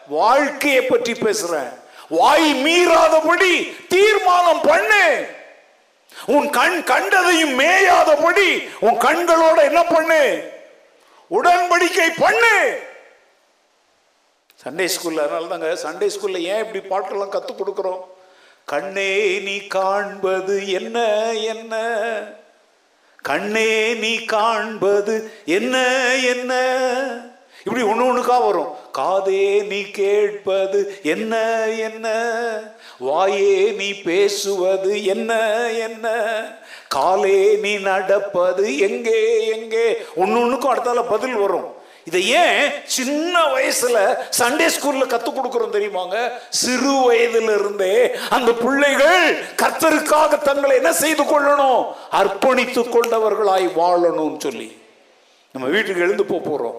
[0.08, 1.70] வாழ்க்கையை பற்றி பேசுறேன்.
[2.08, 3.52] வாய் மீறாதபடி
[3.88, 5.04] தீர்மானம் பண்ணு.
[6.34, 8.50] உன் கண் கண்டதையும் மேயாதபடி
[8.80, 10.20] உன் கண்களோட என்ன பண்ணு?
[11.30, 12.54] உடன்படிக்கை பண்ணு.
[14.64, 18.00] சண்டே ஸ்கூல்ல அதனால தாங்க சண்டே ஸ்கூல்ல ஏன் இப்படி பாட்டெல்லாம் கற்றுக் கொடுக்குறோம்?
[18.68, 20.98] கண்ணே நீ காண்பது என்ன
[21.32, 21.74] என்ன?
[23.22, 25.76] கண்ணே நீ காண்பது என்ன
[26.14, 26.52] என்ன?
[27.58, 28.74] இப்படி ஒன்று ஒன்றுக்கா வரும்.
[28.98, 31.36] காதே நீ கேட்பது என்ன
[31.68, 32.08] என்ன?
[33.00, 35.32] வாயே நீ பேசுவது என்ன
[35.70, 36.06] என்ன?
[36.88, 39.96] காலே நீ நடப்பது எங்கே எங்கே?
[40.16, 41.75] ஒன்று ஒன்றுக்கும் அடுத்தால பதில் வரும்.
[42.06, 43.96] இதை ஏன் சின்ன வயசுல
[44.38, 46.16] சண்டே ஸ்கூல்ல கத்துக் கொடுக்கறோம் தெரியுமாங்க?
[46.50, 47.94] சிறு வயதுல இருந்தே
[48.30, 49.22] அந்த பிள்ளைகள்
[49.62, 51.80] கர்த்தருக்காக தங்களை என்ன செய்து கொள்ளணும்?
[52.12, 54.68] அர்ப்பணித்து கொண்டவர்களாய் வாழணும்னு சொல்லி.
[55.54, 56.78] நம்ம வீட்டுக்கு எழுந்து போக போறோம்.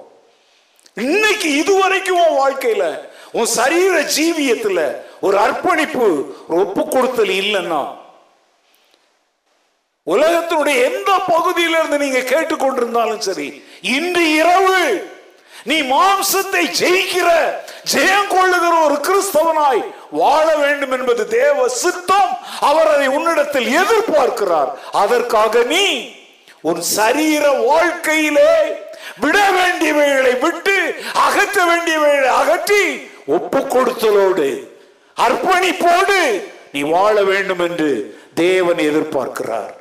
[0.95, 2.85] இன்னைக்கு இதுவரைக்கும் உன் வாழ்க்கையில
[3.31, 4.79] உன் சரீர ஜீவியத்துல
[5.19, 6.07] ஒரு அர்ப்பணிப்பு
[6.47, 7.81] ஒரு ஒப்பு கொடுத்தல் இல்லைன்னா
[10.07, 13.47] உலகத்தினுடைய எந்த பகுதியில இருந்து நீங்க கேட்டுக்கொண்டிருந்தாலும் சரி
[13.81, 14.77] இன்று இரவு
[15.69, 17.29] நீ மாம்சத்தை ஜெயிக்கிற
[17.93, 19.81] ஜெயம் கொள்ளுகிற ஒரு கிறிஸ்தவனாய்
[20.21, 22.31] வாழ வேண்டும் என்பது தேவ சித்தம்.
[22.59, 24.69] அவர் அதை உன்னிடத்தில் எதிர்பார்க்கிறார்.
[24.91, 25.85] அதற்காக நீ
[26.69, 28.53] உன் சரீர வாழ்க்கையிலே
[29.23, 30.77] விட வேண்டியவைகளை விட்டு
[31.25, 32.83] அகற்ற வேண்டியவைகளை அகற்றி
[33.37, 34.47] ஒப்பு கொடுத்தலோடு
[35.25, 36.19] அர்ப்பணிப்போடு
[36.71, 37.89] நீ வாழ வேண்டும் என்று
[38.33, 39.73] தேவன் எதிர்பார்க்கிறார்.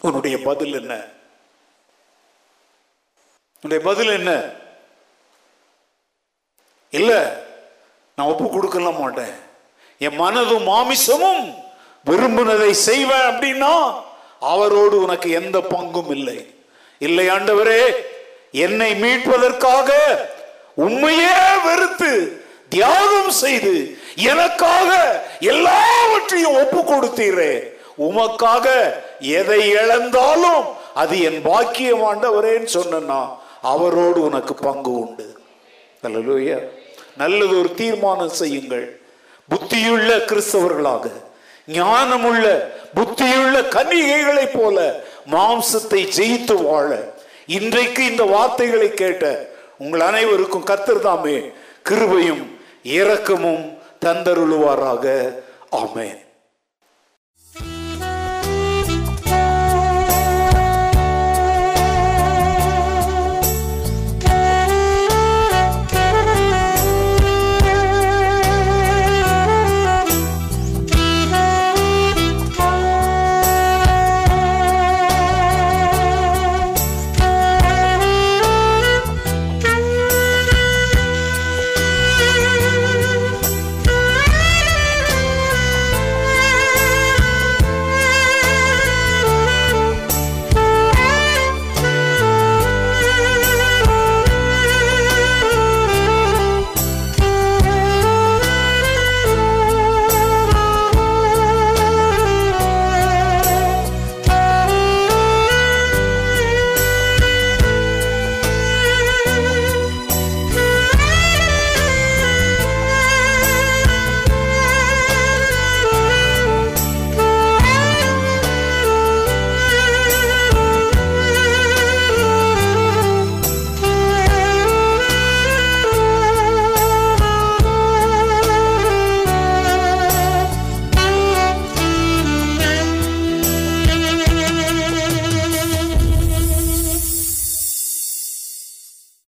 [0.00, 0.94] உன்னுடைய பதில் என்ன?
[3.62, 4.32] உன்னுடைய பதில் என்ன?
[6.98, 7.20] இல்லை
[8.16, 9.36] நான் ஒப்பு கொடுக்கல மாட்டேன்.
[10.06, 11.44] என் மனதும் மாமிசமும்
[12.08, 13.74] விரும்பினதை செய்வேன் அப்படின்னா
[14.52, 16.38] அவரோடு உனக்கு எந்த பங்கும் இல்லை.
[16.98, 17.82] இல்லை ஆண்டவரே
[18.64, 19.90] என்னை மீட்பதற்காக
[20.86, 22.12] உண்மையே வெறுத்து
[22.68, 23.74] தியாகம் செய்து
[24.30, 24.90] எனக்காக
[25.52, 27.52] எல்லாவற்றையும் ஒப்பு கொடுத்தீரே.
[28.06, 28.66] உமக்காக
[29.38, 30.62] எதை இழந்தாலும்
[31.02, 33.20] அது என் பாக்கியம் ஆண்டவரேன்னு சொன்னா
[33.72, 35.26] அவரோடு உனக்கு பங்கு உண்டு.
[36.02, 36.58] அல்லேலூயா.
[37.16, 39.00] நல்லது ஒரு தீர்மானம் செய்யுங்கள்.
[39.50, 41.10] புத்தியுள்ள கிறிஸ்தவர்களாக
[41.68, 42.60] ஞானமுள்ள
[42.94, 45.00] புத்தியுள்ள கன்னிகைகளைப் போல
[45.30, 47.12] மாம்சத்தை ஜெயித்து வாழ.
[47.46, 51.02] இன்றைக்கு இந்த வார்த்தைகளை கேட்ட உங்கள் அனைவருக்கும் கர்த்தர்
[51.88, 55.34] கிருபையும் இரக்கமும் தந்தருளுவாராக.
[55.72, 56.23] ஆமேன்.